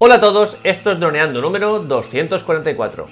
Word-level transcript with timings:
Hola 0.00 0.14
a 0.14 0.20
todos, 0.20 0.56
esto 0.62 0.92
es 0.92 1.00
Droneando 1.00 1.40
número 1.40 1.80
244. 1.80 3.08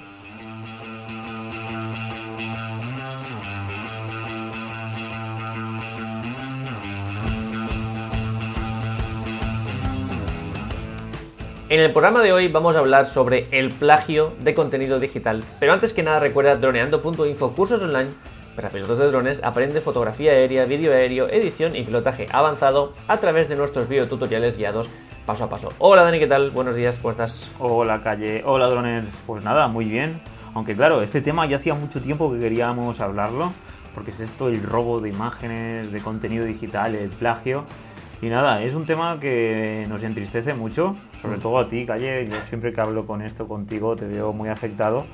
En 11.67 11.81
el 11.81 11.91
programa 11.91 12.21
de 12.21 12.31
hoy 12.31 12.47
vamos 12.47 12.77
a 12.77 12.79
hablar 12.79 13.05
sobre 13.05 13.49
el 13.51 13.73
plagio 13.73 14.31
de 14.39 14.55
contenido 14.55 14.97
digital. 14.97 15.43
Pero 15.59 15.73
antes 15.73 15.91
que 15.91 16.03
nada 16.03 16.21
recuerda 16.21 16.55
droneando.info 16.55 17.51
cursos 17.51 17.83
online 17.83 18.11
para 18.55 18.69
pilotos 18.69 18.97
de 18.97 19.07
drones, 19.07 19.43
aprende 19.43 19.81
fotografía 19.81 20.31
aérea, 20.31 20.63
vídeo 20.63 20.93
aéreo, 20.93 21.27
edición 21.27 21.75
y 21.75 21.83
pilotaje 21.83 22.27
avanzado 22.31 22.93
a 23.09 23.17
través 23.17 23.49
de 23.49 23.57
nuestros 23.57 23.89
videotutoriales 23.89 24.57
guiados 24.57 24.89
paso 25.27 25.43
a 25.43 25.49
paso. 25.49 25.67
Hola 25.79 26.03
Dani, 26.03 26.19
¿qué 26.19 26.27
tal? 26.27 26.51
Buenos 26.51 26.73
días, 26.73 26.99
¿cómo 26.99 27.11
estás? 27.11 27.51
Hola 27.59 28.01
Calle, 28.01 28.43
hola 28.45 28.67
drones. 28.67 29.03
Pues 29.25 29.43
nada, 29.43 29.67
muy 29.67 29.83
bien. 29.83 30.21
Aunque 30.53 30.73
claro, 30.73 31.01
este 31.01 31.21
tema 31.21 31.45
ya 31.45 31.57
hacía 31.57 31.73
mucho 31.73 32.01
tiempo 32.01 32.31
que 32.31 32.39
queríamos 32.39 33.01
hablarlo, 33.01 33.51
porque 33.93 34.11
es 34.11 34.21
esto 34.21 34.47
el 34.47 34.63
robo 34.63 35.01
de 35.01 35.09
imágenes, 35.09 35.91
de 35.91 35.99
contenido 35.99 36.45
digital, 36.45 36.95
el 36.95 37.09
plagio. 37.09 37.65
Y 38.21 38.27
nada, 38.27 38.63
es 38.63 38.73
un 38.73 38.85
tema 38.85 39.19
que 39.19 39.85
nos 39.89 40.01
entristece 40.01 40.53
mucho, 40.53 40.95
sobre 41.21 41.39
todo 41.39 41.59
a 41.59 41.67
ti, 41.67 41.85
Calle. 41.85 42.25
Yo 42.25 42.41
siempre 42.43 42.71
que 42.71 42.79
hablo 42.79 43.05
con 43.05 43.21
esto 43.21 43.49
contigo 43.49 43.97
te 43.97 44.07
veo 44.07 44.31
muy 44.31 44.47
afectado. 44.47 45.05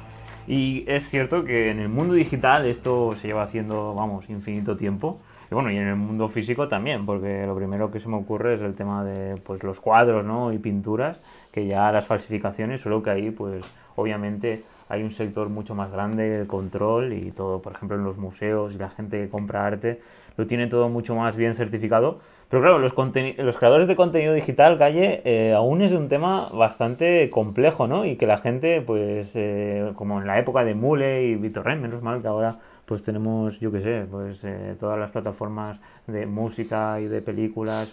Y 0.48 0.84
es 0.88 1.10
cierto 1.10 1.44
que 1.44 1.72
en 1.72 1.80
el 1.80 1.90
mundo 1.90 2.14
digital 2.14 2.68
esto 2.68 3.16
se 3.20 3.30
lleva 3.30 3.42
haciendo, 3.42 3.96
vamos, 3.96 4.30
infinito 4.30 4.78
tiempo. 4.78 5.20
Y 5.54 5.56
bueno, 5.56 5.70
y 5.70 5.78
en 5.78 5.88
el 5.88 5.96
mundo 5.98 6.30
físico 6.30 6.68
también, 6.68 7.06
porque 7.06 7.46
lo 7.46 7.56
primero 7.56 7.92
que 7.92 8.00
se 8.00 8.10
me 8.10 8.16
ocurre 8.16 8.56
es 8.56 8.62
el 8.62 8.74
tema 8.74 9.06
de 9.06 9.40
pues, 9.44 9.64
los 9.64 9.80
cuadros 9.80 10.26
¿no? 10.26 10.52
y 10.52 10.58
pinturas, 10.58 11.20
que 11.52 11.68
ya 11.68 11.92
las 11.92 12.08
falsificaciones, 12.08 12.82
solo 12.82 13.04
que 13.04 13.12
ahí 13.12 13.30
pues 13.30 13.64
obviamente 13.96 14.64
hay 14.90 15.04
un 15.04 15.12
sector 15.12 15.50
mucho 15.50 15.76
más 15.76 15.92
grande 15.92 16.28
de 16.28 16.48
control 16.48 17.14
y 17.14 17.30
todo, 17.30 17.62
por 17.62 17.74
ejemplo 17.74 17.96
en 17.96 18.04
los 18.04 18.18
museos 18.18 18.74
y 18.74 18.80
la 18.80 18.90
gente 18.90 19.22
que 19.22 19.30
compra 19.30 19.68
arte 19.68 20.02
lo 20.38 20.48
tiene 20.48 20.66
todo 20.66 20.90
mucho 20.90 21.14
más 21.14 21.36
bien 21.36 21.54
certificado. 21.54 22.18
Pero 22.50 22.64
claro, 22.64 22.80
los, 22.80 22.94
los 23.38 23.58
creadores 23.58 23.88
de 23.88 23.96
contenido 23.96 24.34
digital, 24.34 24.80
Calle, 24.80 25.22
eh, 25.24 25.54
aún 25.54 25.84
es 25.84 25.92
un 25.92 26.10
tema 26.10 26.50
bastante 26.52 27.30
complejo, 27.30 27.88
¿no? 27.88 28.06
Y 28.06 28.16
que 28.16 28.26
la 28.26 28.38
gente, 28.40 28.82
pues, 28.82 29.32
eh, 29.36 29.92
como 29.96 30.20
en 30.20 30.26
la 30.26 30.40
época 30.40 30.64
de 30.64 30.74
Mule 30.74 31.26
y 31.26 31.36
Vitorren, 31.36 31.82
menos 31.82 32.02
mal 32.02 32.22
que 32.22 32.28
ahora 32.28 32.56
pues 32.94 33.02
tenemos, 33.02 33.60
yo 33.60 33.72
qué 33.72 33.80
sé, 33.80 34.06
pues 34.08 34.44
eh, 34.44 34.76
todas 34.80 35.00
las 35.00 35.10
plataformas 35.10 35.80
de 36.06 36.28
música 36.28 37.00
y 37.02 37.08
de 37.08 37.24
películas 37.24 37.92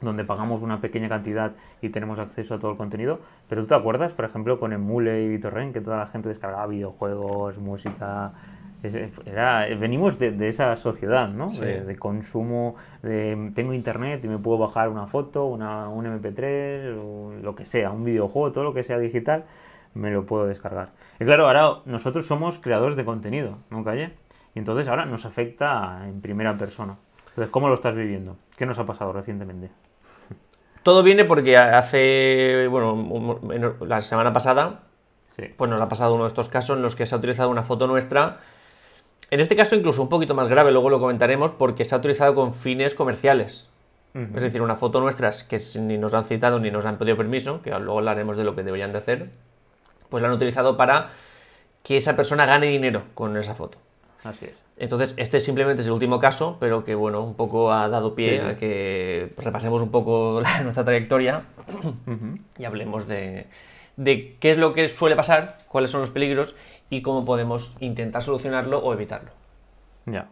donde 0.00 0.24
pagamos 0.24 0.62
una 0.62 0.80
pequeña 0.80 1.08
cantidad 1.08 1.52
y 1.80 1.90
tenemos 1.90 2.18
acceso 2.18 2.56
a 2.56 2.58
todo 2.58 2.72
el 2.72 2.76
contenido. 2.76 3.20
Pero 3.48 3.62
tú 3.62 3.68
te 3.68 3.76
acuerdas, 3.76 4.14
por 4.14 4.24
ejemplo, 4.24 4.58
con 4.58 4.72
Emule 4.72 5.22
y 5.22 5.28
BitTorrent, 5.28 5.72
que 5.72 5.80
toda 5.80 5.98
la 5.98 6.06
gente 6.08 6.28
descargaba 6.28 6.66
videojuegos, 6.66 7.58
música. 7.58 8.32
Era, 9.24 9.64
venimos 9.78 10.18
de, 10.18 10.48
esa 10.48 10.74
sociedad, 10.74 11.28
¿no? 11.28 11.52
De, 11.52 11.96
consumo, 11.96 12.74
de 13.04 13.52
tengo 13.54 13.74
internet 13.74 14.24
y 14.24 14.28
me 14.28 14.38
puedo 14.38 14.58
bajar 14.58 14.88
una 14.88 15.06
foto, 15.06 15.46
una, 15.46 15.88
un 15.88 16.04
MP3, 16.04 16.96
o 16.98 17.32
lo 17.40 17.54
que 17.54 17.64
sea, 17.64 17.92
un 17.92 18.02
videojuego, 18.02 18.50
todo 18.50 18.64
lo 18.64 18.74
que 18.74 18.82
sea 18.82 18.98
digital 18.98 19.44
me 19.96 20.10
lo 20.10 20.26
puedo 20.26 20.46
descargar. 20.46 20.90
Y 21.18 21.24
claro, 21.24 21.46
ahora 21.46 21.80
nosotros 21.86 22.26
somos 22.26 22.58
creadores 22.58 22.96
de 22.96 23.04
contenido, 23.04 23.58
¿no, 23.70 23.82
Calle? 23.82 24.12
Y 24.54 24.58
entonces 24.58 24.86
ahora 24.88 25.06
nos 25.06 25.24
afecta 25.24 26.02
en 26.04 26.20
primera 26.20 26.56
persona. 26.56 26.96
Entonces, 27.30 27.50
¿cómo 27.50 27.68
lo 27.68 27.74
estás 27.74 27.94
viviendo? 27.94 28.36
¿Qué 28.56 28.66
nos 28.66 28.78
ha 28.78 28.86
pasado 28.86 29.12
recientemente? 29.12 29.70
Todo 30.82 31.02
viene 31.02 31.24
porque 31.24 31.56
hace, 31.56 32.68
bueno, 32.68 33.40
la 33.80 34.00
semana 34.02 34.32
pasada, 34.32 34.82
pues 35.56 35.70
nos 35.70 35.80
ha 35.80 35.88
pasado 35.88 36.14
uno 36.14 36.24
de 36.24 36.28
estos 36.28 36.48
casos 36.48 36.76
en 36.76 36.82
los 36.82 36.94
que 36.94 37.06
se 37.06 37.14
ha 37.14 37.18
utilizado 37.18 37.50
una 37.50 37.62
foto 37.64 37.86
nuestra. 37.86 38.38
En 39.30 39.40
este 39.40 39.56
caso 39.56 39.74
incluso 39.74 40.02
un 40.02 40.08
poquito 40.08 40.34
más 40.34 40.48
grave, 40.48 40.70
luego 40.70 40.88
lo 40.88 41.00
comentaremos, 41.00 41.50
porque 41.50 41.84
se 41.84 41.94
ha 41.94 41.98
utilizado 41.98 42.34
con 42.34 42.54
fines 42.54 42.94
comerciales. 42.94 43.70
Es 44.14 44.40
decir, 44.40 44.62
una 44.62 44.76
foto 44.76 44.98
nuestra 45.00 45.30
que 45.46 45.60
ni 45.78 45.98
nos 45.98 46.14
han 46.14 46.24
citado 46.24 46.58
ni 46.58 46.70
nos 46.70 46.86
han 46.86 46.96
pedido 46.96 47.18
permiso, 47.18 47.60
que 47.60 47.68
luego 47.70 47.98
hablaremos 47.98 48.38
de 48.38 48.44
lo 48.44 48.54
que 48.54 48.62
deberían 48.62 48.92
de 48.92 48.98
hacer 48.98 49.30
pues 50.08 50.22
la 50.22 50.28
han 50.28 50.34
utilizado 50.34 50.76
para 50.76 51.10
que 51.82 51.96
esa 51.96 52.16
persona 52.16 52.46
gane 52.46 52.66
dinero 52.66 53.04
con 53.14 53.36
esa 53.36 53.54
foto. 53.54 53.78
Así 54.24 54.46
es. 54.46 54.66
Entonces, 54.78 55.14
este 55.16 55.40
simplemente 55.40 55.80
es 55.80 55.86
el 55.86 55.92
último 55.92 56.20
caso, 56.20 56.58
pero 56.60 56.84
que 56.84 56.94
bueno, 56.94 57.22
un 57.22 57.34
poco 57.34 57.72
ha 57.72 57.88
dado 57.88 58.14
pie 58.14 58.42
a 58.42 58.58
que 58.58 59.32
repasemos 59.38 59.80
un 59.80 59.90
poco 59.90 60.42
nuestra 60.62 60.84
trayectoria 60.84 61.44
y 62.58 62.64
hablemos 62.64 63.08
de, 63.08 63.46
qué 63.96 64.50
es 64.50 64.58
lo 64.58 64.74
que 64.74 64.88
suele 64.88 65.16
pasar, 65.16 65.58
cuáles 65.68 65.90
son 65.90 66.02
los 66.02 66.10
peligros 66.10 66.54
y 66.90 67.00
cómo 67.00 67.24
podemos 67.24 67.74
intentar 67.80 68.22
solucionarlo 68.22 68.78
o 68.80 68.92
evitarlo. 68.92 69.30
Ya. 70.04 70.28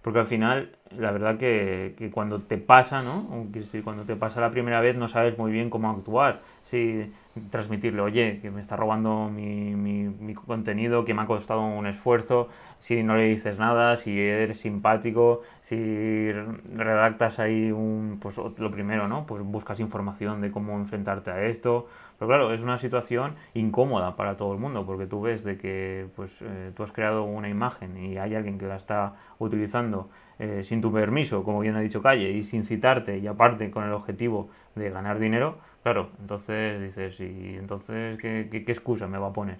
Porque 0.00 0.18
al 0.18 0.26
final, 0.26 0.76
la 0.96 1.10
verdad 1.10 1.36
que, 1.36 2.10
cuando 2.14 2.40
te 2.40 2.56
pasa, 2.56 3.02
¿no? 3.02 3.46
cuando 3.84 4.04
te 4.04 4.16
pasa 4.16 4.40
la 4.40 4.50
primera 4.50 4.80
vez 4.80 4.96
no 4.96 5.08
sabes 5.08 5.36
muy 5.36 5.52
bien 5.52 5.68
cómo 5.68 5.90
actuar 5.90 6.40
sí, 6.72 7.12
transmitirle, 7.50 8.02
oye, 8.02 8.38
que 8.40 8.50
me 8.50 8.60
está 8.60 8.76
robando 8.76 9.30
mi, 9.30 10.34
contenido, 10.46 11.04
que 11.04 11.14
me 11.14 11.22
ha 11.22 11.26
costado 11.26 11.62
un 11.62 11.86
esfuerzo, 11.86 12.48
si 12.78 13.02
no 13.02 13.16
le 13.16 13.24
dices 13.24 13.58
nada, 13.58 13.96
si 13.96 14.20
eres 14.20 14.60
simpático, 14.60 15.42
si 15.60 16.30
redactas 16.74 17.38
ahí 17.38 17.72
un, 17.72 18.18
pues 18.20 18.36
lo 18.36 18.70
primero, 18.70 19.08
¿no? 19.08 19.26
Pues 19.26 19.42
buscas 19.42 19.80
información 19.80 20.40
de 20.40 20.50
cómo 20.50 20.74
enfrentarte 20.74 21.30
a 21.30 21.44
esto. 21.46 21.86
Pero 22.18 22.28
claro, 22.28 22.52
es 22.52 22.60
una 22.60 22.78
situación 22.78 23.34
incómoda 23.54 24.14
para 24.14 24.36
todo 24.36 24.52
el 24.52 24.60
mundo, 24.60 24.86
porque 24.86 25.06
tú 25.06 25.22
ves 25.22 25.42
de 25.42 25.56
que 25.56 26.06
pues, 26.14 26.40
eh, 26.42 26.70
tú 26.76 26.84
has 26.84 26.92
creado 26.92 27.24
una 27.24 27.48
imagen 27.48 27.96
y 27.96 28.16
hay 28.16 28.34
alguien 28.34 28.58
que 28.58 28.66
la 28.66 28.76
está 28.76 29.14
utilizando 29.38 30.08
eh, 30.38 30.62
sin 30.64 30.80
tu 30.80 30.92
permiso, 30.92 31.42
como 31.44 31.60
bien 31.60 31.74
ha 31.76 31.80
dicho 31.80 32.02
Calle, 32.02 32.30
y 32.30 32.42
sin 32.42 32.64
citarte, 32.64 33.18
y 33.18 33.26
aparte 33.26 33.70
con 33.70 33.84
el 33.84 33.92
objetivo 33.92 34.50
de 34.74 34.90
ganar 34.90 35.18
dinero, 35.18 35.58
Claro, 35.82 36.10
entonces 36.20 36.80
dices, 36.80 37.18
¿y 37.20 37.56
entonces 37.58 38.18
qué, 38.20 38.48
qué, 38.50 38.72
excusa 38.72 39.08
me 39.08 39.18
va 39.18 39.28
a 39.28 39.32
poner? 39.32 39.58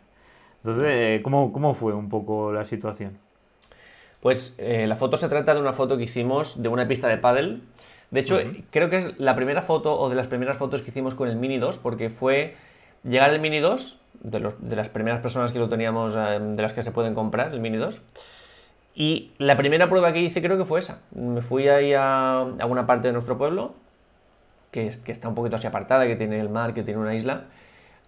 Entonces, 0.59 1.21
¿cómo, 1.23 1.53
¿cómo, 1.53 1.75
fue 1.75 1.93
un 1.95 2.09
poco 2.09 2.53
la 2.53 2.65
situación? 2.65 3.19
Pues 4.21 4.55
eh, 4.59 4.87
la 4.87 4.95
foto 4.95 5.17
se 5.17 5.29
trata 5.29 5.53
de 5.53 5.61
una 5.61 5.73
foto 5.73 5.97
que 5.97 6.05
hicimos 6.05 6.63
de 6.63 6.69
una 6.69 6.87
pista 6.87 7.09
de 7.09 7.19
pádel. 7.19 7.63
De 8.13 8.21
hecho, 8.21 8.39
creo 8.71 8.89
que 8.89 8.99
es 8.99 9.19
la 9.19 9.35
primera 9.35 9.63
foto 9.63 9.99
o 9.99 10.09
de 10.09 10.15
las 10.15 10.29
primeras 10.29 10.59
fotos 10.59 10.83
que 10.83 10.91
hicimos 10.91 11.17
con 11.17 11.29
el 11.29 11.35
Mini 11.35 11.59
2, 11.59 11.79
porque 11.79 12.09
fue 12.09 12.55
llegar 13.03 13.33
el 13.33 13.41
Mini 13.41 13.59
2, 13.59 13.99
de, 14.21 14.39
los, 14.39 14.55
de 14.61 14.77
las 14.77 14.89
primeras 14.91 15.21
personas 15.21 15.51
que 15.51 15.59
lo 15.59 15.69
teníamos, 15.69 16.15
eh, 16.15 16.39
de 16.41 16.63
las 16.63 16.73
que 16.73 16.83
se 16.83 16.93
pueden 16.93 17.15
comprar, 17.15 17.53
el 17.53 17.59
Mini 17.59 17.79
2. 17.79 18.01
Y 18.95 19.33
la 19.39 19.57
primera 19.57 19.89
prueba 19.89 20.13
que 20.13 20.21
hice 20.21 20.41
creo 20.41 20.57
que 20.57 20.67
fue 20.67 20.79
esa. 20.79 21.03
Me 21.13 21.43
fui 21.43 21.67
ahí 21.67 21.95
a, 21.95 22.43
a 22.43 22.67
una 22.67 22.87
parte 22.87 23.09
de 23.09 23.13
nuestro 23.13 23.39
pueblo 23.39 23.75
que, 24.73 24.89
está 25.07 25.29
un 25.29 25.37
poquito 25.37 25.57
así 25.57 25.69
apartada, 25.69 26.07
que 26.09 26.17
tiene 26.17 26.41
el 26.41 26.49
mar, 26.49 26.75
que 26.75 26.83
tiene 26.83 26.99
una 26.99 27.15
isla. 27.15 27.45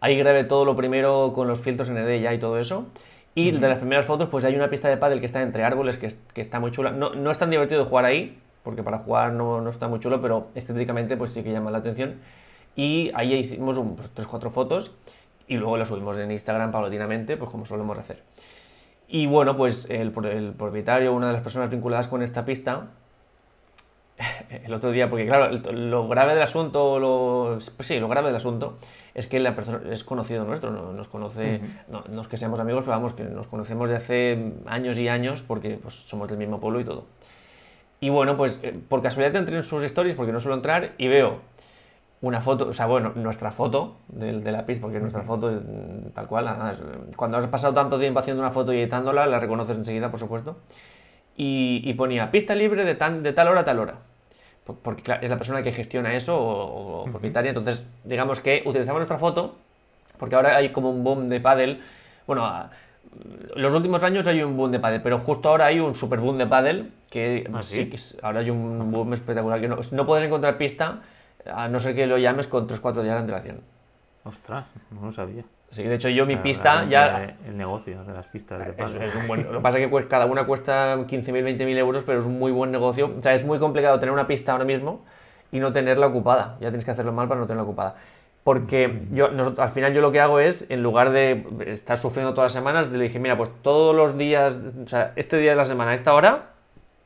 Ahí 0.00 0.18
grabé 0.18 0.42
todo 0.42 0.64
lo 0.64 0.74
primero 0.74 1.32
con 1.34 1.46
los 1.46 1.60
filtros 1.60 1.90
ND 1.90 2.20
ya 2.20 2.34
y 2.34 2.38
todo 2.38 2.58
eso. 2.58 2.86
Y 3.36 3.50
de 3.52 3.68
las 3.68 3.78
primeras 3.78 4.06
fotos, 4.06 4.28
pues 4.28 4.44
hay 4.44 4.56
una 4.56 4.70
pista 4.70 4.88
de 4.88 4.96
pádel 4.96 5.20
que 5.20 5.26
está 5.26 5.42
entre 5.42 5.62
árboles, 5.64 5.98
que, 5.98 6.12
que 6.32 6.40
está 6.40 6.60
muy 6.60 6.72
chula. 6.72 6.90
No, 6.90 7.14
no, 7.14 7.30
es 7.30 7.38
tan 7.38 7.50
divertido 7.50 7.84
jugar 7.84 8.04
ahí, 8.04 8.38
porque 8.62 8.82
para 8.82 8.98
jugar 8.98 9.32
no, 9.32 9.60
no, 9.60 9.70
está 9.70 9.88
muy 9.88 10.00
chulo, 10.00 10.20
pero 10.22 10.48
estéticamente 10.54 11.16
pues 11.16 11.32
sí 11.32 11.42
que 11.42 11.52
llama 11.52 11.70
la 11.70 11.78
atención. 11.78 12.16
Y 12.76 13.10
ahí 13.14 13.34
hicimos 13.34 13.76
un, 13.76 13.96
pues, 13.96 14.14
3-4 14.14 14.50
fotos 14.50 14.92
y 15.46 15.56
luego 15.56 15.76
las 15.76 15.88
subimos 15.88 16.16
en 16.16 16.30
Instagram 16.30 16.72
paulatinamente, 16.72 17.36
pues 17.36 17.50
como 17.50 17.66
solemos 17.66 17.98
hacer. 17.98 18.22
Y 19.08 19.26
bueno, 19.26 19.56
pues 19.56 19.86
el, 19.90 20.12
el 20.30 20.52
propietario, 20.52 21.12
una 21.12 21.26
de 21.26 21.34
las 21.34 21.42
personas 21.42 21.70
vinculadas 21.70 22.08
con 22.08 22.22
esta 22.22 22.44
pista, 22.44 22.88
el 24.64 24.72
otro 24.72 24.90
día, 24.90 25.10
porque 25.10 25.26
claro, 25.26 25.50
lo 25.72 26.08
grave 26.08 26.34
del 26.34 26.42
asunto, 26.42 26.98
lo, 26.98 27.58
pues 27.76 27.88
sí, 27.88 27.98
lo 27.98 28.08
grave 28.08 28.28
del 28.28 28.36
asunto 28.36 28.76
es 29.14 29.26
que 29.26 29.40
la 29.40 29.54
persona 29.54 29.80
es 29.90 30.04
conocido 30.04 30.44
nuestro, 30.44 30.70
no, 30.70 30.92
nos 30.92 31.08
conoce, 31.08 31.60
no, 31.88 32.20
es 32.20 32.28
que 32.28 32.36
seamos 32.36 32.58
amigos, 32.60 32.82
pero 32.84 32.92
vamos, 32.92 33.14
que 33.14 33.24
nos 33.24 33.46
conocemos 33.46 33.88
de 33.88 33.96
hace 33.96 34.52
años 34.66 34.98
y 34.98 35.08
años 35.08 35.42
porque 35.42 35.78
pues, 35.80 35.94
somos 35.94 36.28
del 36.28 36.38
mismo 36.38 36.60
pueblo 36.60 36.80
y 36.80 36.84
todo. 36.84 37.06
Y 38.00 38.10
bueno, 38.10 38.36
pues 38.36 38.60
eh, 38.62 38.78
por 38.88 39.02
casualidad 39.02 39.36
entré 39.36 39.56
en 39.56 39.62
sus 39.62 39.82
stories 39.84 40.14
porque 40.14 40.32
no 40.32 40.40
suelo 40.40 40.56
entrar 40.56 40.92
y 40.98 41.08
veo 41.08 41.40
una 42.20 42.40
foto, 42.40 42.68
o 42.68 42.72
sea, 42.72 42.86
bueno, 42.86 43.12
nuestra 43.14 43.50
foto 43.50 43.96
de, 44.08 44.40
de 44.40 44.52
la 44.52 44.66
pista, 44.66 44.82
porque 44.82 44.98
nuestra 44.98 45.22
foto 45.22 45.50
mm, 45.50 46.10
tal 46.14 46.26
cual, 46.26 46.74
cuando 47.16 47.36
has 47.36 47.46
pasado 47.46 47.74
tanto 47.74 47.98
tiempo 47.98 48.18
haciendo 48.18 48.42
una 48.42 48.50
foto 48.50 48.72
y 48.72 48.78
editándola, 48.78 49.26
la 49.26 49.38
reconoces 49.38 49.76
enseguida, 49.76 50.10
por 50.10 50.20
supuesto 50.20 50.56
y, 51.36 51.94
ponía 51.94 52.30
pista 52.30 52.54
libre 52.54 52.84
de, 52.84 52.94
de 52.94 53.32
tal 53.32 53.48
hora 53.48 53.60
a 53.60 53.64
tal 53.64 53.80
hora. 53.80 53.94
Porque 54.64 55.18
es 55.20 55.28
la 55.28 55.36
persona 55.36 55.62
que 55.62 55.72
gestiona 55.72 56.14
eso 56.14 56.36
o, 56.38 57.04
propietaria. 57.04 57.50
Entonces, 57.50 57.84
digamos 58.04 58.40
que 58.40 58.62
utilizamos 58.64 59.00
nuestra 59.00 59.18
foto, 59.18 59.56
porque 60.18 60.34
ahora 60.34 60.56
hay 60.56 60.70
como 60.70 60.90
un 60.90 61.04
boom 61.04 61.28
de 61.28 61.40
paddle. 61.40 61.80
Bueno, 62.26 62.70
los 63.54 63.74
últimos 63.74 64.02
años 64.04 64.26
hay 64.26 64.42
un 64.42 64.56
boom 64.56 64.72
de 64.72 64.80
paddle, 64.80 65.00
pero 65.00 65.18
justo 65.18 65.50
ahora 65.50 65.66
hay 65.66 65.80
un 65.80 65.94
super 65.94 66.18
boom 66.18 66.38
de 66.38 66.46
paddle, 66.46 66.86
que 67.10 67.48
¿Ah, 67.52 67.62
sí? 67.62 67.92
ahora 68.22 68.40
hay 68.40 68.50
un 68.50 68.90
boom 68.90 69.12
espectacular, 69.12 69.60
que 69.60 69.68
no, 69.68 69.76
no 69.92 70.06
puedes 70.06 70.24
encontrar 70.24 70.56
pista 70.56 71.02
a 71.46 71.68
no 71.68 71.78
ser 71.78 71.94
que 71.94 72.06
lo 72.06 72.16
llames 72.18 72.46
con 72.46 72.66
3-4 72.66 73.02
días 73.02 73.14
de 73.14 73.20
antelación. 73.20 73.60
Ostras, 74.24 74.64
no 74.90 75.06
lo 75.06 75.12
sabía. 75.12 75.44
Sí, 75.74 75.82
de 75.82 75.96
hecho 75.96 76.08
yo 76.08 76.24
mi 76.24 76.34
Claro, 76.34 76.42
pista 76.44 76.84
ya... 76.88 77.34
El 77.48 77.56
negocio 77.58 78.04
de 78.04 78.12
las 78.12 78.26
pistas 78.28 78.60
de 78.60 78.70
Es, 78.70 78.76
pádel. 78.76 79.02
es 79.02 79.14
un 79.16 79.26
buen- 79.26 79.42
lo 79.52 79.58
que 79.58 79.60
pasa 79.60 79.78
es 79.80 79.90
que 79.90 80.08
cada 80.08 80.24
una 80.26 80.44
cuesta 80.44 80.96
15.000, 80.96 81.42
20.000 81.42 81.76
euros, 81.78 82.04
pero 82.04 82.20
es 82.20 82.24
un 82.24 82.38
muy 82.38 82.52
buen 82.52 82.70
negocio. 82.70 83.12
O 83.18 83.20
sea, 83.20 83.34
es 83.34 83.44
muy 83.44 83.58
complicado 83.58 83.98
tener 83.98 84.12
una 84.12 84.28
pista 84.28 84.52
ahora 84.52 84.64
mismo 84.64 85.04
y 85.50 85.58
no 85.58 85.72
tenerla 85.72 86.06
ocupada. 86.06 86.56
Ya 86.60 86.68
tienes 86.68 86.84
que 86.84 86.92
hacerlo 86.92 87.12
mal 87.12 87.26
para 87.26 87.40
no 87.40 87.46
tenerla 87.46 87.64
ocupada. 87.64 87.96
Porque 88.44 89.02
yo, 89.10 89.30
nosotros- 89.30 89.66
al 89.66 89.72
final 89.72 89.92
yo 89.94 90.00
lo 90.00 90.12
que 90.12 90.20
hago 90.20 90.38
es, 90.38 90.70
en 90.70 90.80
lugar 90.82 91.10
de 91.10 91.44
estar 91.66 91.98
sufriendo 91.98 92.34
todas 92.34 92.52
las 92.54 92.62
semanas, 92.62 92.88
le 92.92 93.02
dije, 93.02 93.18
mira, 93.18 93.36
pues 93.36 93.50
todos 93.62 93.96
los 93.96 94.16
días, 94.16 94.60
o 94.84 94.86
sea, 94.86 95.12
este 95.16 95.38
día 95.38 95.50
de 95.50 95.56
la 95.56 95.64
semana, 95.66 95.90
a 95.90 95.94
esta 95.94 96.14
hora, 96.14 96.50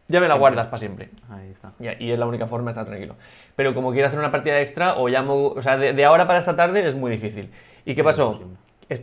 ya 0.09 0.21
me 0.21 0.29
la 0.29 0.35
guardas 0.35 0.67
para 0.67 0.79
siempre. 0.79 1.09
Ahí 1.31 1.51
está. 1.51 1.73
Ya, 1.79 1.95
y 1.99 2.11
es 2.11 2.19
la 2.19 2.27
única 2.27 2.47
forma 2.49 2.67
de 2.67 2.71
estar 2.73 2.87
tranquilo. 2.87 3.15
Pero 3.57 3.73
como 3.73 3.93
quiero 3.93 4.09
hacer 4.09 4.19
una 4.19 4.31
partida 4.31 4.61
extra, 4.61 4.97
o 4.97 5.09
llamo, 5.09 5.49
o 5.49 5.63
sea, 5.63 5.77
de, 5.79 5.93
de 5.95 6.05
ahora 6.05 6.27
para 6.27 6.39
esta 6.39 6.55
tarde 6.57 6.87
es 6.87 6.95
muy 6.95 7.11
difícil. 7.11 7.51
¿Y 7.89 7.95
qué 7.95 8.05
pasó? 8.05 8.41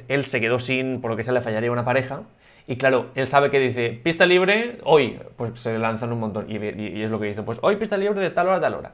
Él 0.08 0.26
se 0.26 0.40
quedó 0.40 0.60
sin, 0.60 1.02
por 1.02 1.12
lo 1.12 1.18
que 1.18 1.24
se 1.24 1.32
le 1.32 1.42
fallaría 1.42 1.72
una 1.72 1.86
pareja. 1.86 2.22
Y 2.68 2.78
claro, 2.78 3.08
él 3.16 3.28
sabe 3.28 3.50
que 3.52 3.60
dice, 3.60 4.00
pista 4.04 4.26
libre, 4.26 4.80
hoy, 4.84 5.20
pues 5.38 5.60
se 5.60 5.78
lanzan 5.78 6.12
un 6.12 6.20
montón. 6.20 6.50
Y, 6.50 6.58
y- 6.58 6.98
y 6.98 7.04
es 7.04 7.12
lo 7.12 7.20
que 7.20 7.28
dice, 7.28 7.44
pues 7.44 7.60
hoy 7.62 7.76
pista 7.76 7.98
libre 7.98 8.20
de 8.22 8.30
tal 8.32 8.48
hora 8.48 8.58
a 8.58 8.62
tal 8.62 8.74
hora. 8.76 8.94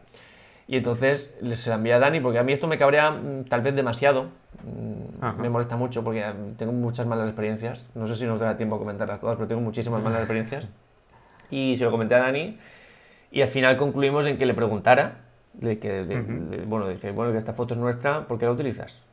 Y 0.68 0.78
entonces 0.78 1.34
se 1.56 1.70
la 1.70 1.76
envía 1.76 1.98
a 1.98 2.00
Dani, 2.00 2.20
porque 2.22 2.40
a 2.40 2.44
mí 2.44 2.54
esto 2.54 2.68
me 2.68 2.78
cabrea 2.78 3.12
mm, 3.12 3.46
tal 3.50 3.62
vez 3.62 3.76
demasiado. 3.76 4.26
Mm, 4.64 5.24
Ajá. 5.24 5.42
Me 5.42 5.50
molesta 5.50 5.76
mucho 5.78 6.04
porque 6.04 6.24
tengo 6.58 6.72
muchas 6.74 7.06
malas 7.08 7.28
experiencias. 7.28 7.90
No 7.96 8.08
sé 8.08 8.16
si 8.16 8.26
nos 8.26 8.40
dará 8.40 8.58
tiempo 8.58 8.76
a 8.76 8.80
comentarlas 8.80 9.20
todas, 9.20 9.36
pero 9.36 9.48
tengo 9.48 9.62
muchísimas 9.62 10.02
malas 10.02 10.20
experiencias. 10.20 10.68
Y 11.54 11.76
se 11.76 11.84
lo 11.84 11.92
comenté 11.92 12.16
a 12.16 12.20
Dani. 12.20 12.58
Y 13.32 13.42
al 13.42 13.50
final 13.50 13.76
concluimos 13.76 14.26
en 14.26 14.38
que 14.38 14.46
le 14.46 14.54
preguntara, 14.54 15.16
de 15.54 15.80
que, 15.80 15.90
de- 16.06 16.22
de- 16.22 16.64
bueno, 16.66 16.88
dice, 16.88 17.12
bueno, 17.12 17.34
que 17.34 17.38
esta 17.38 17.52
foto 17.52 17.74
es 17.74 17.80
nuestra, 17.80 18.26
¿por 18.26 18.40
qué 18.40 18.46
la 18.46 18.52
utilizas? 18.54 19.04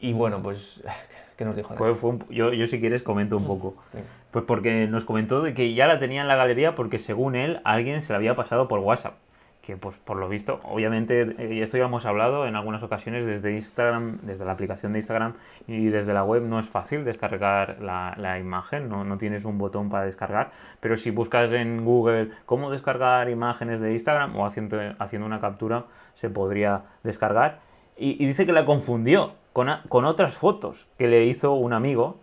Y 0.00 0.12
bueno, 0.12 0.42
pues, 0.42 0.82
¿qué 1.36 1.44
nos 1.44 1.56
dijo? 1.56 1.74
Fue, 1.74 1.94
fue 1.94 2.10
un- 2.10 2.24
yo, 2.28 2.52
yo 2.52 2.66
si 2.66 2.80
quieres 2.80 3.02
comento 3.02 3.36
un 3.36 3.46
poco. 3.46 3.74
Venga. 3.92 4.06
Pues 4.30 4.44
porque 4.44 4.86
nos 4.86 5.04
comentó 5.04 5.42
de 5.42 5.54
que 5.54 5.74
ya 5.74 5.86
la 5.86 5.98
tenía 5.98 6.22
en 6.22 6.28
la 6.28 6.36
galería 6.36 6.74
porque 6.76 6.98
según 6.98 7.34
él 7.34 7.60
alguien 7.64 8.00
se 8.02 8.12
la 8.12 8.18
había 8.18 8.36
pasado 8.36 8.68
por 8.68 8.78
WhatsApp. 8.80 9.14
Que 9.60 9.76
pues 9.76 9.94
por 9.98 10.16
lo 10.16 10.26
visto, 10.28 10.58
obviamente, 10.64 11.34
eh, 11.38 11.54
y 11.54 11.60
esto 11.60 11.76
ya 11.76 11.84
hemos 11.84 12.06
hablado 12.06 12.46
en 12.46 12.56
algunas 12.56 12.82
ocasiones 12.82 13.26
desde 13.26 13.52
Instagram, 13.52 14.18
desde 14.22 14.44
la 14.46 14.52
aplicación 14.52 14.92
de 14.92 15.00
Instagram 15.00 15.34
y 15.68 15.86
desde 15.88 16.14
la 16.14 16.24
web 16.24 16.42
no 16.44 16.58
es 16.58 16.66
fácil 16.66 17.04
descargar 17.04 17.76
la, 17.80 18.14
la 18.16 18.38
imagen, 18.38 18.88
no, 18.88 19.04
no 19.04 19.18
tienes 19.18 19.44
un 19.44 19.58
botón 19.58 19.90
para 19.90 20.06
descargar, 20.06 20.50
pero 20.80 20.96
si 20.96 21.10
buscas 21.10 21.52
en 21.52 21.84
Google 21.84 22.30
cómo 22.46 22.70
descargar 22.70 23.28
imágenes 23.28 23.82
de 23.82 23.92
Instagram 23.92 24.34
o 24.36 24.46
haciendo, 24.46 24.78
haciendo 24.98 25.26
una 25.26 25.40
captura 25.40 25.84
se 26.14 26.30
podría 26.30 26.82
descargar 27.04 27.60
y, 27.98 28.12
y 28.22 28.26
dice 28.26 28.46
que 28.46 28.52
la 28.52 28.64
confundió 28.64 29.34
con, 29.52 29.68
a- 29.68 29.82
con 29.88 30.04
otras 30.04 30.34
fotos 30.34 30.86
que 30.98 31.08
le 31.08 31.24
hizo 31.24 31.52
un 31.54 31.72
amigo 31.72 32.20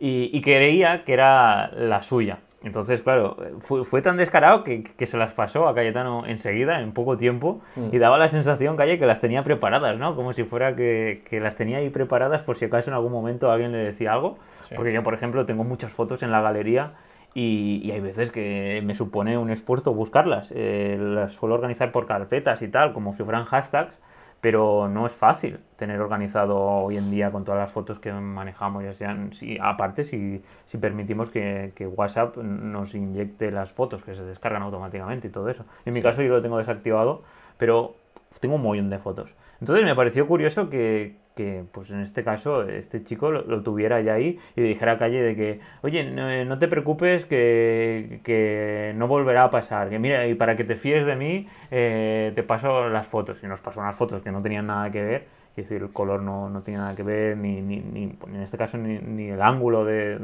y, 0.00 0.30
y 0.32 0.42
creía 0.42 1.04
que 1.04 1.12
era 1.14 1.70
la 1.72 2.02
suya. 2.02 2.38
Entonces, 2.62 3.02
claro, 3.02 3.36
fue, 3.60 3.84
fue 3.84 4.00
tan 4.00 4.16
descarado 4.16 4.64
que, 4.64 4.84
que 4.84 5.06
se 5.06 5.18
las 5.18 5.34
pasó 5.34 5.68
a 5.68 5.74
Cayetano 5.74 6.24
enseguida, 6.26 6.80
en 6.80 6.92
poco 6.92 7.18
tiempo, 7.18 7.60
y 7.92 7.98
daba 7.98 8.16
la 8.16 8.28
sensación, 8.30 8.76
Calle, 8.76 8.98
que 8.98 9.04
las 9.04 9.20
tenía 9.20 9.44
preparadas, 9.44 9.98
¿no? 9.98 10.16
Como 10.16 10.32
si 10.32 10.44
fuera 10.44 10.74
que, 10.74 11.22
que 11.28 11.40
las 11.40 11.56
tenía 11.56 11.76
ahí 11.78 11.90
preparadas 11.90 12.42
por 12.42 12.56
si 12.56 12.64
acaso 12.64 12.88
en 12.88 12.94
algún 12.94 13.12
momento 13.12 13.50
alguien 13.50 13.70
le 13.72 13.78
decía 13.78 14.14
algo. 14.14 14.38
Sí. 14.70 14.74
Porque 14.76 14.94
yo, 14.94 15.02
por 15.02 15.12
ejemplo, 15.12 15.44
tengo 15.44 15.62
muchas 15.62 15.92
fotos 15.92 16.22
en 16.22 16.30
la 16.32 16.40
galería 16.40 16.92
y, 17.34 17.82
y 17.84 17.90
hay 17.90 18.00
veces 18.00 18.30
que 18.30 18.80
me 18.82 18.94
supone 18.94 19.36
un 19.36 19.50
esfuerzo 19.50 19.92
buscarlas. 19.92 20.50
Eh, 20.56 20.96
las 20.98 21.34
suelo 21.34 21.56
organizar 21.56 21.92
por 21.92 22.06
carpetas 22.06 22.62
y 22.62 22.68
tal, 22.68 22.94
como 22.94 23.12
si 23.12 23.22
fueran 23.24 23.44
hashtags, 23.44 24.00
pero 24.44 24.90
no 24.90 25.06
es 25.06 25.12
fácil 25.14 25.58
tener 25.76 26.02
organizado 26.02 26.60
hoy 26.60 26.98
en 26.98 27.10
día 27.10 27.32
con 27.32 27.46
todas 27.46 27.58
las 27.58 27.72
fotos 27.72 27.98
que 27.98 28.12
manejamos, 28.12 28.84
ya 28.84 28.92
sean, 28.92 29.32
si, 29.32 29.56
aparte 29.58 30.04
si, 30.04 30.42
si 30.66 30.76
permitimos 30.76 31.30
que, 31.30 31.72
que 31.74 31.86
WhatsApp 31.86 32.36
nos 32.36 32.94
inyecte 32.94 33.50
las 33.50 33.72
fotos 33.72 34.04
que 34.04 34.14
se 34.14 34.22
descargan 34.22 34.60
automáticamente 34.60 35.28
y 35.28 35.30
todo 35.30 35.48
eso. 35.48 35.64
En 35.86 35.94
mi 35.94 36.02
caso 36.02 36.20
yo 36.20 36.28
lo 36.28 36.42
tengo 36.42 36.58
desactivado, 36.58 37.22
pero 37.56 37.96
tengo 38.40 38.56
un 38.56 38.62
montón 38.62 38.90
de 38.90 38.98
fotos. 38.98 39.34
Entonces 39.60 39.84
me 39.84 39.94
pareció 39.94 40.26
curioso 40.26 40.68
que, 40.68 41.16
que, 41.36 41.64
pues 41.72 41.90
en 41.90 42.00
este 42.00 42.22
caso, 42.24 42.64
este 42.64 43.02
chico 43.04 43.30
lo, 43.30 43.62
tuviera 43.62 44.00
ya 44.00 44.14
ahí 44.14 44.38
y 44.56 44.60
le 44.60 44.68
dijera 44.68 44.92
a 44.92 44.98
Calle 44.98 45.22
de 45.22 45.36
que, 45.36 45.60
oye, 45.82 46.04
no, 46.04 46.44
no 46.44 46.58
te 46.58 46.68
preocupes 46.68 47.24
que, 47.24 48.20
que 48.24 48.92
no 48.96 49.08
volverá 49.08 49.44
a 49.44 49.50
pasar, 49.50 49.88
que 49.90 49.98
mira, 49.98 50.26
y 50.26 50.34
para 50.34 50.56
que 50.56 50.64
te 50.64 50.76
fíes 50.76 51.06
de 51.06 51.16
mí, 51.16 51.48
eh, 51.70 52.32
te 52.34 52.42
paso 52.42 52.88
las 52.88 53.06
fotos. 53.06 53.42
Y 53.42 53.46
nos 53.46 53.60
pasó 53.60 53.80
unas 53.80 53.96
fotos 53.96 54.22
que 54.22 54.30
no 54.32 54.42
tenían 54.42 54.66
nada 54.66 54.90
que 54.90 55.02
ver, 55.02 55.26
es 55.56 55.68
decir, 55.68 55.82
el 55.82 55.92
color 55.92 56.20
no, 56.22 56.50
no 56.50 56.62
tenía 56.62 56.80
nada 56.80 56.96
que 56.96 57.02
ver, 57.04 57.36
ni, 57.36 57.60
ni, 57.62 57.78
ni- 57.78 58.18
en 58.26 58.36
este 58.42 58.58
caso 58.58 58.76
ni, 58.78 58.98
ni 58.98 59.28
el 59.30 59.40
ángulo 59.40 59.84
de- 59.84 60.18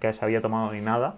que 0.00 0.12
se 0.12 0.24
había 0.24 0.40
tomado 0.42 0.72
ni 0.72 0.80
nada, 0.80 1.16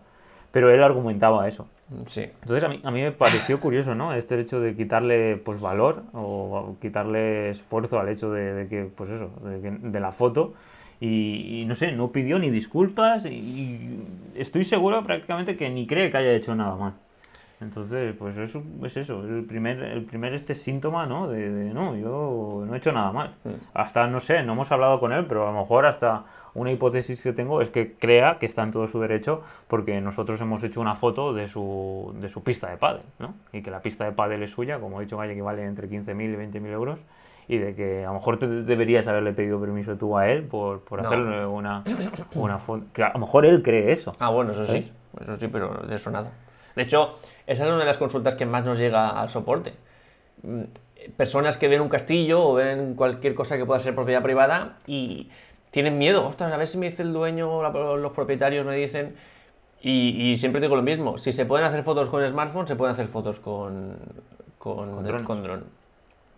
pero 0.53 0.71
él 0.71 0.83
argumentaba 0.83 1.47
eso. 1.49 1.67
Sí. 2.07 2.23
Entonces 2.43 2.63
a 2.65 2.69
mí, 2.69 2.81
a 2.85 2.91
mí 2.91 3.03
me 3.03 3.13
pareció 3.13 3.59
curioso, 3.61 3.95
¿no? 3.95 4.15
Este 4.15 4.39
hecho 4.41 4.61
de 4.61 4.77
quitarle 4.77 5.37
pues 5.37 5.61
valor 5.61 6.03
o 6.13 6.77
quitarle 6.81 7.51
esfuerzo 7.51 7.99
al 7.99 8.09
hecho 8.09 8.31
de, 8.31 8.53
de 8.55 8.69
que, 8.69 8.85
pues 8.85 9.11
eso, 9.11 9.31
de, 9.45 9.61
que- 9.61 9.71
de 9.89 10.01
la 10.01 10.13
foto 10.13 10.55
y, 11.01 11.61
y 11.63 11.65
no 11.65 11.75
sé, 11.75 11.93
no 11.93 12.13
pidió 12.13 12.39
ni 12.39 12.51
disculpas 12.51 13.25
y, 13.27 13.29
y 13.31 14.03
estoy 14.37 14.65
seguro 14.65 15.03
prácticamente 15.03 15.57
que 15.57 15.69
ni 15.71 15.87
cree 15.87 16.11
que 16.11 16.17
haya 16.19 16.33
hecho 16.33 16.55
nada 16.55 16.77
mal. 16.77 16.93
Entonces, 17.61 18.15
pues 18.19 18.39
eso 18.39 18.63
es 18.85 18.97
eso, 18.97 19.23
el 19.23 19.45
primer, 19.45 19.83
el 19.83 20.05
primer 20.05 20.33
este 20.33 20.55
síntoma, 20.55 21.05
¿no? 21.05 21.29
De, 21.29 21.51
de, 21.51 21.75
no, 21.75 21.95
yo 21.95 22.65
no 22.67 22.75
he 22.75 22.79
hecho 22.79 22.91
nada 22.91 23.13
mal. 23.13 23.35
Hasta, 23.75 24.07
no 24.07 24.19
sé, 24.19 24.43
no 24.43 24.55
hemos 24.55 24.73
hablado 24.73 24.99
con 24.99 25.13
él, 25.13 25.27
pero 25.27 25.47
a 25.47 25.53
lo 25.53 25.59
mejor 25.61 25.85
hasta 25.85 26.25
una 26.55 26.73
hipótesis 26.73 27.23
que 27.23 27.33
tengo 27.33 27.61
es 27.63 27.71
que 27.71 27.95
crea 27.95 28.39
que 28.39 28.47
está 28.47 28.63
en 28.63 28.73
todo 28.73 28.87
su 28.89 29.01
derecho 29.01 29.43
porque 29.69 30.01
nosotros 30.01 30.41
hemos 30.41 30.63
hecho 30.65 30.81
una 30.81 30.95
foto 30.97 31.33
de 31.33 31.49
su, 31.49 32.15
de 32.21 32.29
su 32.29 32.43
pista 32.43 32.69
de 32.71 32.77
pádel, 32.77 33.03
¿no? 33.19 33.35
Y 33.53 33.63
que 33.63 33.71
la 33.71 33.81
pista 33.83 34.05
de 34.05 34.13
pádel 34.13 34.43
es 34.43 34.51
suya, 34.51 34.79
como 34.81 35.01
he 35.01 35.05
dicho, 35.05 35.17
Galle, 35.17 35.35
que 35.35 35.43
vale 35.43 35.65
entre 35.65 35.89
15.000 35.89 36.11
y 36.35 36.37
20.000 36.61 36.67
euros. 36.73 36.99
Y 37.49 37.59
de 37.59 37.75
que 37.75 38.05
a 38.05 38.09
lo 38.09 38.15
mejor 38.15 38.39
te 38.39 38.47
deberías 38.47 39.09
haberle 39.09 39.33
pedido 39.33 39.61
permiso 39.61 39.97
tú 39.97 40.17
a 40.17 40.29
él 40.29 40.45
por, 40.45 40.81
por 40.83 41.01
No. 41.03 41.09
hacerle 41.09 41.45
una, 41.47 41.83
una 42.35 42.59
foto. 42.59 42.85
Que 42.93 43.03
a 43.03 43.13
lo 43.13 43.19
mejor 43.19 43.45
él 43.45 43.61
cree 43.63 43.91
eso. 43.91 44.15
Ah, 44.21 44.31
bueno, 44.31 44.53
eso 44.53 44.65
¿Sabes? 44.65 44.85
sí. 44.87 44.93
Eso 45.21 45.37
sí, 45.37 45.49
pero 45.49 45.69
de 45.87 45.97
eso 45.97 46.11
nada. 46.13 46.31
De 46.77 46.83
hecho, 46.83 47.19
esa 47.49 47.65
es 47.65 47.69
una 47.71 47.81
de 47.81 47.85
las 47.87 47.99
consultas 47.99 48.37
que 48.37 48.47
más 48.47 48.65
nos 48.65 48.79
llega 48.79 49.21
al 49.21 49.31
soporte. 49.31 49.73
Mm, 50.45 50.63
Personas 51.17 51.57
que 51.57 51.67
ven 51.67 51.81
un 51.81 51.89
castillo 51.89 52.45
o 52.45 52.55
ven 52.55 52.95
cualquier 52.95 53.35
cosa 53.35 53.57
que 53.57 53.65
pueda 53.65 53.81
ser 53.81 53.95
propiedad 53.95 54.23
privada 54.23 54.77
y 54.87 55.31
tienen 55.71 55.99
miedo. 55.99 56.27
Ostras, 56.27 56.53
a 56.53 56.57
ver 56.57 56.67
si 56.67 56.79
me 56.79 56.87
dice 56.91 57.03
el 57.03 57.13
dueño 57.13 57.51
o 57.59 57.97
los 57.97 58.13
propietarios 58.13 58.67
me 58.67 58.77
dicen. 58.77 59.15
Y, 59.83 60.33
y 60.33 60.39
siempre 60.39 60.61
digo 60.61 60.77
lo 60.77 60.83
mismo. 60.83 61.17
Si 61.19 61.33
se 61.33 61.47
pueden 61.47 61.67
hacer 61.67 61.83
fotos 61.85 62.11
con 62.11 62.27
smartphone, 62.27 62.67
se 62.67 62.77
pueden 62.77 62.93
hacer 62.93 63.07
fotos 63.07 63.41
con, 63.41 63.97
con, 64.59 64.91
Con 64.91 65.05
drones. 65.05 65.27
con 65.27 65.43
dron. 65.43 65.65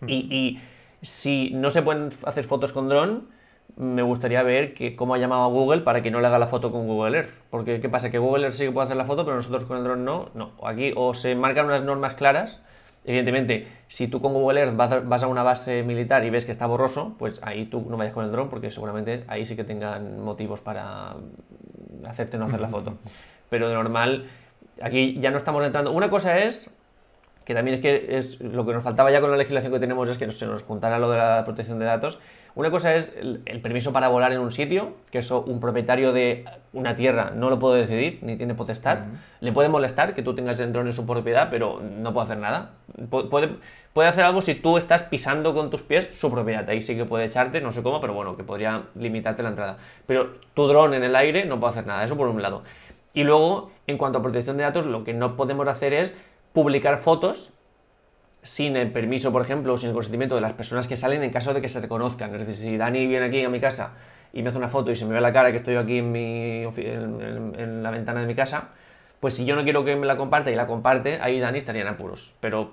Y, 0.07 0.15
y 0.35 0.61
si 1.01 1.51
no 1.55 1.71
se 1.71 1.83
pueden 1.83 2.11
hacer 2.25 2.45
fotos 2.45 2.73
con 2.73 2.89
dron, 2.89 3.29
me 3.77 4.03
gustaría 4.03 4.43
ver 4.43 4.75
que, 4.75 4.95
cómo 4.97 5.15
ha 5.15 5.19
llamado 5.19 5.43
a 5.45 5.49
Google 5.49 5.81
para 5.83 6.03
que 6.03 6.11
no 6.11 6.21
le 6.21 6.27
haga 6.27 6.39
la 6.39 6.47
foto 6.47 6.71
con 6.71 6.87
Google 6.87 7.19
Earth. 7.19 7.31
Porque, 7.51 7.81
¿qué 7.81 7.89
pasa? 7.89 8.11
Que 8.11 8.19
Google 8.19 8.45
Earth 8.45 8.55
sí 8.55 8.65
que 8.67 8.71
puede 8.73 8.87
hacer 8.87 8.97
la 8.97 9.05
foto, 9.07 9.25
pero 9.25 9.37
nosotros 9.37 9.65
con 9.65 9.79
el 9.79 9.85
dron 9.85 10.05
no. 10.05 10.29
No. 10.35 10.53
Aquí 10.65 10.93
o 10.97 11.15
se 11.15 11.35
marcan 11.35 11.67
unas 11.67 11.83
normas 11.83 12.15
claras. 12.15 12.61
Evidentemente, 13.05 13.67
si 13.89 14.07
tú 14.09 14.21
con 14.21 14.33
Google 14.33 14.61
Earth 14.61 14.77
vas 14.77 14.93
a, 14.93 15.01
vas 15.01 15.23
a 15.23 15.27
una 15.27 15.43
base 15.43 15.83
militar 15.83 16.25
y 16.25 16.31
ves 16.31 16.47
que 16.47 16.53
está 16.53 16.67
borroso, 16.67 17.17
pues 17.19 17.41
ahí 17.43 17.67
tú 17.67 17.85
no 17.89 17.97
vayas 17.97 18.15
con 18.15 18.25
el 18.25 18.31
dron 18.31 18.49
porque 18.49 18.71
seguramente 18.71 19.25
ahí 19.27 19.45
sí 19.45 19.57
que 19.57 19.65
tengan 19.65 20.21
motivos 20.21 20.61
para 20.61 21.17
hacerte 22.07 22.39
no 22.39 22.45
hacer 22.45 22.61
la 22.61 22.69
foto. 22.69 22.99
Pero 23.51 23.69
de 23.69 23.75
normal, 23.75 24.29
aquí 24.81 25.19
ya 25.21 25.31
no 25.31 25.37
estamos 25.37 25.65
entrando. 25.65 25.91
Una 25.93 26.11
cosa 26.11 26.39
es 26.39 26.71
que 27.45 27.55
también 27.55 27.77
es 27.77 27.83
que 27.83 28.17
es 28.17 28.41
lo 28.41 28.65
que 28.65 28.73
nos 28.73 28.85
faltaba 28.85 29.11
ya 29.11 29.21
con 29.21 29.31
la 29.31 29.37
legislación 29.37 29.73
que 29.73 29.81
tenemos 29.81 30.09
es 30.09 30.17
que 30.17 30.31
se 30.31 30.47
nos 30.47 30.63
juntara 30.63 30.99
lo 30.99 31.11
de 31.11 31.19
la 31.19 31.43
protección 31.45 31.79
de 31.79 31.87
datos. 31.87 32.21
Una 32.55 32.71
cosa 32.71 32.95
es 32.95 33.17
el, 33.19 33.41
el 33.47 33.61
permiso 33.63 33.93
para 33.93 34.09
volar 34.09 34.31
en 34.33 34.39
un 34.41 34.53
sitio, 34.53 34.95
que 35.11 35.19
eso 35.19 35.43
un 35.43 35.59
propietario 35.59 36.13
de 36.13 36.45
una 36.75 36.97
tierra 36.97 37.31
no 37.35 37.49
lo 37.49 37.59
puede 37.59 37.81
decidir, 37.81 38.19
ni 38.23 38.37
tiene 38.37 38.55
potestad. 38.55 38.99
Le 39.41 39.53
puede 39.53 39.71
molestar 39.71 40.15
que 40.15 40.23
tú 40.23 40.35
tengas 40.35 40.61
el 40.61 40.73
dron 40.73 40.87
en 40.87 40.93
su 40.93 41.07
propiedad, 41.07 41.49
pero 41.51 41.81
no 41.81 42.13
puede 42.13 42.25
hacer 42.27 42.39
nada. 42.39 42.73
Pu- 43.11 43.31
Puede, 43.31 43.51
puede 43.95 44.09
hacer 44.09 44.25
algo 44.25 44.43
si 44.43 44.55
tú 44.55 44.77
estás 44.77 45.03
pisando 45.03 45.55
con 45.55 45.71
tus 45.71 45.83
pies 45.83 46.11
su 46.13 46.31
propiedad. 46.31 46.69
Ahí 46.69 46.83
sí 46.83 46.95
que 46.95 47.07
puede 47.07 47.25
echarte, 47.25 47.61
no 47.63 47.73
sé 47.73 47.83
cómo, 47.83 48.01
pero 48.03 48.13
bueno, 48.13 48.37
que 48.37 48.45
podría 48.45 48.83
limitarte 48.97 49.43
la 49.43 49.49
entrada. 49.49 49.79
Pero 50.07 50.35
tu 50.53 50.67
dron 50.67 50.93
en 50.93 51.05
el 51.05 51.17
aire 51.17 51.47
no 51.47 51.59
puede 51.59 51.71
hacer 51.73 51.87
nada, 51.87 52.05
eso 52.05 52.17
por 52.19 52.29
un 52.29 52.43
lado. 52.43 52.65
Y 53.15 53.25
luego, 53.25 53.71
en 53.87 53.97
cuanto 53.97 54.19
a 54.19 54.23
protección 54.23 54.59
de 54.59 54.65
datos, 54.65 54.85
lo 54.85 55.05
que 55.05 55.15
no 55.15 55.37
podemos 55.37 55.67
hacer 55.69 55.95
es 55.95 56.15
publicar 56.53 56.99
fotos 56.99 57.53
sin 58.43 58.77
el 58.77 58.91
permiso, 58.91 59.33
por 59.33 59.43
ejemplo, 59.43 59.75
o 59.75 59.79
sin 59.79 59.89
el 59.91 59.95
consentimiento 59.95 60.35
de 60.35 60.41
las 60.41 60.53
personas 60.53 60.89
que 60.89 60.97
salen 60.97 61.23
en 61.23 61.31
caso 61.31 61.55
de 61.55 61.61
que 61.61 61.69
se 61.69 61.81
reconozcan. 61.81 62.33
Es 62.35 62.41
decir, 62.47 62.57
si 62.57 62.77
Dani 62.77 63.07
viene 63.07 63.27
aquí 63.27 63.43
a 63.45 63.49
mi 63.49 63.61
casa 63.61 63.93
y 64.33 64.43
me 64.43 64.49
hace 64.49 64.59
una 64.59 64.69
foto 64.69 64.91
y 64.91 64.97
se 64.97 65.05
me 65.07 65.15
ve 65.15 65.21
la 65.21 65.33
cara 65.33 65.51
que 65.53 65.59
estoy 65.59 65.77
aquí 65.77 65.99
en, 65.99 66.11
mi, 66.11 66.63
en, 66.63 67.53
en- 67.59 67.83
la 67.83 67.91
ventana 67.91 68.21
de 68.21 68.27
mi 68.27 68.35
casa, 68.35 68.69
pues 69.21 69.35
si 69.35 69.45
yo 69.45 69.55
no 69.55 69.63
quiero 69.63 69.85
que 69.85 69.95
me 69.95 70.07
la 70.07 70.17
comparte 70.17 70.51
y 70.51 70.57
la 70.57 70.67
comparte, 70.67 71.19
ahí 71.21 71.39
Dani 71.39 71.59
estaría 71.59 71.83
en 71.83 71.89
apuros. 71.89 72.33
Pero 72.41 72.73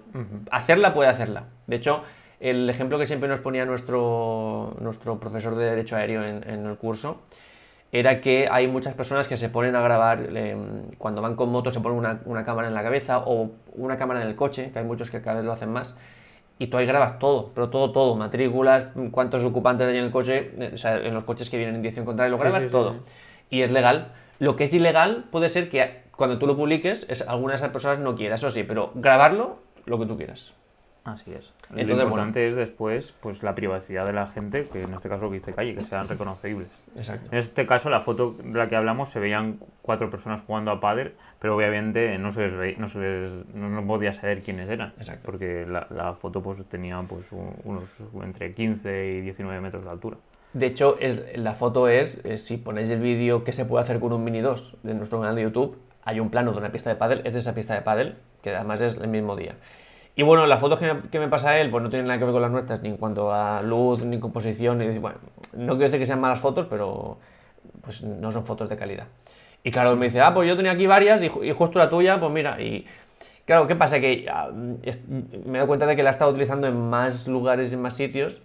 hacerla 0.50 0.94
puede 0.94 1.10
hacerla. 1.10 1.44
De 1.68 1.76
hecho, 1.76 2.04
el 2.40 2.68
ejemplo 2.70 2.98
que 2.98 3.06
siempre 3.06 3.30
nos 3.30 3.40
ponía 3.40 3.66
nuestro, 3.66 4.76
nuestro 4.80 5.20
profesor 5.20 5.56
de 5.56 5.66
Derecho 5.66 5.96
Aéreo 5.98 6.24
en, 6.24 6.50
en 6.50 6.66
el 6.66 6.78
curso 6.78 7.22
era 7.92 8.22
que 8.22 8.48
hay 8.52 8.68
muchas 8.68 8.94
personas 8.94 9.28
que 9.28 9.38
se 9.38 9.50
ponen 9.50 9.76
a 9.76 9.82
grabar, 9.82 10.36
em, 10.36 10.92
cuando 10.98 11.22
van 11.22 11.36
con 11.36 11.50
moto 11.50 11.72
se 11.72 11.80
ponen 11.80 11.98
una, 11.98 12.22
una, 12.26 12.46
cámara 12.46 12.68
en 12.68 12.74
la 12.74 12.84
cabeza 12.84 13.20
o 13.20 13.52
una 13.74 13.98
cámara 13.98 14.22
en 14.22 14.28
el 14.28 14.36
coche, 14.36 14.70
que 14.72 14.80
hay 14.80 14.86
muchos 14.86 15.10
que 15.10 15.22
cada 15.22 15.38
vez 15.38 15.46
lo 15.46 15.54
hacen 15.54 15.72
más, 15.72 15.96
y 16.60 16.68
tú 16.68 16.78
ahí 16.78 16.86
grabas 16.86 17.20
todo, 17.20 17.52
pero 17.56 17.70
todo, 17.70 17.92
todo, 17.92 18.16
matrículas, 18.16 18.88
cuántos 19.12 19.44
ocupantes 19.46 19.88
hay 19.88 19.98
en 19.98 20.04
el 20.04 20.12
coche, 20.12 20.52
eh, 20.60 20.72
o 20.74 20.78
sea, 20.78 20.98
en 20.98 21.14
los 21.14 21.24
coches 21.24 21.50
que 21.50 21.58
vienen 21.58 21.76
en 21.76 21.82
dirección 21.82 22.06
contraria, 22.06 22.30
lo 22.30 22.38
grabas 22.38 22.64
sí, 22.64 22.68
sí, 22.68 22.72
todo. 22.72 22.94
Sí. 22.94 23.00
Y 23.52 23.62
es 23.62 23.72
legal. 23.72 24.12
Lo 24.40 24.58
que 24.58 24.66
es 24.66 24.74
ilegal 24.74 25.26
puede 25.32 25.48
ser 25.48 25.70
que 25.70 26.02
cuando 26.12 26.38
tú 26.38 26.46
lo 26.46 26.58
publiques, 26.58 27.06
es, 27.10 27.26
alguna 27.28 27.54
de 27.54 27.58
esas 27.58 27.72
personas 27.72 28.00
no 28.00 28.16
quiera, 28.16 28.36
eso 28.36 28.52
sí, 28.52 28.64
pero 28.64 28.92
grabarlo 28.94 29.60
lo 29.86 29.98
que 30.00 30.06
tú 30.06 30.18
quieras. 30.18 30.54
Así 31.04 31.32
es. 31.32 31.54
Entonces, 31.70 31.98
lo 31.98 32.04
importante 32.04 32.40
bueno. 32.42 32.62
es 32.62 32.68
después 32.68 33.14
pues 33.20 33.42
la 33.42 33.56
privacidad 33.56 34.06
de 34.06 34.14
la 34.14 34.28
gente, 34.28 34.68
que 34.72 34.82
en 34.84 34.94
este 34.94 35.10
caso 35.10 35.26
lo 35.26 35.32
que 35.32 35.38
dice 35.38 35.54
Calle, 35.54 35.76
que 35.76 35.84
sean 35.84 36.08
reconocibles. 36.08 36.68
Exacto. 36.96 37.30
En 37.32 37.38
este 37.38 37.66
caso, 37.66 37.90
la 37.90 38.02
foto 38.02 38.36
de 38.44 38.58
la 38.58 38.68
que 38.68 38.76
hablamos 38.76 39.10
se 39.10 39.20
veían 39.20 39.60
cuatro 39.82 40.10
personas 40.10 40.42
jugando 40.42 40.72
a 40.72 40.80
pádel, 40.80 41.14
pero 41.40 41.56
obviamente 41.56 42.18
no 42.18 42.32
se 42.32 42.42
les 42.42 42.54
ve, 42.56 42.76
no, 42.78 42.88
se 42.88 43.00
les, 43.00 43.56
no, 43.56 43.70
no, 43.70 43.86
podía 43.88 44.14
saber 44.14 44.42
quiénes 44.42 44.70
eran. 44.70 44.94
Exacto. 45.00 45.24
Porque 45.26 45.66
la, 45.68 45.88
la, 45.90 46.14
foto 46.14 46.42
pues 46.42 46.64
tenía 46.66 47.02
pues 47.08 47.32
unos 47.32 47.90
entre 48.22 48.54
15 48.54 49.08
y 49.08 49.22
19 49.22 49.62
metros 49.62 49.84
de 49.84 49.90
altura. 49.90 50.18
De 50.54 50.66
hecho, 50.66 50.98
es, 51.00 51.38
la 51.38 51.54
foto 51.54 51.88
es, 51.88 52.26
es 52.26 52.44
si 52.44 52.58
ponéis 52.58 52.90
el 52.90 53.00
vídeo 53.00 53.44
que 53.44 53.54
se 53.54 53.66
puede 53.66 53.84
hacer 53.84 54.00
con 54.00 54.14
un 54.14 54.24
Mini 54.24 54.42
2 54.42 54.78
de 54.84 54.94
nuestro 54.96 55.20
canal 55.20 55.36
de 55.36 55.44
YouTube, 55.44 55.78
hay 56.04 56.20
un 56.20 56.32
plano 56.32 56.52
de 56.52 56.58
una 56.58 56.72
pista 56.72 56.90
de 56.90 56.96
pádel, 56.96 57.22
es 57.24 57.34
de 57.34 57.40
esa 57.40 57.54
pista 57.54 57.76
de 57.76 57.82
pádel, 57.82 58.16
que 58.42 58.56
además 58.56 58.82
es 58.82 58.98
el 58.98 59.10
mismo 59.10 59.36
día. 59.36 59.56
Y 60.20 60.22
bueno, 60.22 60.46
las 60.48 60.60
fotos 60.60 60.80
que 60.80 60.94
me, 60.94 61.02
que 61.04 61.18
me, 61.18 61.30
pasa 61.30 61.58
él, 61.62 61.72
pues 61.72 61.82
no 61.82 61.90
tienen 61.90 62.06
nada 62.06 62.20
que 62.20 62.26
ver 62.26 62.34
con 62.34 62.42
las 62.42 62.52
nuestras, 62.52 62.82
ni 62.82 62.90
en 62.90 62.98
cuanto 62.98 63.32
a 63.32 63.62
luz, 63.62 64.04
ni 64.04 64.20
composición, 64.20 64.78
ni 64.78 64.98
bueno, 64.98 65.18
no 65.54 65.76
quiero 65.76 65.86
decir 65.86 65.98
que 65.98 66.06
sean 66.06 66.20
malas 66.20 66.40
fotos, 66.40 66.66
pero 66.66 67.20
pues 67.82 68.04
no 68.04 68.30
son 68.30 68.46
fotos 68.46 68.68
de 68.68 68.76
calidad. 68.76 69.08
Y 69.64 69.72
claro, 69.72 69.96
me 69.96 70.08
dice, 70.08 70.20
ah, 70.20 70.34
pues 70.34 70.46
yo 70.50 70.58
tenía 70.58 70.74
aquí 70.74 70.88
varias 70.88 71.22
y, 71.22 71.28
y 71.28 71.54
justo 71.54 71.80
la 71.80 71.90
tuya, 71.90 72.20
pues 72.20 72.34
mira, 72.34 72.60
y 72.62 72.86
claro, 73.46 73.66
¿qué 73.66 73.78
pasa? 73.78 74.02
Que 74.02 74.26
uh, 74.30 74.54
me 75.48 75.52
he 75.52 75.54
dado 75.54 75.68
cuenta 75.68 75.86
de 75.86 75.96
que 75.96 76.04
la 76.04 76.10
he 76.10 76.12
estado 76.12 76.32
utilizando 76.32 76.68
en 76.68 76.76
más 76.90 77.26
lugares, 77.30 77.72
en 77.72 77.82
más 77.82 77.94
sitios, 77.94 78.42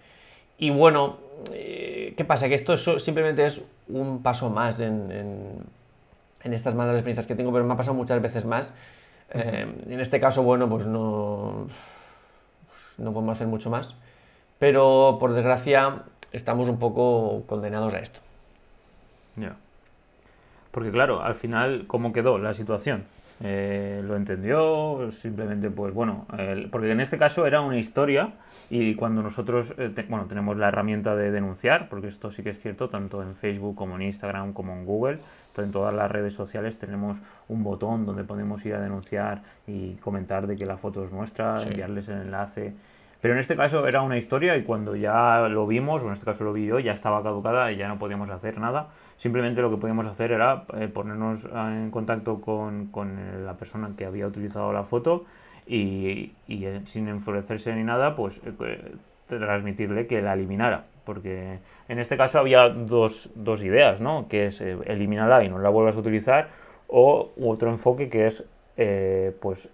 y 0.59 0.71
bueno, 0.71 1.17
eh, 1.53 2.15
¿qué 2.17 2.25
pasa? 2.25 2.49
Que 2.49 2.55
esto 2.55 2.75
es, 2.75 2.85
simplemente 3.03 3.47
es 3.47 3.65
un 3.89 4.23
paso 4.23 4.49
más 4.49 4.79
en, 4.79 5.11
en, 5.11 5.59
en 6.45 6.55
estas 6.55 6.77
malas 6.77 6.95
experiencias 6.95 7.27
que 7.27 7.35
tengo, 7.35 7.51
pero 7.53 7.65
me 7.65 7.75
ha 7.75 7.77
pasado 7.77 7.97
muchas 7.97 8.23
veces 8.23 8.45
más. 8.45 8.73
Eh, 9.35 9.67
en 9.89 10.01
este 10.01 10.21
caso, 10.21 10.43
bueno, 10.43 10.69
pues 10.69 10.87
no, 10.87 11.69
no 12.99 13.13
podemos 13.13 13.37
hacer 13.37 13.47
mucho 13.47 13.69
más. 13.69 13.95
Pero 14.59 15.19
por 15.21 15.35
desgracia 15.35 16.05
estamos 16.33 16.69
un 16.69 16.79
poco 16.79 17.43
condenados 17.47 17.95
a 17.95 17.99
esto. 17.99 18.21
Ya. 19.37 19.57
Porque 20.71 20.91
claro, 20.91 21.23
al 21.23 21.35
final, 21.35 21.85
¿cómo 21.87 22.13
quedó 22.13 22.39
la 22.39 22.55
situación? 22.55 23.05
Eh, 23.43 24.01
lo 24.05 24.17
entendió, 24.17 25.11
simplemente 25.11 25.69
pues 25.69 25.93
bueno, 25.93 26.27
porque 26.71 26.93
en 26.93 27.01
este 27.01 27.19
caso 27.19 27.47
era 27.47 27.61
una 27.61 27.77
historia 27.77 28.35
y 28.71 28.95
cuando 28.95 29.23
nosotros, 29.23 29.75
eh, 29.77 29.93
bueno, 30.09 30.27
tenemos 30.27 30.57
la 30.57 30.69
herramienta 30.69 31.17
de 31.17 31.33
denunciar, 31.33 31.89
porque 31.89 32.07
esto 32.09 32.31
sí 32.31 32.43
que 32.43 32.51
es 32.51 32.61
cierto, 32.61 32.89
tanto 32.89 33.23
en 33.23 33.35
Facebook 33.35 33.75
como 33.75 33.97
en 33.97 34.03
Instagram 34.03 34.53
como 34.53 34.73
en 34.73 34.85
Google, 34.87 35.19
en 35.63 35.73
todas 35.73 35.95
las 35.95 36.11
redes 36.11 36.35
sociales 36.35 36.79
tenemos 36.79 37.19
un 37.49 37.63
botón 37.63 38.07
donde 38.07 38.25
podemos 38.25 38.65
ir 38.67 38.75
a 38.75 38.81
denunciar 38.81 39.43
y 39.67 39.95
comentar 39.97 40.47
de 40.47 40.57
que 40.57 40.67
la 40.67 40.77
foto 40.77 41.05
es 41.05 41.13
nuestra, 41.13 41.61
sí. 41.61 41.69
enviarles 41.69 42.09
el 42.09 42.23
enlace. 42.23 42.75
Pero 43.25 43.33
en 43.33 43.41
este 43.41 43.57
caso 43.57 43.89
era 43.89 44.03
una 44.03 44.19
historia 44.19 44.55
y 44.55 44.65
cuando 44.65 44.97
ya 44.97 45.49
lo 45.49 45.67
vimos, 45.67 46.03
o 46.03 46.09
en 46.09 46.13
este 46.13 46.27
caso 46.27 46.45
lo 46.45 46.53
vi 46.53 46.67
yo, 46.67 46.79
ya 46.79 46.93
estaba 46.93 47.23
caducada 47.23 47.73
y 47.73 47.77
ya 47.77 47.89
no 47.89 47.99
podíamos 47.99 48.29
hacer 48.29 48.59
nada. 48.59 48.89
Simplemente 49.17 49.63
lo 49.63 49.71
que 49.71 49.79
podíamos 49.79 50.07
hacer 50.07 50.31
era 50.31 50.65
eh, 50.75 50.89
ponernos 50.89 51.47
en 51.47 51.91
contacto 51.91 52.43
con, 52.43 52.89
con, 52.89 53.47
la 53.47 53.55
persona 53.55 53.93
que 53.97 54.05
había 54.05 54.27
utilizado 54.27 54.75
la 54.75 54.85
foto 54.85 55.25
y, 55.67 56.33
y 56.47 56.67
eh, 56.67 56.83
sin 56.85 57.09
enfurecerse 57.09 57.75
ni 57.75 57.83
nada, 57.83 58.15
pues 58.15 58.43
eh, 58.45 58.95
transmitirle 59.27 60.07
que 60.07 60.21
la 60.21 60.35
eliminara. 60.35 60.85
Porque 61.05 61.59
en 61.89 61.99
este 61.99 62.17
caso 62.17 62.39
había 62.39 62.69
dos, 62.69 63.31
dos 63.35 63.63
ideas, 63.63 64.01
¿no? 64.01 64.29
Que 64.29 64.47
es 64.47 64.61
eh, 64.61 64.77
elimínala 64.87 65.45
y 65.45 65.49
no 65.49 65.59
la 65.59 65.69
vuelvas 65.69 65.97
a 65.97 66.01
utilizar, 66.01 66.49
o 66.89 67.33
otro 67.41 67.71
enfoque 67.71 68.09
que 68.09 68.27
es, 68.27 68.45
eh, 68.77 69.37
pues 69.41 69.69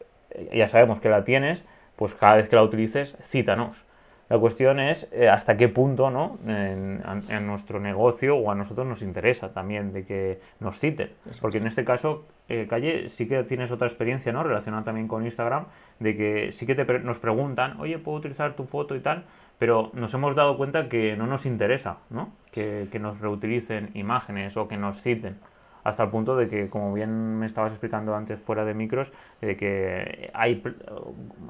ya 0.52 0.68
sabemos 0.68 1.00
que 1.00 1.08
la 1.08 1.24
tienes, 1.24 1.64
pues 1.96 2.14
cada 2.14 2.36
vez 2.36 2.48
que 2.48 2.56
la 2.56 2.62
utilices, 2.62 3.16
cítanos. 3.22 3.84
La 4.30 4.38
cuestión 4.38 4.78
es 4.78 5.08
eh, 5.10 5.28
hasta 5.28 5.56
qué 5.56 5.68
punto 5.68 6.08
¿no? 6.08 6.38
En, 6.46 7.02
en, 7.28 7.46
nuestro 7.48 7.80
negocio 7.80 8.36
o 8.36 8.52
a 8.52 8.54
nosotros 8.54 8.86
nos 8.86 9.02
interesa 9.02 9.52
también 9.52 9.92
de 9.92 10.04
que 10.04 10.40
nos 10.60 10.78
citen. 10.78 11.10
Porque 11.40 11.58
en 11.58 11.66
este 11.66 11.84
caso, 11.84 12.26
eh, 12.48 12.68
Calle, 12.70 13.08
sí 13.08 13.26
que 13.26 13.42
tienes 13.42 13.72
otra 13.72 13.88
experiencia 13.88 14.32
¿no? 14.32 14.44
relacionada 14.44 14.84
también 14.84 15.08
con 15.08 15.24
Instagram, 15.24 15.64
de 15.98 16.16
que 16.16 16.52
sí 16.52 16.64
que 16.64 16.76
te, 16.76 17.00
nos 17.00 17.18
preguntan, 17.18 17.80
oye, 17.80 17.98
¿puedo 17.98 18.18
utilizar 18.18 18.54
tu 18.54 18.66
foto 18.66 18.94
y 18.94 19.00
tal? 19.00 19.24
Pero 19.60 19.90
nos 19.92 20.12
hemos 20.14 20.34
dado 20.34 20.56
cuenta 20.56 20.88
que 20.88 21.16
no 21.16 21.28
nos 21.28 21.46
interesa 21.46 21.98
¿no? 22.08 22.32
Que, 22.50 22.88
que 22.90 22.98
nos 22.98 23.20
reutilicen 23.20 23.90
imágenes 23.94 24.56
o 24.56 24.66
que 24.66 24.76
nos 24.76 25.00
citen 25.00 25.36
hasta 25.84 26.04
el 26.04 26.08
punto 26.10 26.36
de 26.36 26.48
que, 26.48 26.68
como 26.68 26.92
bien 26.92 27.38
me 27.38 27.46
estabas 27.46 27.72
explicando 27.72 28.14
antes 28.14 28.40
fuera 28.40 28.64
de 28.64 28.74
micros, 28.74 29.12
de 29.40 29.56
que 29.56 30.30
hay, 30.34 30.62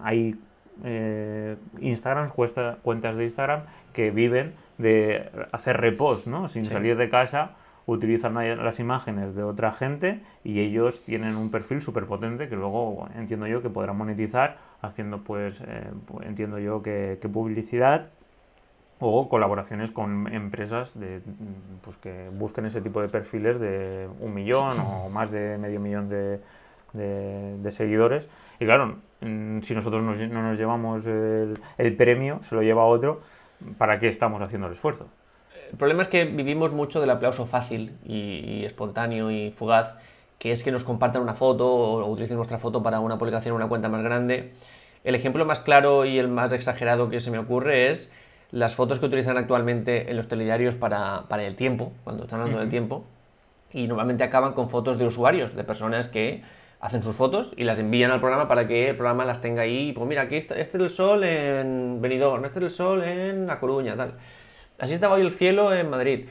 hay 0.02 0.38
eh, 0.84 1.56
Instagram, 1.80 2.30
cuesta, 2.30 2.78
cuentas 2.82 3.16
de 3.16 3.24
Instagram 3.24 3.62
que 3.92 4.10
viven 4.10 4.54
de 4.78 5.30
hacer 5.52 5.80
repost, 5.80 6.26
¿no? 6.26 6.48
Sin 6.48 6.64
sí. 6.64 6.70
salir 6.70 6.96
de 6.96 7.10
casa, 7.10 7.52
utilizan 7.92 8.34
las 8.34 8.80
imágenes 8.80 9.34
de 9.34 9.42
otra 9.42 9.72
gente 9.72 10.20
y 10.44 10.60
ellos 10.60 11.02
tienen 11.02 11.36
un 11.36 11.50
perfil 11.50 11.82
súper 11.82 12.06
potente 12.06 12.48
que 12.48 12.56
luego 12.56 13.08
entiendo 13.16 13.46
yo 13.46 13.62
que 13.62 13.70
podrán 13.70 13.96
monetizar 13.96 14.58
haciendo, 14.82 15.18
pues, 15.18 15.60
eh, 15.66 15.90
entiendo 16.22 16.58
yo 16.58 16.82
que, 16.82 17.18
que, 17.20 17.28
publicidad 17.28 18.08
o 18.98 19.28
colaboraciones 19.28 19.90
con 19.90 20.32
empresas 20.32 20.98
de, 20.98 21.20
pues, 21.82 21.96
que 21.96 22.30
busquen 22.32 22.66
ese 22.66 22.80
tipo 22.80 23.00
de 23.02 23.08
perfiles 23.08 23.60
de 23.60 24.08
un 24.20 24.34
millón 24.34 24.78
o 24.80 25.08
más 25.10 25.30
de 25.30 25.58
medio 25.58 25.80
millón 25.80 26.08
de, 26.08 26.40
de, 26.92 27.58
de 27.58 27.70
seguidores. 27.70 28.28
Y 28.58 28.64
claro, 28.66 28.96
Mm, 29.20 29.60
si 29.60 29.74
nosotros 29.74 30.02
no 30.02 30.42
nos 30.42 30.58
llevamos 30.58 31.06
el, 31.06 31.58
el, 31.76 31.96
premio, 31.96 32.40
se 32.44 32.54
lo 32.54 32.62
lleva 32.62 32.84
otro, 32.84 33.20
¿para 33.76 33.98
qué 33.98 34.08
estamos 34.08 34.40
haciendo 34.40 34.66
el 34.66 34.74
esfuerzo? 34.74 35.08
El 35.70 35.76
problema 35.76 36.02
es 36.02 36.08
que 36.08 36.24
vivimos 36.24 36.72
mucho 36.72 37.00
del 37.00 37.10
aplauso 37.10 37.46
fácil 37.46 37.92
y, 38.04 38.60
y 38.60 38.64
espontáneo 38.64 39.30
y 39.30 39.50
fugaz, 39.52 39.94
que 40.38 40.52
es 40.52 40.64
que 40.64 40.72
nos 40.72 40.84
compartan 40.84 41.22
una 41.22 41.34
foto 41.34 41.66
o 41.66 42.10
utilicen 42.10 42.36
nuestra 42.36 42.58
foto 42.58 42.82
para 42.82 43.00
una 43.00 43.18
publicación 43.18 43.52
en 43.52 43.56
una 43.56 43.68
cuenta 43.68 43.88
más 43.88 44.02
grande. 44.02 44.52
El 45.04 45.14
ejemplo 45.14 45.44
más 45.44 45.60
claro 45.60 46.04
y 46.04 46.18
el 46.18 46.28
más 46.28 46.52
exagerado 46.52 47.08
que 47.08 47.20
se 47.20 47.30
me 47.30 47.38
ocurre 47.38 47.88
es 47.88 48.12
las 48.50 48.74
fotos 48.74 48.98
que 48.98 49.06
utilizan 49.06 49.36
actualmente 49.36 50.10
en 50.10 50.16
los 50.16 50.28
telediarios 50.28 50.74
para, 50.74 51.24
para 51.28 51.44
el 51.44 51.54
tiempo, 51.56 51.92
cuando 52.04 52.24
están 52.24 52.40
hablando 52.40 52.56
uh 52.56 52.60
-huh. 52.60 52.62
del 52.64 52.70
tiempo, 52.70 53.04
y 53.72 53.86
normalmente 53.86 54.24
acaban 54.24 54.52
con 54.54 54.68
fotos 54.68 54.98
de 54.98 55.06
usuarios, 55.06 55.54
de 55.54 55.62
personas 55.62 56.08
que 56.08 56.42
hacen 56.80 57.02
sus 57.02 57.14
fotos 57.14 57.52
y 57.56 57.64
las 57.64 57.78
envían 57.78 58.10
al 58.10 58.20
programa 58.20 58.48
para 58.48 58.66
que 58.66 58.88
el 58.88 58.96
programa 58.96 59.24
las 59.24 59.40
tenga 59.40 59.62
ahí. 59.62 59.92
Pues 59.92 60.08
mira, 60.08 60.22
aquí 60.22 60.36
está, 60.36 60.58
este 60.58 60.78
es 60.78 60.82
el 60.82 60.90
sol 60.90 61.22
en 61.22 62.00
Benidorm, 62.00 62.44
este 62.44 62.58
es 62.58 62.64
el 62.64 62.70
sol 62.70 63.04
en 63.04 63.46
La 63.46 63.60
Coruña, 63.60 63.96
tal. 63.96 64.14
Así 64.80 64.94
estaba 64.94 65.14
hoy 65.14 65.22
el 65.22 65.32
cielo 65.32 65.72
en 65.72 65.90
Madrid. 65.90 66.26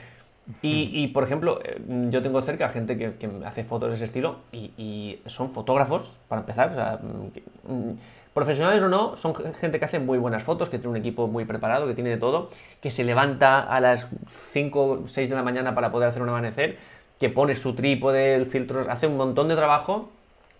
Y, 0.61 0.89
y, 0.93 1.07
por 1.09 1.23
ejemplo, 1.23 1.59
eh, 1.63 1.79
yo 2.09 2.23
tengo 2.23 2.41
cerca 2.41 2.69
gente 2.69 2.97
que, 2.97 3.13
que 3.13 3.29
hace 3.45 3.63
fotos 3.63 3.89
de 3.89 3.95
ese 3.95 4.05
estilo 4.05 4.37
y, 4.51 4.71
y, 4.77 5.21
son 5.27 5.51
fotógrafos, 5.53 6.17
para 6.27 6.41
empezar. 6.41 6.71
O 6.71 6.73
sea, 6.73 6.99
mm, 7.01 7.71
mm, 7.71 7.99
profesionales 8.33 8.81
o 8.81 8.89
no, 8.89 9.15
son 9.15 9.35
gente 9.55 9.77
que 9.77 9.85
hace 9.85 9.99
muy 9.99 10.17
buenas 10.17 10.41
fotos, 10.41 10.69
que 10.69 10.79
tiene 10.79 10.91
un 10.91 10.97
equipo 10.97 11.27
muy 11.27 11.45
preparado, 11.45 11.87
que 11.87 11.93
tiene 11.93 12.09
de 12.09 12.17
todo, 12.17 12.49
que 12.81 12.89
se 12.89 13.03
levanta 13.03 13.59
a 13.59 13.79
las 13.79 14.09
5 14.51 14.83
o 14.83 15.07
6 15.07 15.29
de 15.29 15.35
la 15.35 15.43
mañana 15.43 15.75
para 15.75 15.91
poder 15.91 16.09
hacer 16.09 16.21
un 16.21 16.29
amanecer, 16.29 16.77
que 17.19 17.29
pone 17.29 17.55
su 17.55 17.75
trípode, 17.75 18.45
filtros, 18.45 18.87
hace 18.87 19.07
un 19.07 19.17
montón 19.17 19.49
de 19.49 19.55
trabajo 19.55 20.09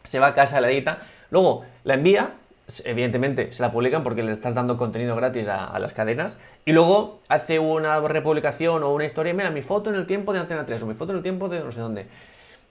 se 0.04 0.20
va 0.20 0.28
a 0.28 0.34
casa, 0.34 0.62
la 0.62 0.72
edita, 0.72 1.00
luego 1.30 1.66
la 1.84 1.96
envía, 1.96 2.34
evidentemente 2.86 3.52
se 3.52 3.62
la 3.62 3.72
publican 3.72 4.04
porque 4.04 4.24
le 4.24 4.32
estás 4.32 4.54
dando 4.54 4.78
contenido 4.78 5.16
gratis 5.16 5.48
a, 5.48 5.78
las 5.80 5.94
cadenas, 5.94 6.38
y 6.66 6.72
luego 6.72 7.20
hace 7.28 7.60
una 7.60 8.00
republicación 8.00 8.84
o 8.84 8.94
una 8.94 9.06
historia, 9.06 9.34
mira, 9.34 9.50
mi 9.50 9.62
foto 9.62 9.90
en 9.90 9.96
el 9.96 10.06
tiempo 10.06 10.34
de 10.34 10.40
Antena 10.40 10.66
3 10.66 10.84
o 10.84 10.86
mi 10.88 10.94
foto 10.94 11.12
en 11.12 11.18
el 11.18 11.24
tiempo 11.24 11.50
de 11.50 11.60
no 11.62 11.72
sé 11.72 11.82
dónde. 11.82 12.08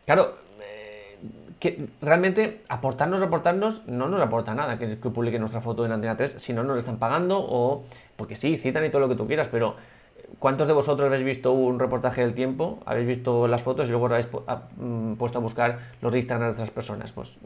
Claro, 0.07 0.37
eh, 0.63 1.19
que 1.59 1.89
realmente 2.01 2.63
aportarnos, 2.69 3.21
aportarnos, 3.23 3.87
no 3.87 4.09
nos 4.09 4.21
aporta 4.21 4.55
nada 4.55 4.79
que, 4.79 4.99
que 4.99 5.11
publique 5.11 5.39
nuestra 5.39 5.61
foto 5.61 5.85
en 5.85 5.93
Antena 5.93 6.17
3 6.17 6.37
si 6.39 6.53
no 6.53 6.63
nos 6.63 6.79
están 6.79 6.99
pagando 6.99 7.39
o 7.41 7.85
porque 8.17 8.37
sí, 8.37 8.57
citan 8.57 8.85
y 8.85 8.91
todo 8.91 9.01
lo 9.01 9.09
que 9.09 9.17
tú 9.17 9.27
quieras, 9.27 9.49
pero 9.49 9.77
¿Cuántos 10.39 10.69
de 10.69 10.73
vosotros 10.73 11.07
habéis 11.07 11.25
visto 11.25 11.53
un 11.53 11.81
reportaje 11.81 12.21
del 12.21 12.35
tiempo, 12.35 12.79
habéis 12.87 13.09
visto 13.09 13.49
las 13.49 13.63
fotos 13.63 13.89
y 13.89 13.91
luego 13.91 14.07
habéis 14.07 14.29
mm, 14.77 15.15
puesto 15.15 15.39
a 15.39 15.43
buscar 15.43 15.79
los 16.01 16.15
Instagram 16.15 16.49
de 16.49 16.53
otras 16.53 16.71
personas? 16.71 17.13
Pues 17.13 17.37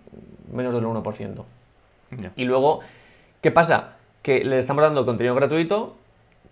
menos 0.53 0.75
del 0.75 0.85
1%. 0.85 1.45
Yeah. 2.19 2.33
Y 2.37 2.45
luego, 2.45 2.81
¿qué 3.41 3.51
pasa? 3.51 3.97
que 4.23 4.45
le 4.45 4.59
estamos 4.59 4.83
dando 4.83 5.05
contenido 5.05 5.35
gratuito, 5.35 5.97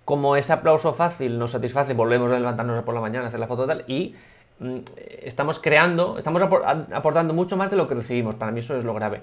como 0.04 0.36
ese 0.36 0.52
aplauso 0.52 0.92
fácil 0.92 1.38
nos 1.38 1.52
satisface, 1.52 1.94
volvemos 1.94 2.30
a 2.32 2.38
levantarnos 2.38 2.82
por 2.82 2.94
la 2.94 3.00
mañana, 3.00 3.26
a 3.26 3.28
hacer 3.28 3.40
la 3.40 3.46
foto 3.46 3.66
tal, 3.66 3.84
y 3.86 4.14
mm, 4.58 4.78
estamos 5.22 5.60
creando, 5.60 6.18
estamos 6.18 6.42
aportando 6.42 7.32
mucho 7.32 7.56
más 7.56 7.70
de 7.70 7.76
lo 7.76 7.86
que 7.86 7.94
recibimos. 7.94 8.34
Para 8.34 8.50
mí 8.50 8.60
eso 8.60 8.76
es 8.76 8.84
lo 8.84 8.92
grave. 8.92 9.22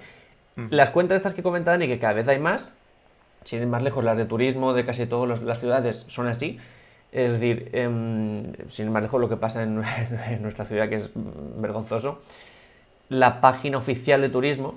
Las 0.71 0.89
cuentas 0.89 1.17
estas 1.17 1.35
que 1.35 1.43
comentaban 1.43 1.83
y 1.83 1.87
que 1.87 1.99
cada 1.99 2.13
vez 2.13 2.27
hay 2.27 2.39
más, 2.39 2.71
sin 3.43 3.61
ir 3.61 3.67
más 3.67 3.83
lejos, 3.83 4.03
las 4.03 4.17
de 4.17 4.25
turismo 4.25 4.73
de 4.73 4.85
casi 4.85 5.05
todas 5.05 5.43
las 5.43 5.59
ciudades 5.59 6.05
son 6.07 6.27
así. 6.27 6.59
Es 7.11 7.33
decir, 7.33 7.69
em, 7.73 8.53
sin 8.69 8.87
ir 8.87 8.91
más 8.91 9.03
lejos 9.03 9.21
lo 9.21 9.29
que 9.29 9.37
pasa 9.37 9.61
en, 9.63 9.75
nuestra 10.41 10.65
ciudad, 10.65 10.89
que 10.89 10.95
es 10.95 11.11
vergonzoso. 11.13 12.21
La 13.09 13.39
página 13.39 13.77
oficial 13.77 14.19
de 14.19 14.29
turismo, 14.29 14.75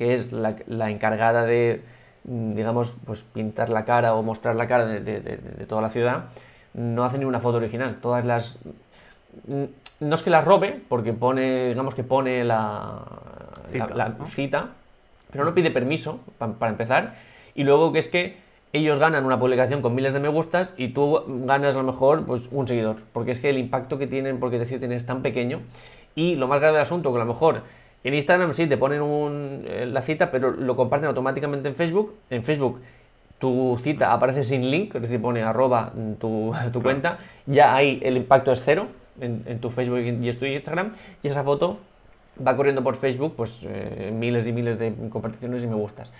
que 0.00 0.14
es 0.14 0.32
la, 0.32 0.90
encargada 0.90 1.44
de, 1.44 1.82
digamos, 2.24 2.96
pues 3.04 3.20
pintar 3.20 3.68
la 3.68 3.84
cara 3.84 4.14
o 4.14 4.22
mostrar 4.22 4.56
la 4.56 4.66
cara 4.66 4.86
de, 4.86 5.66
toda 5.68 5.82
la 5.82 5.90
ciudad, 5.90 6.24
no 6.72 7.04
hace 7.04 7.18
ni 7.18 7.26
una 7.26 7.38
foto 7.38 7.58
original. 7.58 7.98
Todas 8.00 8.24
las. 8.24 8.60
No 9.46 10.14
es 10.14 10.22
que 10.22 10.30
las 10.30 10.42
robe, 10.42 10.80
porque 10.88 11.12
pone, 11.12 11.68
digamos 11.68 11.94
que 11.94 12.02
pone 12.02 12.44
la 12.44 13.02
la, 13.94 14.16
cita 14.30 14.70
pero 15.30 15.44
no 15.44 15.54
pide 15.54 15.70
permiso 15.70 16.24
para 16.38 16.70
empezar. 16.70 17.16
Y 17.54 17.64
luego 17.64 17.92
que 17.92 17.98
es 17.98 18.08
que 18.08 18.38
ellos 18.72 18.98
ganan 18.98 19.26
una 19.26 19.38
publicación 19.38 19.82
con 19.82 19.94
miles 19.94 20.14
de 20.14 20.20
me 20.20 20.28
gustas 20.28 20.72
y 20.78 20.88
tú 20.88 21.22
ganas 21.44 21.74
a 21.74 21.78
lo 21.78 21.84
mejor 21.84 22.24
pues, 22.24 22.44
un 22.50 22.66
seguidor. 22.66 22.96
Porque 23.12 23.32
es 23.32 23.40
que 23.40 23.50
el 23.50 23.58
impacto 23.58 23.98
que 23.98 24.06
tienen, 24.06 24.40
porque 24.40 24.58
te 24.58 24.64
citen, 24.64 24.92
es 24.92 25.04
tan 25.04 25.20
pequeño. 25.20 25.60
Y 26.14 26.36
lo 26.36 26.48
más 26.48 26.58
grave 26.60 26.78
del 26.78 26.84
asunto, 26.84 27.12
que 27.12 27.20
a 27.20 27.24
lo 27.24 27.30
mejor 27.30 27.64
en 28.02 28.14
Instagram 28.14 28.54
sí 28.54 28.66
te 28.66 28.76
ponen 28.76 29.64
eh, 29.66 29.86
la 29.86 30.02
cita, 30.02 30.30
pero 30.30 30.50
lo 30.50 30.76
comparten 30.76 31.08
automáticamente 31.08 31.68
en 31.68 31.74
Facebook. 31.74 32.14
En 32.30 32.42
Facebook 32.42 32.80
tu 33.38 33.78
cita 33.82 34.12
aparece 34.12 34.44
sin 34.44 34.70
link, 34.70 34.94
es 34.94 35.02
decir, 35.02 35.20
pone 35.20 35.42
arroba 35.42 35.92
tu, 36.18 36.52
cuenta. 36.82 37.18
Ya 37.46 37.74
ahí 37.74 37.98
el 38.02 38.16
impacto 38.16 38.52
es 38.52 38.62
cero 38.62 38.88
en, 39.20 39.58
tu 39.60 39.70
Facebook 39.70 40.00
y 40.00 40.28
en 40.28 40.38
tu 40.38 40.44
Instagram. 40.44 40.92
Y 41.22 41.28
esa 41.28 41.42
foto 41.42 41.78
va 42.46 42.56
corriendo 42.56 42.82
por 42.82 42.96
Facebook 42.96 43.34
pues 43.36 43.60
eh, 43.64 44.12
miles 44.14 44.46
y 44.46 44.52
miles 44.52 44.78
de 44.78 44.94
comparticiones 45.10 45.64
y 45.64 45.66
me 45.66 45.74
gustas. 45.74 46.12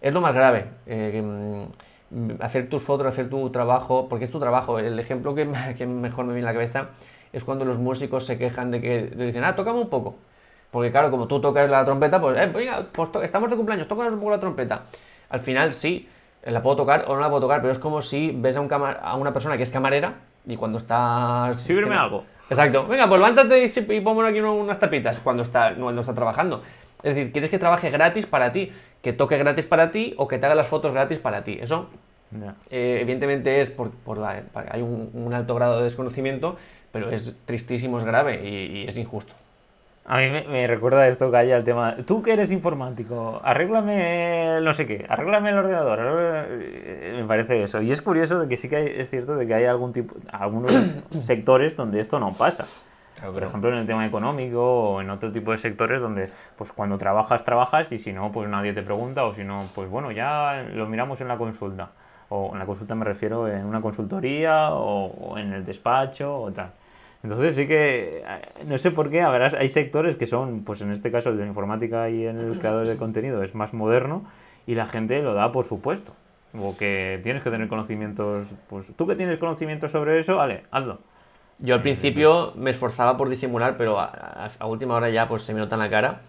Es 0.00 0.12
lo 0.12 0.20
más 0.20 0.34
grave, 0.34 0.66
eh, 0.86 1.22
mm, 1.22 2.30
hacer 2.40 2.68
tus 2.68 2.82
fotos, 2.82 3.06
hacer 3.06 3.28
tu 3.28 3.50
trabajo, 3.50 4.08
porque 4.08 4.26
es 4.26 4.30
tu 4.30 4.38
trabajo. 4.38 4.78
El 4.78 4.98
ejemplo 4.98 5.34
que, 5.34 5.48
que, 5.76 5.86
mejor 5.86 6.26
me 6.26 6.34
viene 6.34 6.48
a 6.48 6.52
la 6.52 6.58
cabeza 6.58 6.90
es 7.32 7.44
cuando 7.44 7.64
los 7.64 7.78
músicos 7.78 8.24
se 8.24 8.38
quejan 8.38 8.70
de 8.70 8.80
que 8.80 9.02
dicen, 9.02 9.44
ah, 9.44 9.56
tocame 9.56 9.80
un 9.80 9.88
poco. 9.88 10.16
Porque 10.70 10.90
claro, 10.90 11.10
como 11.10 11.26
tú 11.26 11.40
tocas 11.40 11.70
la 11.70 11.84
trompeta, 11.84 12.20
pues, 12.20 12.36
eh, 12.38 12.50
venga, 12.52 12.84
pues 12.92 13.08
estamos 13.22 13.50
de 13.50 13.56
cumpleaños, 13.56 13.88
tócanos 13.88 14.14
un 14.14 14.20
poco 14.20 14.32
la 14.32 14.40
trompeta. 14.40 14.82
Al 15.30 15.40
final 15.40 15.72
sí, 15.72 16.08
la 16.42 16.62
puedo 16.62 16.76
tocar 16.76 17.04
o 17.08 17.14
no 17.14 17.20
la 17.20 17.28
puedo 17.28 17.42
tocar, 17.42 17.60
pero 17.60 17.72
es 17.72 17.78
como 17.78 18.02
si 18.02 18.32
ves 18.36 18.56
a, 18.56 18.60
un 18.60 18.70
a 18.72 19.16
una 19.16 19.32
persona 19.32 19.56
que 19.56 19.62
es 19.62 19.70
camarera 19.70 20.14
y 20.46 20.56
cuando 20.56 20.78
estás... 20.78 21.60
Sírveme 21.60 21.96
algo. 21.96 22.24
Exacto. 22.48 22.86
Venga, 22.86 23.08
pues 23.08 23.20
levántate 23.20 23.64
y, 23.64 23.94
y 23.94 24.00
ponme 24.00 24.28
aquí 24.28 24.40
unas 24.40 24.78
tapitas 24.78 25.18
cuando 25.20 25.42
está, 25.42 25.74
cuando 25.74 26.00
está 26.00 26.14
trabajando. 26.14 26.62
Es 27.02 27.14
decir, 27.14 27.32
quieres 27.32 27.50
que 27.50 27.58
trabaje 27.58 27.90
gratis 27.90 28.26
para 28.26 28.52
ti, 28.52 28.72
que 29.02 29.12
toque 29.12 29.36
gratis 29.38 29.66
para 29.66 29.90
ti 29.90 30.14
o 30.16 30.28
que 30.28 30.38
te 30.38 30.46
haga 30.46 30.54
las 30.54 30.66
fotos 30.66 30.92
gratis 30.92 31.18
para 31.18 31.44
ti. 31.44 31.58
Eso, 31.60 31.88
eh, 32.70 32.98
evidentemente, 33.00 33.60
es 33.60 33.70
por, 33.70 34.18
la, 34.18 34.42
hay 34.70 34.82
un, 34.82 35.32
alto 35.32 35.54
grado 35.54 35.78
de 35.78 35.84
desconocimiento, 35.84 36.56
pero 36.92 37.10
es 37.10 37.36
tristísimo, 37.44 37.98
es 37.98 38.04
grave 38.04 38.40
y 38.44 38.86
es 38.88 38.96
injusto. 38.96 39.34
A 40.08 40.18
mí 40.18 40.30
me, 40.30 40.68
recuerda 40.68 41.08
esto 41.08 41.32
que 41.32 41.36
haya 41.36 41.56
el 41.56 41.64
tema. 41.64 41.96
Tú 42.06 42.22
que 42.22 42.32
eres 42.32 42.52
informático, 42.52 43.40
arréglame 43.42 44.60
no 44.62 44.72
sé 44.72 44.86
qué, 44.86 45.04
arréglame 45.08 45.50
el 45.50 45.58
ordenador. 45.58 45.98
Eh, 46.00 47.16
me 47.20 47.26
parece 47.26 47.64
eso. 47.64 47.82
Y 47.82 47.90
es 47.90 48.00
curioso 48.02 48.38
de 48.38 48.48
que 48.48 48.56
sí 48.56 48.68
que 48.68 49.00
es 49.00 49.10
cierto 49.10 49.34
de 49.34 49.48
que 49.48 49.54
hay 49.54 49.64
algún 49.64 49.92
tipo, 49.92 50.14
algunos 50.30 50.72
sectores 51.18 51.76
donde 51.76 51.98
esto 51.98 52.20
no 52.20 52.34
pasa. 52.34 52.66
Por 53.20 53.42
ejemplo, 53.42 53.70
en 53.72 53.78
el 53.78 53.86
tema 53.86 54.06
económico 54.06 54.60
o 54.62 55.00
en 55.00 55.10
otro 55.10 55.32
tipo 55.32 55.50
de 55.50 55.58
sectores 55.58 56.00
donde, 56.00 56.30
pues 56.56 56.70
cuando 56.70 56.98
trabajas, 56.98 57.44
trabajas 57.44 57.90
y 57.90 57.98
si 57.98 58.12
no, 58.12 58.30
pues 58.30 58.48
nadie 58.48 58.74
te 58.74 58.82
pregunta 58.82 59.24
o 59.24 59.34
si 59.34 59.42
no, 59.42 59.64
pues 59.74 59.88
bueno, 59.88 60.12
ya 60.12 60.66
lo 60.72 60.86
miramos 60.86 61.20
en 61.20 61.28
la 61.28 61.36
consulta. 61.36 61.90
O 62.28 62.50
en 62.52 62.60
la 62.60 62.66
consulta 62.66 62.94
me 62.94 63.04
refiero 63.04 63.48
en 63.48 63.64
una 63.64 63.80
consultoría 63.80 64.72
o 64.72 65.36
en 65.36 65.52
el 65.52 65.64
despacho 65.64 66.42
o 66.42 66.52
tal. 66.52 66.70
Entonces 67.26 67.56
sí 67.56 67.66
que, 67.66 68.22
eh, 68.24 68.40
no 68.66 68.78
sé 68.78 68.92
por 68.92 69.10
qué, 69.10 69.20
a 69.20 69.28
ver, 69.30 69.56
hay 69.56 69.68
sectores 69.68 70.14
que 70.14 70.26
son, 70.26 70.62
pues 70.62 70.80
en 70.80 70.92
este 70.92 71.10
caso 71.10 71.30
el 71.30 71.36
de 71.36 71.42
la 71.42 71.48
informática 71.48 72.08
y 72.08 72.24
en 72.24 72.38
el 72.38 72.56
creador 72.60 72.86
de 72.86 72.96
contenido 72.96 73.42
es 73.42 73.52
más 73.52 73.74
moderno 73.74 74.22
y 74.64 74.76
la 74.76 74.86
gente 74.86 75.20
lo 75.22 75.34
da 75.34 75.50
por 75.50 75.64
supuesto. 75.64 76.12
O 76.56 76.76
que 76.76 77.18
tienes 77.24 77.42
que 77.42 77.50
tener 77.50 77.66
conocimientos, 77.66 78.46
pues 78.68 78.86
tú 78.96 79.08
que 79.08 79.16
tienes 79.16 79.38
conocimientos 79.38 79.90
sobre 79.90 80.20
eso, 80.20 80.36
vale, 80.36 80.62
hazlo. 80.70 81.00
Yo 81.58 81.74
al 81.74 81.82
principio 81.82 82.52
me 82.54 82.70
esforzaba 82.70 83.16
por 83.16 83.28
disimular, 83.28 83.76
pero 83.76 83.98
a, 83.98 84.48
última 84.64 84.94
hora 84.94 85.10
ya 85.10 85.26
pues 85.26 85.42
se 85.42 85.52
me 85.52 85.58
nota 85.58 85.74
en 85.74 85.80
la 85.80 85.90
cara. 85.90 86.20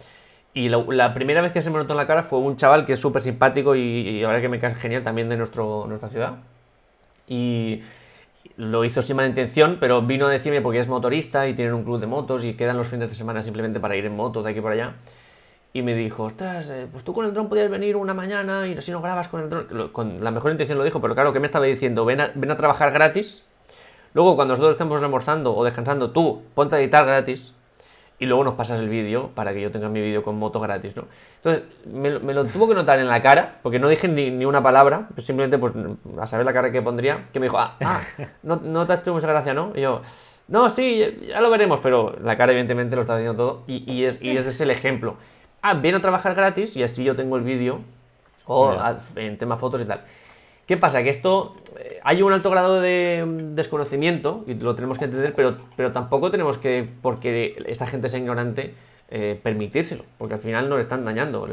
Y 0.56 0.68
la, 0.68 1.14
primera 1.14 1.42
vez 1.42 1.52
que 1.52 1.62
se 1.62 1.70
me 1.70 1.78
notó 1.78 1.94
en 1.94 1.98
la 1.98 2.08
cara 2.08 2.24
fue 2.24 2.40
un 2.40 2.58
chaval 2.58 2.88
que 2.88 2.94
es 2.94 3.00
súper 3.00 3.22
simpático 3.22 3.76
y, 3.76 3.82
y, 3.82 4.24
ahora 4.24 4.42
que 4.42 4.50
me 4.50 4.60
cae 4.60 4.74
genial 4.74 5.04
también 5.04 5.30
de 5.30 5.38
nuestro, 5.38 5.86
nuestra 5.88 6.10
ciudad. 6.10 6.38
Y 7.28 7.84
lo 8.58 8.84
hizo 8.84 9.02
sin 9.02 9.16
mala 9.16 9.30
intención, 9.30 9.78
pero 9.80 10.02
vino 10.02 10.26
a 10.26 10.30
decirme 10.30 10.62
porque 10.62 10.80
es 10.80 10.88
motorista 10.88 11.48
y 11.48 11.54
tienen 11.54 11.74
un 11.76 11.84
club 11.84 12.00
de 12.00 12.08
motos 12.08 12.44
y 12.44 12.56
quedan 12.56 12.76
los 12.78 12.88
fines 12.88 13.08
de 13.08 13.14
semana 13.14 13.42
simplemente 13.44 13.80
para 13.80 13.96
ir 13.96 14.06
en 14.06 14.16
moto 14.16 14.44
de 14.44 14.52
aquí 14.52 14.62
para 14.62 14.74
allá. 14.74 14.94
Y 15.74 15.84
me 15.84 15.94
dijo, 15.94 16.24
ostras, 16.24 16.70
eh, 16.70 16.88
pues 16.92 17.04
tú 17.04 17.14
con 17.14 17.26
el 17.26 17.34
dron 17.34 17.50
podías 17.50 17.70
venir 17.70 17.96
una 17.96 18.16
mañana 18.16 18.66
y 18.66 18.76
así 18.76 18.92
no 18.92 19.02
grabas 19.02 19.28
con 19.28 19.42
el 19.42 19.50
dron. 19.50 19.90
Con 19.90 20.24
la 20.24 20.32
mejor 20.32 20.52
intención 20.52 20.78
lo 20.78 20.84
dijo, 20.84 21.00
pero 21.00 21.14
claro, 21.14 21.34
que 21.34 21.40
me 21.40 21.46
estaba 21.46 21.66
diciendo? 21.66 22.04
Ven 22.04 22.20
a, 22.20 22.32
ven 22.34 22.50
a 22.50 22.58
trabajar 22.58 22.92
gratis. 22.92 23.46
Luego, 24.14 24.36
cuando 24.36 24.54
nosotros 24.54 24.72
estemos 24.72 25.02
almorzando 25.04 25.56
o 25.56 25.64
descansando, 25.64 26.10
tú 26.10 26.42
ponte 26.56 26.76
a 26.76 26.80
editar 26.80 27.06
gratis 27.06 27.54
y 28.20 28.26
luego 28.26 28.44
nos 28.44 28.56
pasas 28.56 28.80
el 28.80 28.90
vídeo 28.90 29.30
para 29.36 29.54
que 29.54 29.62
yo 29.62 29.72
tenga 29.72 29.90
mi 29.90 30.02
vídeo 30.02 30.24
con 30.24 30.38
moto 30.40 30.60
gratis, 30.60 30.96
¿no? 30.96 31.06
Entonces, 31.36 31.64
me, 31.86 32.10
lo 32.10 32.46
tuvo 32.46 32.68
que 32.68 32.74
notar 32.74 33.00
en 33.00 33.08
la 33.08 33.22
cara, 33.22 33.60
porque 33.62 33.80
no 33.80 33.88
dije 33.88 34.08
ni, 34.08 34.44
una 34.46 34.64
palabra, 34.64 35.10
pues 35.14 35.26
simplemente, 35.26 35.58
pues, 35.58 35.74
a 36.20 36.26
saber 36.26 36.46
la 36.46 36.54
cara 36.54 36.72
que 36.72 36.82
pondría, 36.82 37.28
que 37.32 37.40
me 37.40 37.46
dijo, 37.46 37.60
ah, 37.60 37.76
ah 37.84 38.02
no, 38.44 38.56
no 38.58 38.88
te 38.88 38.94
ha 38.94 38.96
hecho 38.98 39.14
mucha 39.14 39.28
gracia, 39.28 39.54
¿no? 39.54 39.72
Y 39.76 39.82
yo, 39.82 40.02
no, 40.48 40.70
sí, 40.70 41.20
ya 41.28 41.42
lo 41.42 41.50
veremos, 41.50 41.80
pero 41.84 42.16
la 42.24 42.38
cara 42.38 42.54
evidentemente 42.54 42.96
lo 42.96 43.04
está 43.04 43.18
diciendo 43.18 43.44
todo, 43.44 43.64
y, 43.68 44.04
es, 44.04 44.22
y 44.22 44.36
ese 44.36 44.50
es 44.50 44.62
el 44.62 44.72
ejemplo. 44.72 45.16
Ah, 45.62 45.76
viene 45.76 45.98
a 45.98 46.02
trabajar 46.02 46.34
gratis 46.34 46.76
y 46.76 46.84
así 46.84 47.04
yo 47.04 47.16
tengo 47.16 47.36
el 47.36 47.44
vídeo, 47.44 47.82
o 48.46 48.76
en 49.16 49.38
tema 49.38 49.58
fotos 49.58 49.82
y 49.82 49.86
tal. 49.86 50.02
¿Qué 50.68 50.76
pasa? 50.76 51.02
Que 51.02 51.10
esto 51.10 51.56
eh, 51.80 52.02
hay 52.04 52.22
un 52.22 52.34
alto 52.34 52.50
grado 52.52 52.82
de 52.82 53.24
desconocimiento 53.54 54.44
y 54.48 54.54
lo 54.56 54.76
tenemos 54.76 55.00
que 55.00 55.06
entender, 55.06 55.34
pero, 55.34 55.56
pero 55.78 55.94
tampoco 55.94 56.30
tenemos 56.30 56.58
que, 56.58 56.88
porque 57.02 57.56
esta 57.68 57.88
gente 57.88 58.10
sea 58.10 58.20
ignorante, 58.20 58.74
eh, 59.10 59.40
permitírselo, 59.42 60.04
porque 60.18 60.34
al 60.34 60.42
final 60.42 60.68
nos 60.68 60.82
están 60.82 61.06
dañando, 61.06 61.48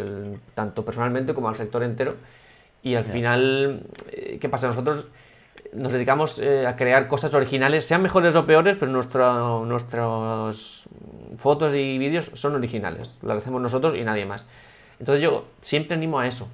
tanto 0.54 0.84
personalmente 0.84 1.32
como 1.32 1.48
al 1.48 1.54
sector 1.54 1.84
entero. 1.84 2.16
Y 2.82 2.96
al 2.96 3.04
final, 3.04 3.86
eh, 4.10 4.38
¿qué 4.40 4.48
pasa? 4.48 4.66
Nosotros 4.66 5.06
nos 5.72 5.92
dedicamos 5.92 6.42
a 6.66 6.76
crear 6.76 7.06
cosas 7.08 7.32
originales, 7.34 7.86
sean 7.86 8.02
mejores 8.02 8.34
o 8.34 8.44
peores, 8.46 8.76
pero 8.78 8.90
nuestro, 8.90 9.64
nuestras 9.64 10.88
fotos 11.38 11.74
y 11.74 11.98
vídeos 11.98 12.30
son 12.34 12.54
originales, 12.56 13.18
las 13.22 13.38
hacemos 13.38 13.62
nosotros 13.62 13.96
y 13.96 14.02
nadie 14.02 14.26
más. 14.26 14.44
Entonces 14.98 15.22
yo 15.22 15.46
siempre 15.62 15.94
animo 15.94 16.18
a 16.18 16.26
eso, 16.26 16.48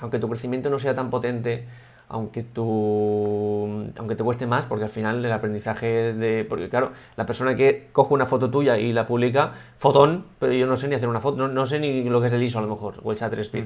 aunque 0.00 0.18
tu 0.18 0.28
crecimiento 0.28 0.68
no 0.68 0.78
sea 0.78 0.94
tan 0.94 1.10
potente, 1.10 1.64
aunque, 2.12 2.42
tú, 2.42 3.90
aunque 3.96 4.14
te 4.14 4.22
cueste 4.22 4.46
más, 4.46 4.66
porque 4.66 4.84
al 4.84 4.90
final 4.90 5.24
el 5.24 5.32
aprendizaje 5.32 6.12
de... 6.12 6.44
Porque 6.44 6.68
claro, 6.68 6.92
la 7.16 7.26
persona 7.26 7.56
que 7.56 7.88
coge 7.92 8.14
una 8.14 8.26
foto 8.26 8.50
tuya 8.50 8.78
y 8.78 8.92
la 8.92 9.06
publica, 9.06 9.54
fotón, 9.78 10.26
pero 10.38 10.52
yo 10.52 10.66
no 10.66 10.76
sé 10.76 10.88
ni 10.88 10.94
hacer 10.94 11.08
una 11.08 11.20
foto, 11.20 11.48
no, 11.48 11.66
sé 11.66 11.80
ni 11.80 12.04
lo 12.04 12.20
que 12.20 12.26
es 12.26 12.32
el 12.32 12.42
ISO 12.42 12.58
a 12.58 12.62
lo 12.62 12.68
mejor, 12.68 13.00
o 13.02 13.12
el 13.12 13.18
shutter 13.18 13.40
speed. 13.40 13.64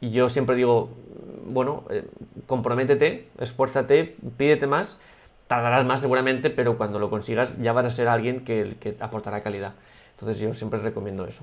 Y 0.00 0.10
yo 0.10 0.28
siempre 0.28 0.56
digo, 0.56 0.90
bueno, 1.46 1.84
eh, 1.90 2.06
comprométete, 2.46 3.28
esfuérzate, 3.38 4.16
pídete 4.36 4.66
más, 4.66 4.98
tardarás 5.48 5.84
más 5.84 6.00
seguramente, 6.00 6.50
pero 6.50 6.76
cuando 6.76 6.98
lo 6.98 7.10
consigas 7.10 7.56
ya 7.60 7.72
vas 7.72 7.86
a 7.86 7.90
ser 7.90 8.08
alguien 8.08 8.44
que, 8.44 8.76
que 8.80 8.96
aportará 9.00 9.42
calidad. 9.42 9.74
Entonces 10.12 10.38
yo 10.38 10.54
siempre 10.54 10.78
recomiendo 10.80 11.26
eso. 11.26 11.42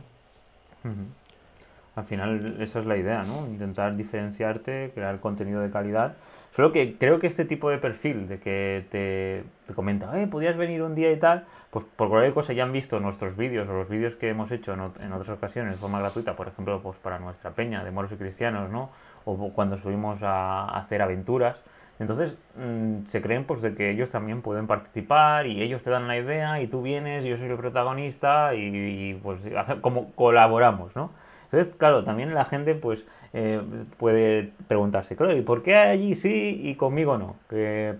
Al 1.96 2.06
final 2.06 2.58
esa 2.60 2.80
es 2.80 2.86
la 2.88 2.98
idea, 2.98 3.24
¿no? 3.24 3.46
Intentar 3.48 3.96
diferenciarte, 3.96 4.92
crear 4.96 5.20
contenido 5.20 5.62
de 5.62 5.70
calidad. 5.70 6.16
Solo 6.52 6.72
que 6.72 6.98
creo 6.98 7.20
que 7.20 7.28
este 7.28 7.46
tipo 7.46 7.70
de 7.70 7.78
perfil 7.78 8.28
de 8.28 8.40
que 8.40 8.86
te, 8.90 9.44
te 9.68 9.74
comenta, 9.74 10.20
eh, 10.20 10.28
podías 10.28 10.58
venir 10.58 10.82
un 10.82 10.96
día 10.96 11.12
y 11.12 11.18
tal, 11.18 11.46
pues 11.70 11.86
por 11.86 12.10
cualquier 12.10 12.34
cosa 12.34 12.54
ya 12.54 12.64
han 12.64 12.72
visto 12.72 13.00
nuestros 13.00 13.38
vídeos 13.38 13.70
o 13.70 13.74
los 13.74 13.90
vídeos 13.90 14.16
que 14.16 14.30
hemos 14.30 14.52
hecho 14.52 14.74
en, 14.74 15.12
otras 15.12 15.30
ocasiones 15.30 15.74
de 15.74 15.78
forma 15.78 16.00
gratuita, 16.00 16.36
por 16.36 16.48
ejemplo, 16.48 16.80
pues 16.82 16.98
para 16.98 17.20
nuestra 17.20 17.52
peña 17.52 17.84
de 17.84 17.92
moros 17.92 18.12
y 18.12 18.16
cristianos, 18.16 18.72
¿no? 18.72 18.90
O 19.26 19.50
cuando 19.54 19.78
subimos 19.78 20.22
a, 20.24 20.66
hacer 20.78 21.02
aventuras. 21.02 21.62
Entonces 22.00 22.36
mm, 22.56 23.06
se 23.08 23.22
creen 23.22 23.46
pues 23.46 23.62
de 23.62 23.76
que 23.76 23.92
ellos 23.92 24.10
también 24.10 24.42
pueden 24.42 24.66
participar 24.66 25.46
y 25.46 25.62
ellos 25.62 25.84
te 25.84 25.92
dan 25.92 26.08
la 26.08 26.18
idea 26.18 26.60
y 26.60 26.68
tú 26.68 26.82
vienes, 26.82 27.24
y 27.24 27.30
yo 27.30 27.38
soy 27.38 27.50
el 27.50 27.58
protagonista 27.58 28.56
y, 28.56 28.62
y 28.76 29.14
pues 29.22 29.40
como 29.82 30.12
colaboramos, 30.14 30.96
¿no? 30.96 31.12
Entonces, 31.54 31.76
claro, 31.78 32.04
también 32.04 32.34
la 32.34 32.46
gente 32.46 32.74
pues 32.74 33.06
eh, 33.32 33.62
puede 33.98 34.54
preguntarse, 34.68 35.16
¿y 35.38 35.42
por 35.42 35.62
qué 35.62 35.76
allí 35.76 36.16
sí 36.16 36.60
y 36.64 36.74
conmigo 36.74 37.20
no? 37.20 37.36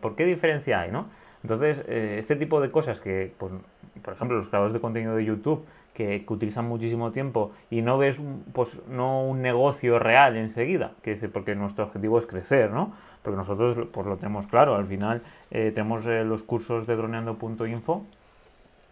¿Por 0.02 0.16
qué 0.16 0.26
diferencia 0.26 0.82
hay, 0.82 0.92
no? 0.92 1.06
Entonces, 1.44 1.86
eh, 1.88 2.16
este 2.18 2.36
tipo 2.36 2.62
de 2.62 2.72
cosas 2.72 3.00
que, 3.00 3.32
pues, 3.38 3.54
por 4.02 4.16
ejemplo, 4.16 4.38
los 4.38 4.50
creadores 4.50 4.74
de 4.74 4.80
contenido 4.80 5.16
de 5.16 5.26
YouTube, 5.26 5.66
que, 5.94 6.26
utilizan 6.30 6.66
muchísimo 6.66 7.12
tiempo 7.12 7.52
y 7.70 7.84
no 7.84 8.00
ves 8.00 8.20
pues, 8.54 8.82
no 8.88 9.24
un 9.24 9.44
negocio 9.44 10.00
real 10.00 10.36
enseguida, 10.36 10.94
que 11.04 11.12
es 11.12 11.24
porque 11.32 11.54
nuestro 11.54 11.86
objetivo 11.86 12.18
es 12.18 12.26
crecer, 12.26 12.72
¿no? 12.72 12.94
Porque 13.22 13.38
nosotros 13.38 13.88
pues, 13.92 14.08
lo 14.08 14.18
tenemos 14.18 14.48
claro, 14.48 14.74
al 14.74 14.88
final 14.88 15.22
eh, 15.52 15.72
tenemos 15.76 16.06
los 16.06 16.42
cursos 16.42 16.88
de 16.88 16.96
droneando.info 16.96 18.04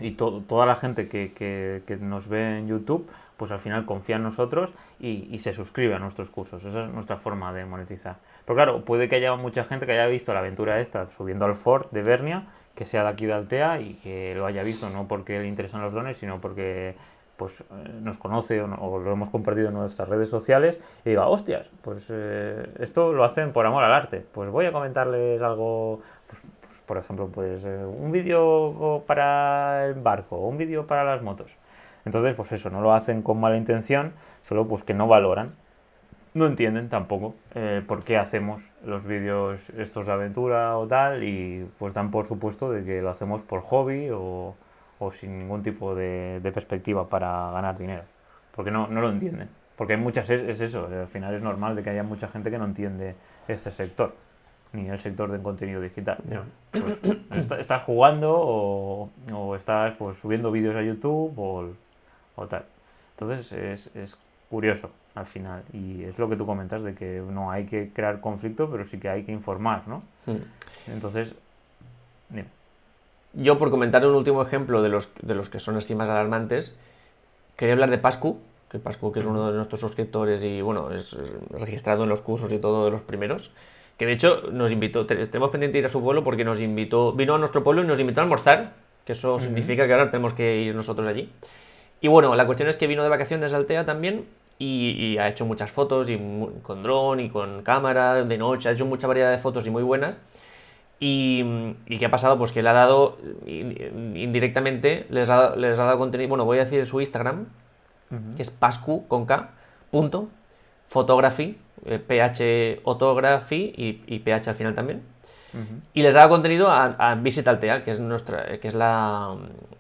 y 0.02 0.12
toda 0.12 0.66
la 0.66 0.76
gente 0.76 1.08
que, 1.08 1.34
que, 1.34 1.98
nos 1.98 2.28
ve 2.28 2.58
en 2.60 2.68
YouTube, 2.68 3.10
pues 3.38 3.52
al 3.52 3.60
final 3.60 3.86
confía 3.86 4.18
en 4.18 4.24
nosotros 4.24 4.74
y, 5.00 5.28
y, 5.32 5.40
se 5.40 5.54
suscribe 5.54 5.96
a 5.96 6.00
nuestros 6.00 6.30
cursos. 6.30 6.64
Esa 6.64 6.86
es 6.86 6.92
nuestra 6.92 7.18
forma 7.18 7.54
de 7.54 7.66
monetizar. 7.66 8.18
Pero 8.46 8.56
claro, 8.56 8.86
puede 8.86 9.10
que 9.10 9.16
haya 9.16 9.36
mucha 9.36 9.64
gente 9.64 9.86
que 9.86 9.94
haya 9.94 10.08
visto 10.08 10.34
la 10.34 10.40
aventura 10.40 10.80
esta 10.80 11.10
subiendo 11.12 11.46
al 11.46 11.56
Ford 11.56 11.88
de 11.92 12.04
Bernia 12.04 12.48
que 12.76 12.86
sea 12.86 13.04
de 13.04 13.10
aquí 13.10 13.26
de 13.26 13.34
Altea 13.34 13.82
y 13.82 13.96
que 13.96 14.34
lo 14.36 14.46
haya 14.46 14.64
visto, 14.64 14.90
no 14.90 15.08
porque 15.08 15.40
le 15.40 15.48
interesan 15.48 15.82
los 15.82 15.94
drones, 15.94 16.18
sino 16.18 16.40
porque 16.40 16.96
pues 17.38 17.62
eh, 17.62 17.66
nos 18.02 18.18
conoce 18.18 18.62
o, 18.62 19.00
lo 19.00 19.12
hemos 19.12 19.30
compartido 19.30 19.70
en 19.70 19.74
nuestras 19.74 20.08
redes 20.08 20.30
sociales 20.30 20.80
y 21.04 21.10
diga, 21.10 21.28
hostias, 21.28 21.70
pues 21.82 22.08
eh, 22.10 22.70
esto 22.80 23.14
lo 23.14 23.24
hacen 23.24 23.52
por 23.52 23.66
amor 23.66 23.84
al 23.84 23.94
arte. 23.94 24.24
Pues 24.32 24.50
voy 24.52 24.66
a 24.68 24.72
comentarles 24.72 25.42
algo, 25.42 26.02
pues, 26.28 26.42
por 26.86 26.98
ejemplo, 26.98 27.28
pues 27.28 27.64
eh, 27.64 27.86
un 27.86 28.12
vídeo 28.12 29.04
para 29.08 29.86
el 29.86 29.96
barco, 29.96 30.38
un 30.38 30.58
vídeo 30.58 30.88
para 30.88 31.04
las 31.04 31.22
motos. 31.22 31.52
Entonces, 32.06 32.36
pues 32.36 32.52
eso, 32.52 32.70
no 32.70 32.82
lo 32.82 32.94
hacen 32.94 33.22
con 33.22 33.40
mala 33.40 33.58
intención, 33.58 34.14
solo 34.44 34.68
pues 34.68 34.84
que 34.84 34.94
no 34.94 35.08
valoran 35.08 35.54
no 36.34 36.46
entienden 36.46 36.90
tampoco 36.90 37.36
eh, 37.56 37.84
por 37.86 38.04
qué 38.04 38.18
hacemos 38.18 38.64
los 38.86 39.04
vídeos 39.04 39.60
estos 39.78 40.06
de 40.06 40.14
aventura 40.14 40.78
o 40.78 40.88
tal 40.88 41.24
y 41.24 41.70
pues 41.78 41.94
dan 41.94 42.10
por 42.10 42.26
supuesto 42.26 42.72
de 42.72 42.84
que 42.86 43.02
lo 43.02 43.10
hacemos 43.10 43.42
por 43.42 43.62
hobby 43.62 44.10
o, 44.12 44.56
sin 45.14 45.40
ningún 45.40 45.64
tipo 45.64 45.96
de, 45.96 46.40
perspectiva 46.54 47.10
para 47.10 47.52
ganar 47.52 47.78
dinero. 47.78 48.04
Porque 48.56 48.72
no, 48.72 48.88
no 48.88 49.02
lo 49.02 49.10
entienden. 49.10 49.50
Porque 49.76 49.94
hay 49.94 50.00
muchas, 50.00 50.30
es, 50.30 50.62
eso, 50.62 50.86
al 50.86 51.08
final 51.08 51.34
es 51.34 51.42
normal 51.42 51.76
de 51.76 51.84
que 51.84 51.90
haya 51.90 52.04
mucha 52.04 52.28
gente 52.28 52.52
que 52.52 52.60
no 52.60 52.66
entiende 52.66 53.16
este 53.48 53.72
sector, 53.72 54.14
ni 54.74 54.88
el 54.88 55.00
sector 55.00 55.32
del 55.32 55.42
contenido 55.42 55.82
digital. 55.82 56.18
Pues, 56.72 57.52
estás 57.60 57.84
jugando 57.84 58.34
o, 58.34 59.10
o, 59.34 59.56
estás 59.56 59.96
pues, 59.98 60.18
subiendo 60.18 60.52
vídeos 60.52 60.76
a 60.76 60.82
YouTube 60.82 61.34
o, 61.38 61.70
o 62.36 62.48
tal. 62.48 62.64
Entonces 63.16 63.52
es, 63.52 63.96
es 63.96 64.18
curioso 64.50 64.92
al 65.16 65.26
final. 65.26 65.64
Y 65.74 66.04
es 66.04 66.18
lo 66.18 66.30
que 66.30 66.36
tú 66.36 66.46
comentas 66.46 66.84
de 66.84 66.94
que 66.94 67.22
no 67.28 67.52
hay 67.52 67.66
que 67.66 67.92
crear 67.94 68.22
conflicto, 68.22 68.70
pero 68.70 68.86
sí 68.86 69.00
que 69.00 69.10
hay 69.10 69.24
que 69.24 69.32
informar, 69.32 69.88
¿no? 69.88 70.04
Mm. 70.26 70.92
Entonces, 70.92 71.36
Yo, 73.34 73.58
por 73.58 73.70
comentar 73.72 74.06
un 74.06 74.16
último 74.16 74.42
ejemplo 74.42 74.82
de 74.82 74.90
los, 74.90 75.10
de 75.22 75.36
los 75.36 75.50
que 75.50 75.60
son 75.60 75.78
así 75.78 75.96
más 75.96 76.10
alarmantes, 76.10 76.78
quería 77.56 77.74
hablar 77.74 77.90
de 77.90 77.98
Pascu, 77.98 78.40
que 78.70 78.80
Pascu 78.80 79.12
que 79.12 79.22
es 79.22 79.26
uno 79.26 79.52
de 79.52 79.58
nuestros 79.58 79.80
suscriptores 79.80 80.44
y, 80.44 80.62
bueno, 80.62 80.92
es 80.92 81.16
registrado 81.50 82.04
en 82.04 82.10
los 82.10 82.22
cursos 82.22 82.52
y 82.52 82.60
todo 82.60 82.86
de 82.86 82.92
los 82.92 83.02
primeros, 83.02 83.52
que 84.02 84.08
de 84.08 84.14
hecho 84.14 84.50
nos 84.52 84.72
invitó, 84.72 85.06
tenemos 85.06 85.52
pendiente 85.52 85.78
ir 85.78 85.86
a 85.86 85.90
su 85.90 86.02
pueblo 86.02 86.24
porque 86.24 86.44
nos 86.44 86.60
invitó, 86.60 87.14
vino 87.14 87.36
a 87.36 87.38
nuestro 87.38 87.64
pueblo 87.64 87.84
y 87.84 87.86
nos 87.86 88.00
invitó 88.00 88.22
a 88.22 88.24
almorzar, 88.24 88.72
que 89.06 89.12
eso 89.12 89.40
significa 89.40 89.86
que 89.86 89.94
ahora 89.94 90.10
tenemos 90.10 90.34
que 90.34 90.60
ir 90.60 90.74
nosotros 90.74 91.08
allí. 91.08 91.30
Y 92.02 92.08
bueno, 92.08 92.34
la 92.34 92.48
cuestión 92.48 92.68
es 92.68 92.78
que 92.78 92.88
vino 92.88 93.04
de 93.04 93.10
vacaciones 93.10 93.54
a 93.54 93.58
Altea 93.58 93.86
también 93.86 94.26
y, 94.58 95.20
ha 95.20 95.30
hecho 95.30 95.46
muchas 95.46 95.70
fotos 95.70 96.10
y 96.10 96.20
con 96.64 96.82
dron 96.82 97.20
y 97.20 97.30
con 97.30 97.62
cámara 97.62 98.24
de 98.24 98.38
noche, 98.40 98.70
ha 98.70 98.72
hecho 98.72 98.88
mucha 98.88 99.06
variedad 99.06 99.30
de 99.30 99.38
fotos 99.38 99.68
y 99.68 99.70
muy 99.70 99.84
buenas. 99.84 100.20
Y, 101.00 101.76
y 101.86 102.00
¿qué 102.00 102.08
ha 102.08 102.10
pasado? 102.10 102.40
Pues 102.40 102.52
que 102.52 102.64
le 102.64 102.70
ha 102.70 102.74
dado 102.74 103.20
indirectamente, 103.46 105.06
les 105.12 105.30
ha, 105.30 105.56
les 105.56 105.78
ha 105.78 105.84
dado 105.84 106.00
contenido, 106.00 106.28
bueno, 106.28 106.46
voy 106.46 106.58
a 106.58 106.64
decir 106.64 106.88
su 106.88 107.02
Instagram, 107.02 107.50
que 108.36 108.42
es 108.42 108.50
pascu 108.50 109.08
con 109.08 109.28
K, 109.28 109.52
punto, 109.92 110.30
photography, 110.92 111.58
eh, 111.86 112.00
ph 112.00 112.82
photography 112.84 113.74
y, 113.78 114.04
y 114.14 114.20
ph 114.20 114.50
al 114.50 114.56
final 114.56 114.76
también. 114.76 115.02
Y 115.94 116.02
les 116.02 116.14
dado 116.14 116.30
contenido 116.30 116.70
a, 116.70 116.86
a, 116.98 117.16
Visit 117.16 117.46
Altea, 117.46 117.84
que 117.84 117.92
es, 117.92 118.00
nuestra, 118.00 118.58
que 118.60 118.70
es 118.70 118.74
la, 118.74 119.36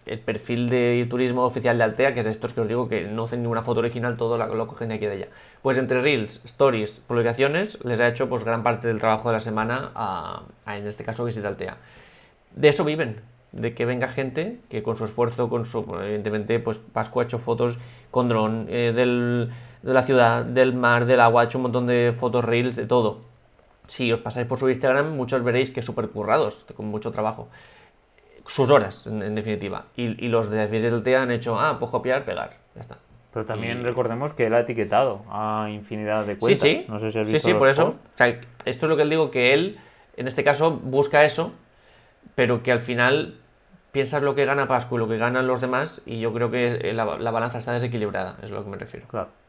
el 0.05 0.19
perfil 0.19 0.69
de 0.69 1.07
turismo 1.09 1.45
oficial 1.45 1.77
de 1.77 1.85
Altea, 1.85 2.13
que 2.13 2.19
es 2.19 2.27
estos 2.27 2.51
que 2.51 2.59
os 2.59 2.67
digo 2.67 2.89
que 2.89 3.05
no 3.05 3.23
hacen 3.23 3.41
ninguna 3.41 3.63
foto 3.63 3.79
original, 3.79 4.17
todo 4.17 4.37
lo, 4.37 4.53
lo 4.53 4.67
cogen 4.67 4.89
de 4.89 4.95
aquí 4.95 5.05
y 5.05 5.07
de 5.07 5.13
allá. 5.13 5.27
Pues 5.61 5.77
entre 5.77 6.01
Reels, 6.01 6.41
Stories, 6.43 7.01
publicaciones, 7.07 7.79
les 7.85 8.01
ha 8.01 8.07
hecho 8.09 8.27
pues 8.27 8.43
gran 8.43 8.63
parte 8.63 8.89
del 8.89 8.99
trabajo 8.99 9.29
de 9.29 9.35
la 9.35 9.39
semana 9.39 9.91
a, 9.95 10.43
en 10.67 10.87
este 10.87 11.05
caso, 11.05 11.23
Visit 11.23 11.45
Altea. 11.45 11.77
De 12.53 12.67
eso 12.67 12.83
viven, 12.83 13.21
de 13.53 13.73
que 13.73 13.85
venga 13.85 14.09
gente 14.09 14.59
que 14.69 14.83
con 14.83 14.97
su 14.97 15.05
esfuerzo, 15.05 15.47
con 15.47 15.65
su, 15.65 15.85
evidentemente, 16.01 16.59
pues 16.59 16.79
Pascu 16.79 17.21
ha 17.21 17.23
hecho 17.23 17.39
fotos 17.39 17.77
con 18.11 18.27
dron, 18.27 18.67
eh, 18.69 18.91
de 19.81 19.93
la 19.93 20.03
ciudad, 20.03 20.45
del 20.45 20.73
mar, 20.73 21.05
del 21.05 21.19
agua, 21.19 21.41
ha 21.41 21.45
hecho 21.45 21.57
un 21.57 21.63
montón 21.63 21.87
de 21.87 22.13
fotos, 22.17 22.43
reels, 22.45 22.75
de 22.75 22.85
todo 22.85 23.31
si 23.91 24.09
os 24.09 24.21
pasáis 24.21 24.47
por 24.47 24.57
su 24.57 24.69
Instagram, 24.69 25.17
muchos 25.17 25.43
veréis 25.43 25.69
que 25.69 25.81
súper 25.81 26.07
currados, 26.07 26.65
con 26.77 26.85
mucho 26.85 27.11
trabajo. 27.11 27.49
Sus 28.47 28.69
horas, 28.69 29.05
en, 29.05 29.35
definitiva. 29.35 29.87
Y, 29.97 30.29
los 30.29 30.49
de 30.49 30.65
del 30.67 31.15
han 31.15 31.29
hecho, 31.29 31.59
ah, 31.59 31.77
pues 31.77 31.91
copiar, 31.91 32.23
pegar. 32.23 32.57
Ya 32.73 32.81
está. 32.81 32.97
Pero 33.33 33.45
también 33.45 33.83
recordemos 33.83 34.31
que 34.31 34.45
él 34.45 34.53
ha 34.53 34.61
etiquetado 34.61 35.23
a 35.29 35.67
infinidad 35.69 36.25
de 36.25 36.37
cuentas. 36.37 36.61
Sí, 36.61 36.75
sí. 36.75 36.85
No 36.87 36.99
sé 36.99 37.11
si 37.11 37.19
has 37.19 37.27
visto 37.27 37.47
Sí, 37.47 37.53
sí, 37.53 37.57
por 37.57 37.67
eso. 37.67 37.87
O 37.87 37.97
sea, 38.15 38.27
esto 38.27 38.85
es 38.85 38.89
lo 38.89 38.95
que 38.95 39.03
él 39.03 39.09
digo, 39.09 39.29
que 39.29 39.53
él, 39.53 39.77
en 40.15 40.27
este 40.29 40.45
caso, 40.45 40.71
busca 40.71 41.25
eso, 41.25 41.53
pero 42.33 42.63
que 42.63 42.71
al 42.71 42.79
final 42.79 43.39
piensas 43.91 44.23
lo 44.23 44.35
que 44.35 44.45
gana 44.45 44.69
Pascu 44.69 44.95
y 44.95 44.99
lo 44.99 45.09
que 45.09 45.17
ganan 45.17 45.47
los 45.47 45.59
demás, 45.59 46.01
y 46.05 46.21
yo 46.21 46.33
creo 46.33 46.49
que 46.49 46.93
la, 46.93 47.17
la 47.17 47.31
balanza 47.31 47.57
está 47.57 47.73
desequilibrada, 47.73 48.37
es 48.41 48.51
a 48.51 48.53
lo 48.53 48.63
que 48.63 48.69
me 48.69 48.77
refiero. 48.77 49.05
Claro. 49.07 49.40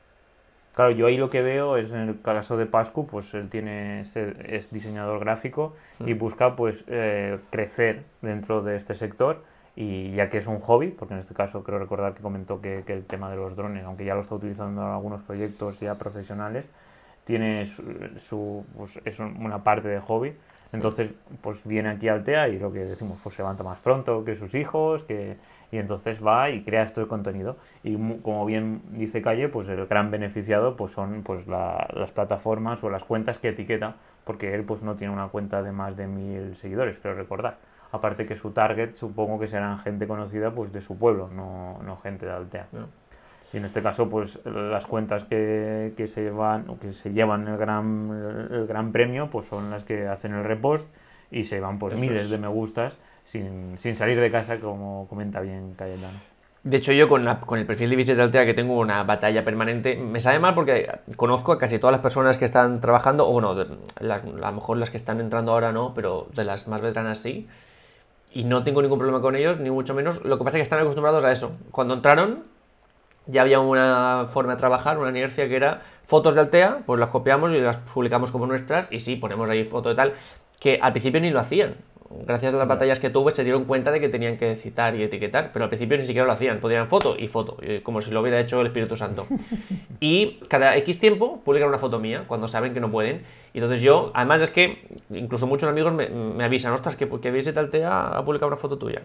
Claro, 0.75 0.91
yo 0.91 1.07
ahí 1.07 1.19
lo 1.19 1.29
que 1.29 1.43
veo 1.43 1.77
es 1.77 1.93
en 1.93 2.01
el 2.09 2.21
caso 2.23 2.57
de 2.57 2.65
Pascu, 2.65 3.07
pues 3.07 3.35
él 3.35 3.51
tiene 3.51 4.01
es 4.01 4.71
diseñador 4.71 5.21
gráfico 5.21 5.75
y 6.01 6.15
mm. 6.15 6.19
busca 6.19 6.57
pues 6.57 6.85
eh, 6.89 7.39
crecer 7.51 8.05
dentro 8.23 8.63
de 8.63 8.77
este 8.77 8.95
sector 8.95 9.43
y 9.77 10.13
ya 10.13 10.31
que 10.31 10.39
es 10.39 10.47
un 10.47 10.61
hobby, 10.61 10.89
porque 10.89 11.15
en 11.15 11.21
este 11.21 11.35
caso 11.35 11.63
creo 11.63 11.79
recordar 11.79 12.15
que 12.15 12.23
comentó 12.23 12.61
que, 12.61 12.85
el 12.87 13.05
tema 13.05 13.31
de 13.31 13.37
los 13.37 13.57
drones, 13.57 13.85
aunque 13.85 14.05
ya 14.05 14.15
lo 14.15 14.21
está 14.21 14.35
utilizando 14.35 14.83
en 14.83 14.89
algunos 14.89 15.23
proyectos 15.23 15.81
ya 15.81 15.95
profesionales, 15.97 16.65
tiene 17.25 17.65
su, 17.65 18.65
pues, 18.77 19.01
es 19.05 19.21
una 19.21 19.63
parte 19.63 19.89
de 19.89 20.01
hobby. 20.01 20.35
Entonces, 20.73 21.13
pues 21.43 21.65
viene 21.65 21.91
aquí 21.91 22.09
al 22.09 22.25
TEA 22.25 22.49
y 22.49 22.59
lo 22.59 22.73
que 22.73 22.81
decimos, 22.81 23.19
pues 23.23 23.35
se 23.35 23.43
levanta 23.43 23.63
más 23.63 23.79
pronto 23.81 24.25
que 24.25 24.37
sus 24.37 24.55
hijos, 24.55 25.05
que 25.05 25.37
y 25.73 25.79
entonces 25.79 26.25
va 26.25 26.51
y 26.51 26.63
crea 26.63 26.83
esto 26.83 27.01
de 27.01 27.09
contenido. 27.09 27.57
Y 27.83 27.97
como 28.21 28.45
bien 28.45 28.83
dice 28.91 29.23
Calle, 29.23 29.49
pues 29.49 29.69
el 29.69 29.87
gran 29.87 30.11
beneficiado 30.11 30.77
pues 30.77 30.93
son 30.93 31.23
pues 31.23 31.47
las 31.49 32.13
plataformas 32.13 32.85
o 32.85 32.91
las 32.91 33.05
cuentas 33.05 33.39
que 33.39 33.49
etiqueta, 33.49 33.97
porque 34.25 34.55
él 34.55 34.65
pues 34.65 34.83
no 34.83 34.97
tiene 34.97 35.13
una 35.13 35.29
cuenta 35.29 35.63
de 35.63 35.73
más 35.73 35.97
de 35.97 36.07
mil 36.07 36.55
seguidores, 36.57 36.99
pero 37.03 37.15
recordar. 37.15 37.57
Aparte 37.91 38.27
que 38.27 38.37
su 38.37 38.51
target 38.51 38.95
supongo 38.95 39.41
que 39.41 39.47
serán 39.47 39.79
gente 39.79 40.07
conocida 40.07 40.51
pues 40.51 40.73
de 40.73 40.83
su 40.83 40.99
pueblo, 40.99 41.29
no, 41.35 41.79
no 41.83 41.97
gente 41.97 42.27
de 42.27 42.33
Altea. 42.33 42.67
Y 43.55 43.57
en 43.57 43.65
este 43.65 43.83
caso, 43.83 44.09
pues 44.09 44.39
las 44.45 44.87
cuentas 44.87 45.25
que, 45.25 45.95
que 45.97 46.07
se 46.07 46.23
llevan 46.23 46.69
o 46.69 46.79
que 46.79 46.93
se 46.93 47.13
llevan 47.13 47.49
el 47.49 47.57
gran, 47.57 48.49
el 48.51 48.67
gran 48.67 48.93
premio, 48.93 49.31
pues 49.31 49.47
son 49.47 49.71
las 49.71 49.85
que 49.85 50.07
hacen 50.07 50.35
el 50.35 50.45
repost 50.45 50.87
y 51.31 51.45
se 51.45 51.61
van 51.61 51.79
pues 51.79 51.95
miles 51.95 52.29
de 52.29 52.37
me 52.37 52.49
gustas 52.49 52.97
sin, 53.25 53.79
sin, 53.79 53.97
salir 53.97 54.21
de 54.21 54.31
casa, 54.31 54.59
como 54.59 55.07
comenta 55.09 55.41
bien 55.41 55.75
Cayetano. 55.77 56.19
De 56.65 56.77
hecho, 56.77 56.93
yo 56.93 57.09
con, 57.09 57.27
con 57.45 57.59
el 57.59 57.67
perfil 57.67 57.91
de 57.91 57.97
Visita 57.97 58.23
Altea 58.23 58.47
que 58.47 58.55
tengo 58.55 58.79
una 58.79 59.03
batalla 59.03 59.45
permanente, 59.45 59.97
me 59.97 60.21
sabe 60.21 60.39
mal 60.39 60.55
porque 60.55 60.89
conozco 61.17 61.51
a 61.53 61.59
casi 61.59 61.81
todas 61.81 61.93
las 61.93 62.03
personas 62.03 62.39
que 62.39 62.45
están 62.45 62.81
trabajando, 62.81 63.29
o 63.29 63.33
bueno, 63.33 63.57
las, 63.99 64.23
a 64.23 64.27
lo 64.27 64.53
mejor 64.53 64.77
las 64.77 64.91
que 64.91 64.97
están 64.97 65.19
entrando 65.19 65.53
ahora 65.53 65.73
no, 65.73 65.93
pero 65.93 66.29
de 66.35 66.45
las 66.45 66.69
más 66.69 66.81
veteranas 66.81 67.19
sí, 67.19 67.49
y 68.33 68.45
no 68.45 68.63
tengo 68.63 68.81
ningún 68.81 68.99
problema 68.99 69.21
con 69.21 69.35
ellos, 69.35 69.59
ni 69.59 69.71
mucho 69.71 69.93
menos. 69.93 70.25
Lo 70.25 70.39
que 70.39 70.45
pasa 70.45 70.57
es 70.57 70.61
que 70.61 70.65
están 70.65 70.79
acostumbrados 70.79 71.25
a 71.25 71.33
eso. 71.33 71.53
Cuando 71.73 71.95
entraron, 71.95 72.45
ya 73.27 73.43
había 73.43 73.59
una 73.59 74.27
forma 74.33 74.55
de 74.55 74.59
trabajar, 74.59 74.99
una 74.99 75.11
inercia 75.11 75.49
que 75.49 75.57
era 75.57 75.83
fotos 76.07 76.35
de 76.35 76.43
Altea, 76.43 76.79
pues 76.87 77.01
las 77.01 77.11
copiamos 77.11 77.51
y 77.53 77.59
las 77.59 77.79
publicamos 77.79 78.31
como 78.31 78.47
nuestras, 78.47 78.91
y 78.93 79.01
sí, 79.01 79.17
ponemos 79.17 79.51
ahí 79.51 79.65
foto 79.65 79.89
de 79.89 79.95
tal, 79.97 80.15
que 80.61 80.79
al 80.81 80.93
principio 80.93 81.21
ni 81.21 81.31
lo 81.31 81.41
hacían 81.41 81.75
gracias 82.27 82.55
a 82.55 82.57
las 82.57 82.69
batallas 82.69 82.99
que 82.99 83.11
tuve, 83.11 83.33
se 83.33 83.45
dieron 83.45 83.65
cuenta 83.65 83.91
de 83.91 84.01
que 84.01 84.09
tenían 84.09 84.37
que 84.37 84.57
citar 84.57 84.95
y 84.95 85.03
etiquetar, 85.03 85.51
pero 85.53 85.65
al 85.65 85.69
principio 85.69 85.97
ni 85.97 86.05
siquiera 86.05 86.27
lo 86.27 86.33
hacían, 86.33 86.61
podían 86.61 86.89
foto 86.89 87.17
y 87.19 87.29
foto, 87.29 87.57
como 87.83 88.01
si 88.01 88.11
lo 88.11 88.21
hubiera 88.21 88.41
hecho 88.41 88.61
el 88.61 88.67
Espíritu 88.69 88.97
Santo. 88.97 89.27
y 90.01 90.39
cada 90.49 90.77
X 90.77 90.99
tiempo 90.99 91.41
publican 91.45 91.69
una 91.69 91.79
foto 91.79 91.99
mía, 91.99 92.25
cuando 92.27 92.49
saben 92.49 92.75
que 92.75 92.81
no 92.81 92.91
pueden. 92.91 93.23
Y 93.55 93.59
entonces 93.59 93.81
yo, 93.81 94.11
además 94.15 94.43
es 94.43 94.51
que 94.51 94.87
incluso 95.11 95.47
muchos 95.47 95.69
amigos 95.69 95.93
me, 95.93 96.45
avisan, 96.45 96.73
ostras, 96.73 96.97
que, 96.97 97.09
que 97.09 97.53
tal 97.53 97.65
Altea 97.65 98.09
ha 98.09 98.25
publicado 98.25 98.49
una 98.49 98.57
foto 98.57 98.79
tuya. 98.79 99.03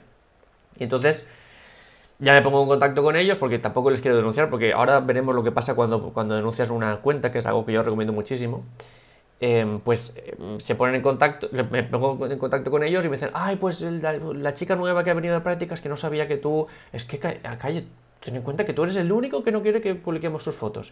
Y 0.80 0.84
entonces 0.84 1.28
ya 2.20 2.34
me 2.34 2.42
pongo 2.42 2.62
en 2.64 2.68
contacto 2.68 3.04
con 3.04 3.16
ellos 3.16 3.38
porque 3.38 3.60
tampoco 3.60 3.92
les 3.92 4.02
quiero 4.02 4.18
denunciar, 4.18 4.50
porque 4.50 4.74
ahora 4.74 5.00
veremos 5.00 5.36
lo 5.36 5.44
que 5.44 5.52
pasa 5.52 5.76
cuando, 5.76 6.12
cuando 6.14 6.36
denuncias 6.36 6.70
una 6.70 6.98
cuenta, 6.98 7.32
que 7.32 7.40
es 7.40 7.46
algo 7.46 7.66
que 7.66 7.74
yo 7.74 7.84
recomiendo 7.84 8.14
muchísimo. 8.14 8.64
Em, 9.40 9.80
pues 9.82 10.18
em, 10.18 10.60
se 10.60 10.74
ponen 10.74 10.96
en 10.96 11.04
contacto, 11.04 11.48
me 11.52 11.84
pongo 11.84 12.26
en 12.26 12.40
contacto 12.40 12.72
con 12.72 12.84
ellos 12.84 13.06
y 13.06 13.10
me 13.10 13.18
dicen, 13.18 13.30
ay, 13.34 13.58
pues 13.58 13.82
la, 13.82 14.54
chica 14.56 14.76
nueva 14.76 15.04
que 15.04 15.12
ha 15.12 15.14
venido 15.14 15.36
de 15.36 15.42
prácticas 15.42 15.80
que 15.80 15.90
no 15.90 15.96
sabía 15.96 16.28
que 16.28 16.38
tú, 16.38 16.66
es 16.92 17.06
que 17.06 17.20
calle, 17.20 17.86
ten 18.24 18.36
en 18.36 18.42
cuenta 18.42 18.66
que 18.66 18.74
tú 18.74 18.84
eres 18.84 18.96
el 18.96 19.12
único 19.12 19.44
que 19.44 19.52
no 19.52 19.62
quiere 19.62 19.80
que 19.80 19.94
publiquemos 19.94 20.44
sus 20.44 20.56
fotos. 20.56 20.92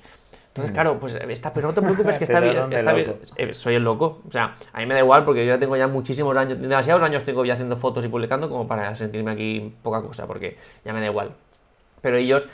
Entonces, 0.49 0.71
mm. 0.71 0.73
claro, 0.75 0.99
pues 0.99 1.15
está, 1.15 1.51
pero 1.51 1.69
no 1.69 1.73
te 1.73 1.81
preocupes 1.81 2.19
que 2.19 2.23
está 2.25 2.39
bien, 2.39 2.71
está 2.71 2.93
bien. 2.93 3.15
Eh, 3.35 3.51
soy 3.53 3.75
el 3.75 3.83
loco. 3.83 4.21
O 4.27 4.31
sea, 4.31 4.55
a 4.71 4.79
mí 4.79 4.85
me 4.85 4.93
da 4.93 4.99
igual 4.99 5.25
porque 5.25 5.43
yo 5.43 5.53
ya 5.53 5.59
tengo 5.59 5.75
ya 5.75 5.87
muchísimos 5.87 6.37
años, 6.37 6.61
demasiados 6.61 7.01
años 7.01 7.23
tengo 7.23 7.43
ya 7.45 7.53
haciendo 7.53 7.77
fotos 7.77 8.05
y 8.05 8.09
publicando 8.09 8.47
como 8.47 8.67
para 8.67 8.95
sentirme 8.95 9.31
aquí 9.31 9.73
poca 9.81 10.03
cosa, 10.03 10.27
porque 10.27 10.57
ya 10.85 10.93
me 10.93 10.99
da 10.99 11.07
igual. 11.07 11.31
Pero 12.01 12.17
ellos 12.17 12.47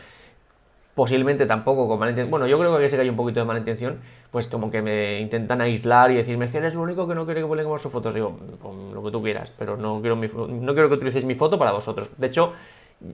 posiblemente 1.01 1.47
tampoco 1.47 1.87
con 1.87 1.97
mala 1.97 2.11
intención, 2.11 2.29
bueno, 2.29 2.45
yo 2.45 2.59
creo 2.59 2.77
que 2.77 2.87
sí 2.87 2.95
que 2.95 3.01
hay 3.01 3.09
un 3.09 3.15
poquito 3.15 3.39
de 3.39 3.45
mala 3.47 3.57
intención, 3.57 3.97
pues 4.29 4.47
como 4.47 4.69
que 4.69 4.83
me 4.83 5.19
intentan 5.19 5.59
aislar 5.59 6.11
y 6.11 6.15
decirme 6.15 6.47
que 6.51 6.59
eres 6.59 6.75
lo 6.75 6.83
único 6.83 7.07
que 7.07 7.15
no 7.15 7.25
quiere 7.25 7.41
que 7.41 7.47
publiquemos 7.47 7.81
sus 7.81 7.91
fotos. 7.91 8.13
Digo, 8.13 8.37
con 8.61 8.93
lo 8.93 9.01
que 9.01 9.09
tú 9.09 9.23
quieras, 9.23 9.51
pero 9.57 9.77
no 9.77 9.99
quiero, 9.99 10.15
no 10.15 10.73
quiero 10.75 10.89
que 10.89 10.93
utilicéis 10.93 11.25
mi 11.25 11.33
foto 11.33 11.57
para 11.57 11.71
vosotros. 11.71 12.11
De 12.17 12.27
hecho, 12.27 12.53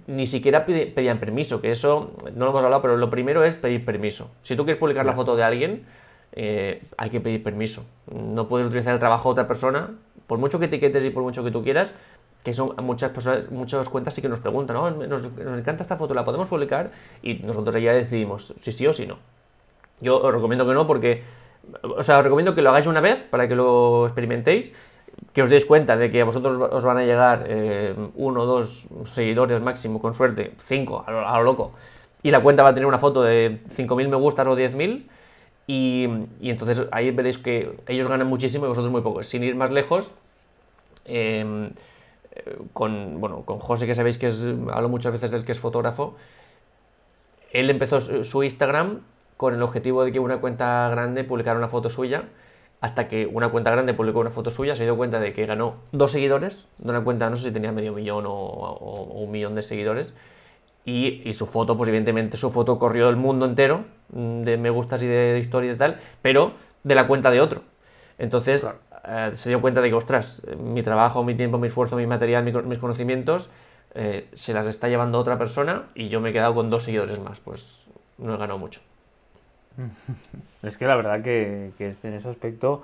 ni 0.06 0.28
siquiera 0.28 0.66
pedían 0.66 1.18
permiso, 1.18 1.62
que 1.62 1.72
eso 1.72 2.12
no 2.36 2.44
lo 2.44 2.52
hemos 2.52 2.64
hablado, 2.66 2.82
pero 2.82 2.98
lo 2.98 3.10
primero 3.10 3.46
es 3.46 3.56
pedir 3.56 3.86
permiso. 3.86 4.32
Si 4.44 4.58
tú 4.58 4.66
quieres 4.66 4.82
publicar 4.82 5.06
la 5.06 5.14
foto 5.14 5.38
de 5.38 5.46
alguien, 5.46 5.86
eh, 6.34 6.84
hay 6.98 7.10
que 7.10 7.22
pedir 7.22 7.42
permiso. 7.42 7.86
No 8.14 8.50
puedes 8.50 8.68
utilizar 8.68 8.94
el 8.94 9.00
trabajo 9.00 9.30
de 9.30 9.32
otra 9.32 9.48
persona, 9.48 9.92
por 10.28 10.40
mucho 10.40 10.60
que 10.60 10.66
etiquetes 10.66 11.06
y 11.06 11.10
por 11.10 11.24
mucho 11.24 11.42
que 11.42 11.52
tú 11.52 11.64
quieras, 11.64 11.94
que 12.48 12.54
son 12.54 12.74
muchas 12.82 13.12
personas, 13.12 13.52
muchas 13.52 13.90
cuentas 13.90 14.14
sí 14.14 14.22
que 14.22 14.30
nos 14.30 14.40
preguntan, 14.40 14.78
¿no? 14.78 14.90
Nos, 14.90 15.26
encanta 15.60 15.84
esta 15.84 15.98
foto, 15.98 16.14
¿la 16.14 16.24
podemos 16.24 16.48
publicar? 16.48 16.92
Y 17.22 17.34
nosotros 17.40 17.76
ya 17.76 17.92
decidimos 17.92 18.54
si 18.62 18.72
sí 18.72 18.88
o 18.88 18.94
si 18.94 19.06
no. 19.06 19.18
Yo 20.00 20.22
os 20.22 20.34
recomiendo 20.34 20.66
que 20.66 20.74
no 20.74 20.88
porque, 20.88 21.24
o 21.84 22.02
sea, 22.04 22.20
os 22.20 22.24
recomiendo 22.24 22.56
que 22.56 22.62
lo 22.62 22.70
hagáis 22.70 22.88
una 22.88 23.02
vez 23.02 23.22
para 23.24 23.50
que 23.50 23.56
lo 23.58 24.06
experimentéis, 24.06 24.72
que 25.34 25.44
os 25.44 25.50
deis 25.50 25.66
cuenta 25.66 25.98
de 25.98 26.10
que 26.10 26.22
a 26.22 26.24
vosotros 26.24 26.58
os 26.58 26.86
van 26.86 27.00
a 27.00 27.04
llegar 27.04 27.44
eh, 27.50 27.94
uno 28.16 28.44
o 28.44 28.46
dos 28.46 28.88
seguidores 29.12 29.60
máximo, 29.60 30.00
con 30.00 30.14
suerte, 30.14 30.54
cinco, 30.60 31.04
a 31.06 31.12
lo, 31.12 31.44
loco, 31.44 31.74
y 32.24 32.32
la 32.32 32.40
cuenta 32.40 32.64
va 32.64 32.70
a 32.70 32.74
tener 32.74 32.88
una 32.88 32.98
foto 32.98 33.24
de 33.24 33.60
5.000 33.68 34.08
me 34.08 34.16
gustas 34.16 34.48
o 34.48 34.56
10.000, 34.56 35.04
y, 35.68 36.08
y 36.40 36.50
entonces 36.50 36.88
ahí 36.94 37.12
veréis 37.12 37.40
que 37.40 37.76
ellos 37.90 38.08
ganan 38.08 38.28
muchísimo 38.28 38.64
y 38.64 38.70
vosotros 38.70 38.90
muy 38.90 39.02
poco. 39.02 39.22
Sin 39.24 39.44
ir 39.44 39.58
más 39.58 39.70
lejos, 39.70 40.12
eh, 41.04 41.72
con, 42.74 43.20
bueno, 43.20 43.44
con 43.46 43.60
José, 43.60 43.86
que 43.88 43.96
sabéis 43.96 44.18
que 44.18 44.28
es, 44.28 44.46
hablo 44.72 44.90
muchas 44.90 45.12
veces 45.12 45.32
del 45.32 45.46
que 45.46 45.52
es 45.52 45.60
fotógrafo, 45.60 46.16
él 47.52 47.70
empezó 47.70 48.00
su 48.02 48.44
Instagram 48.44 49.02
con 49.38 49.54
el 49.54 49.62
objetivo 49.62 50.04
de 50.04 50.12
que 50.12 50.20
una 50.20 50.40
cuenta 50.40 50.90
grande 50.90 51.24
publicara 51.24 51.58
una 51.58 51.70
foto 51.70 51.90
suya, 51.90 52.26
hasta 52.82 53.08
que 53.08 53.26
una 53.26 53.50
cuenta 53.50 53.72
grande 53.72 53.94
publicó 53.94 54.20
una 54.20 54.32
foto 54.32 54.52
suya, 54.52 54.76
se 54.76 54.84
dio 54.84 54.98
cuenta 54.98 55.20
de 55.20 55.34
que 55.34 55.46
ganó 55.46 55.76
dos 55.92 56.12
seguidores, 56.12 56.68
de 56.78 56.90
una 56.90 57.04
cuenta, 57.04 57.30
no 57.30 57.38
sé 57.38 57.48
si 57.48 57.52
tenía 57.52 57.72
medio 57.72 57.94
millón 57.94 58.26
o, 58.28 59.14
un 59.16 59.32
millón 59.32 59.56
de 59.56 59.62
seguidores, 59.62 60.14
y, 60.86 61.34
su 61.34 61.48
foto, 61.48 61.76
pues 61.76 61.90
evidentemente 61.90 62.38
su 62.38 62.50
foto 62.50 62.80
corrió 62.80 63.10
el 63.10 63.18
mundo 63.18 63.46
entero, 63.46 63.86
mm, 64.10 64.44
de 64.44 64.58
me 64.58 64.70
gustas 64.70 65.04
y 65.04 65.08
de 65.08 65.38
historias 65.40 65.76
y 65.76 65.78
tal, 65.78 66.00
pero 66.22 66.54
de 66.84 66.96
la 66.96 67.08
cuenta 67.08 67.30
de 67.30 67.42
otro. 67.42 67.64
Entonces, 68.18 68.68
eh, 69.08 69.32
se 69.36 69.50
dio 69.50 69.62
cuenta 69.62 69.82
de 69.82 69.90
que, 69.90 69.96
ostras, 69.96 70.42
mi 70.60 70.84
trabajo, 70.84 71.24
mi 71.24 71.36
tiempo, 71.36 71.58
mi 71.58 71.68
esfuerzo, 71.68 71.96
mi 71.96 72.06
material, 72.06 72.44
mis 72.66 72.78
conocimientos, 72.78 73.50
eh, 73.96 74.28
se 74.34 74.54
las 74.54 74.68
está 74.68 74.90
llevando 74.90 75.18
otra 75.18 75.38
persona 75.38 75.84
y 75.96 76.10
yo 76.10 76.20
me 76.20 76.30
he 76.30 76.34
quedado 76.34 76.54
con 76.54 76.70
dos 76.70 76.84
seguidores 76.84 77.20
más. 77.20 77.40
Pues 77.40 77.88
no 78.18 78.36
he 78.36 78.38
ganado 78.38 78.60
mucho. 78.60 78.82
Es 80.64 80.78
que 80.78 80.86
la 80.86 80.96
verdad 80.96 81.22
que, 81.22 81.72
que 81.78 81.94
en 82.04 82.14
ese 82.14 82.28
aspecto, 82.28 82.84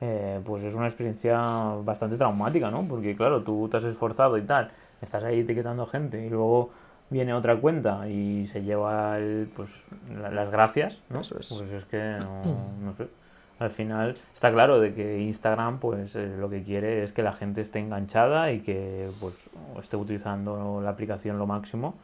eh, 0.00 0.40
pues 0.44 0.64
es 0.64 0.74
una 0.74 0.86
experiencia 0.86 1.38
bastante 1.82 2.16
traumática, 2.16 2.70
¿no? 2.70 2.86
Porque 2.86 3.16
claro, 3.16 3.42
tú 3.42 3.68
te 3.70 3.78
has 3.78 3.84
esforzado 3.84 4.36
y 4.36 4.42
tal, 4.42 4.70
estás 5.00 5.24
ahí 5.24 5.40
etiquetando 5.40 5.86
gente 5.86 6.26
y 6.26 6.28
luego 6.28 6.70
viene 7.08 7.32
otra 7.32 7.56
cuenta 7.56 8.06
y 8.08 8.44
se 8.46 8.62
lleva 8.62 9.16
pues, 9.54 9.84
las 10.30 10.50
gracias, 10.50 11.00
¿no? 11.08 11.20
Eso 11.20 11.38
es. 11.38 11.48
Pues 11.48 11.70
es 11.70 11.84
que 11.86 12.18
no 12.18 12.92
sé 12.92 13.06
al 13.62 13.70
final 13.70 14.16
está 14.34 14.52
claro 14.52 14.80
de 14.80 14.94
que 14.94 15.20
Instagram 15.20 15.78
pues 15.78 16.16
eh, 16.16 16.34
lo 16.38 16.50
que 16.50 16.62
quiere 16.62 17.02
es 17.04 17.12
que 17.12 17.22
la 17.22 17.32
gente 17.32 17.60
esté 17.60 17.78
enganchada 17.78 18.52
y 18.52 18.60
que 18.60 19.08
pues 19.20 19.50
esté 19.80 19.96
utilizando 19.96 20.80
la 20.82 20.90
aplicación 20.90 21.38
lo 21.38 21.46
máximo. 21.46 21.94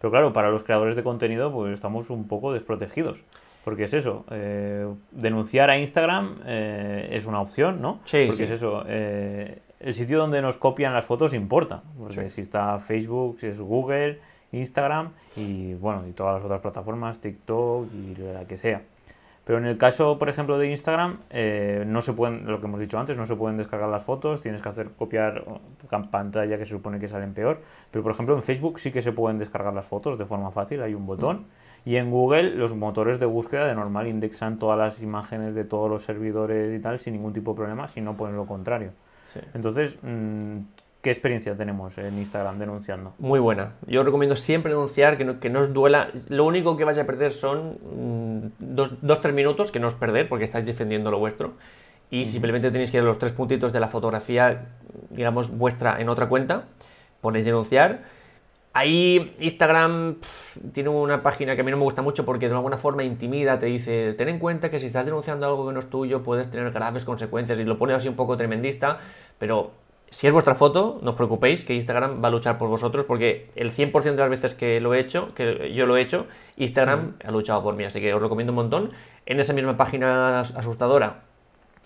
Pero 0.00 0.10
claro, 0.10 0.32
para 0.32 0.50
los 0.50 0.62
creadores 0.62 0.96
de 0.96 1.02
contenido 1.02 1.52
pues 1.52 1.72
estamos 1.72 2.10
un 2.10 2.28
poco 2.28 2.52
desprotegidos. 2.52 3.22
Porque 3.64 3.84
es 3.84 3.94
eso, 3.94 4.24
eh, 4.30 4.86
denunciar 5.10 5.70
a 5.70 5.78
Instagram 5.78 6.36
eh, 6.46 7.08
es 7.10 7.26
una 7.26 7.40
opción, 7.40 7.82
¿no? 7.82 7.98
Sí, 8.04 8.26
Porque 8.28 8.44
es 8.44 8.50
eso, 8.50 8.84
el 8.86 9.94
sitio 9.94 10.18
donde 10.18 10.40
nos 10.40 10.56
copian 10.56 10.94
las 10.94 11.04
fotos 11.04 11.34
importa. 11.34 11.82
Porque 11.98 12.30
si 12.30 12.42
está 12.42 12.78
Facebook, 12.78 13.40
si 13.40 13.48
es 13.48 13.60
Google, 13.60 14.20
Instagram 14.52 15.10
y 15.34 15.74
bueno, 15.74 16.06
y 16.08 16.12
todas 16.12 16.36
las 16.36 16.44
otras 16.44 16.60
plataformas, 16.60 17.20
TikTok 17.20 17.88
y 17.92 18.14
la 18.16 18.44
que 18.44 18.56
sea. 18.56 18.82
Pero 19.46 19.58
en 19.58 19.66
el 19.66 19.78
caso, 19.78 20.18
por 20.18 20.28
ejemplo, 20.28 20.58
de 20.58 20.68
Instagram, 20.68 21.20
eh, 21.30 21.84
no 21.86 22.02
se 22.02 22.12
pueden, 22.12 22.46
lo 22.50 22.58
que 22.58 22.66
hemos 22.66 22.80
dicho 22.80 22.98
antes, 22.98 23.16
no 23.16 23.26
se 23.26 23.36
pueden 23.36 23.56
descargar 23.56 23.88
las 23.88 24.02
fotos, 24.02 24.40
tienes 24.40 24.60
que 24.60 24.68
hacer 24.68 24.90
copiar 24.98 25.44
pantalla 26.10 26.58
que 26.58 26.66
se 26.66 26.72
supone 26.72 26.98
que 26.98 27.06
salen 27.06 27.32
peor. 27.32 27.60
Pero 27.92 28.02
por 28.02 28.10
ejemplo, 28.10 28.34
en 28.34 28.42
Facebook 28.42 28.80
sí 28.80 28.90
que 28.90 29.02
se 29.02 29.12
pueden 29.12 29.38
descargar 29.38 29.72
las 29.72 29.86
fotos 29.86 30.18
de 30.18 30.26
forma 30.26 30.50
fácil, 30.50 30.82
hay 30.82 30.94
un 30.94 31.06
botón. 31.06 31.44
Y 31.84 31.94
en 31.94 32.10
Google, 32.10 32.56
los 32.56 32.74
motores 32.74 33.20
de 33.20 33.26
búsqueda 33.26 33.66
de 33.66 33.76
normal 33.76 34.08
indexan 34.08 34.58
todas 34.58 34.76
las 34.76 35.00
imágenes 35.00 35.54
de 35.54 35.62
todos 35.62 35.88
los 35.88 36.02
servidores 36.02 36.76
y 36.76 36.82
tal 36.82 36.98
sin 36.98 37.12
ningún 37.12 37.32
tipo 37.32 37.52
de 37.52 37.58
problema, 37.58 37.86
si 37.86 38.00
no 38.00 38.16
ponen 38.16 38.34
lo 38.34 38.46
contrario. 38.46 38.90
Entonces, 39.54 39.96
mm, 40.02 40.58
¿Qué 41.06 41.12
experiencia 41.12 41.56
tenemos 41.56 41.96
en 41.98 42.18
Instagram 42.18 42.58
denunciando? 42.58 43.14
Muy 43.20 43.38
buena. 43.38 43.74
Yo 43.86 44.02
recomiendo 44.02 44.34
siempre 44.34 44.72
denunciar, 44.72 45.16
que 45.16 45.24
no, 45.24 45.38
que 45.38 45.48
no 45.48 45.60
os 45.60 45.72
duela. 45.72 46.10
Lo 46.26 46.44
único 46.44 46.76
que 46.76 46.82
vais 46.82 46.98
a 46.98 47.06
perder 47.06 47.30
son 47.30 47.78
mm, 47.78 48.46
dos, 48.58 48.90
dos, 49.02 49.20
tres 49.20 49.32
minutos, 49.32 49.70
que 49.70 49.78
no 49.78 49.86
os 49.86 49.94
perder 49.94 50.28
porque 50.28 50.44
estáis 50.44 50.66
defendiendo 50.66 51.12
lo 51.12 51.20
vuestro. 51.20 51.52
Y 52.10 52.24
simplemente 52.24 52.72
tenéis 52.72 52.90
que 52.90 52.96
ir 52.96 53.04
a 53.04 53.06
los 53.06 53.20
tres 53.20 53.30
puntitos 53.30 53.72
de 53.72 53.78
la 53.78 53.86
fotografía, 53.86 54.66
digamos, 55.10 55.56
vuestra 55.56 56.00
en 56.00 56.08
otra 56.08 56.28
cuenta. 56.28 56.64
Ponéis 57.20 57.44
denunciar. 57.44 58.00
Ahí 58.72 59.36
Instagram 59.38 60.16
tiene 60.72 60.88
una 60.88 61.22
página 61.22 61.54
que 61.54 61.60
a 61.60 61.64
mí 61.64 61.70
no 61.70 61.76
me 61.76 61.84
gusta 61.84 62.02
mucho 62.02 62.24
porque 62.24 62.48
de 62.48 62.54
alguna 62.56 62.78
forma 62.78 63.04
intimida, 63.04 63.60
te 63.60 63.66
dice, 63.66 64.14
ten 64.14 64.28
en 64.28 64.40
cuenta 64.40 64.70
que 64.72 64.80
si 64.80 64.86
estás 64.86 65.04
denunciando 65.04 65.46
algo 65.46 65.68
que 65.68 65.72
no 65.72 65.78
es 65.78 65.88
tuyo 65.88 66.24
puedes 66.24 66.50
tener 66.50 66.72
graves 66.72 67.04
consecuencias 67.04 67.60
y 67.60 67.64
lo 67.64 67.78
pone 67.78 67.94
así 67.94 68.08
un 68.08 68.16
poco 68.16 68.36
tremendista, 68.36 68.98
pero 69.38 69.85
si 70.10 70.26
es 70.26 70.32
vuestra 70.32 70.54
foto, 70.54 70.98
no 71.02 71.10
os 71.10 71.16
preocupéis 71.16 71.64
que 71.64 71.74
Instagram 71.74 72.22
va 72.22 72.28
a 72.28 72.30
luchar 72.30 72.58
por 72.58 72.68
vosotros 72.68 73.04
porque 73.04 73.50
el 73.56 73.72
100% 73.72 74.02
de 74.02 74.16
las 74.16 74.30
veces 74.30 74.54
que 74.54 74.80
lo 74.80 74.94
he 74.94 75.00
hecho, 75.00 75.34
que 75.34 75.72
yo 75.74 75.86
lo 75.86 75.96
he 75.96 76.00
hecho, 76.00 76.26
Instagram 76.56 77.16
ha 77.24 77.30
luchado 77.30 77.62
por 77.62 77.74
mí, 77.74 77.84
así 77.84 78.00
que 78.00 78.14
os 78.14 78.22
recomiendo 78.22 78.52
un 78.52 78.56
montón. 78.56 78.92
En 79.26 79.40
esa 79.40 79.52
misma 79.52 79.76
página 79.76 80.40
asustadora 80.40 81.22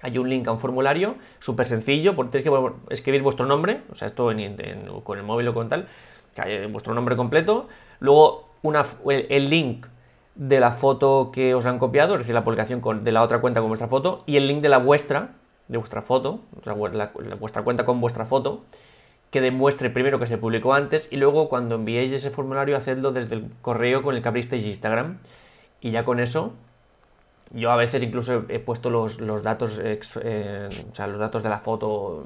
hay 0.02 0.18
un 0.18 0.28
link 0.28 0.46
a 0.48 0.52
un 0.52 0.60
formulario 0.60 1.16
súper 1.38 1.66
sencillo, 1.66 2.14
porque 2.14 2.38
tenéis 2.38 2.50
que 2.50 2.94
escribir 2.94 3.22
vuestro 3.22 3.46
nombre, 3.46 3.82
o 3.90 3.94
sea, 3.94 4.08
esto 4.08 4.30
con 5.04 5.18
el 5.18 5.24
móvil 5.24 5.48
o 5.48 5.54
con 5.54 5.68
tal, 5.68 5.88
vuestro 6.70 6.94
nombre 6.94 7.16
completo, 7.16 7.68
luego 8.00 8.50
una, 8.62 8.84
el, 9.06 9.50
link 9.50 9.86
de 10.34 10.60
la 10.60 10.72
foto 10.72 11.30
que 11.32 11.54
os 11.54 11.66
han 11.66 11.78
copiado, 11.78 12.14
es 12.14 12.20
decir, 12.20 12.34
la 12.34 12.44
publicación 12.44 12.80
de 13.02 13.12
la 13.12 13.22
otra 13.22 13.40
cuenta 13.40 13.60
con 13.60 13.68
vuestra 13.68 13.88
foto, 13.88 14.24
y 14.26 14.36
el 14.36 14.46
link 14.46 14.60
de 14.60 14.68
la 14.68 14.78
vuestra, 14.78 15.34
de 15.70 15.78
vuestra 15.78 16.02
foto, 16.02 16.40
vuestra 17.38 17.62
cuenta 17.62 17.86
con 17.86 18.00
vuestra 18.00 18.24
foto, 18.24 18.64
que 19.30 19.40
demuestre 19.40 19.88
primero 19.88 20.18
que 20.18 20.26
se 20.26 20.36
publicó 20.36 20.74
antes 20.74 21.06
y 21.12 21.16
luego 21.16 21.48
cuando 21.48 21.76
enviéis 21.76 22.10
ese 22.10 22.30
formulario 22.30 22.76
hacedlo 22.76 23.12
desde 23.12 23.36
el 23.36 23.50
correo 23.62 24.02
con 24.02 24.16
el 24.16 24.22
que 24.22 24.28
abristeis 24.28 24.66
Instagram. 24.66 25.18
Y 25.80 25.92
ya 25.92 26.04
con 26.04 26.18
eso 26.18 26.54
yo 27.52 27.70
a 27.70 27.76
veces 27.76 28.02
incluso 28.02 28.44
he 28.48 28.58
puesto 28.58 28.90
los, 28.90 29.18
datos 29.42 29.80
eh, 29.82 30.68
o 30.90 30.94
sea, 30.94 31.06
los 31.06 31.18
datos 31.18 31.42
de 31.42 31.48
la 31.48 31.58
foto 31.58 32.24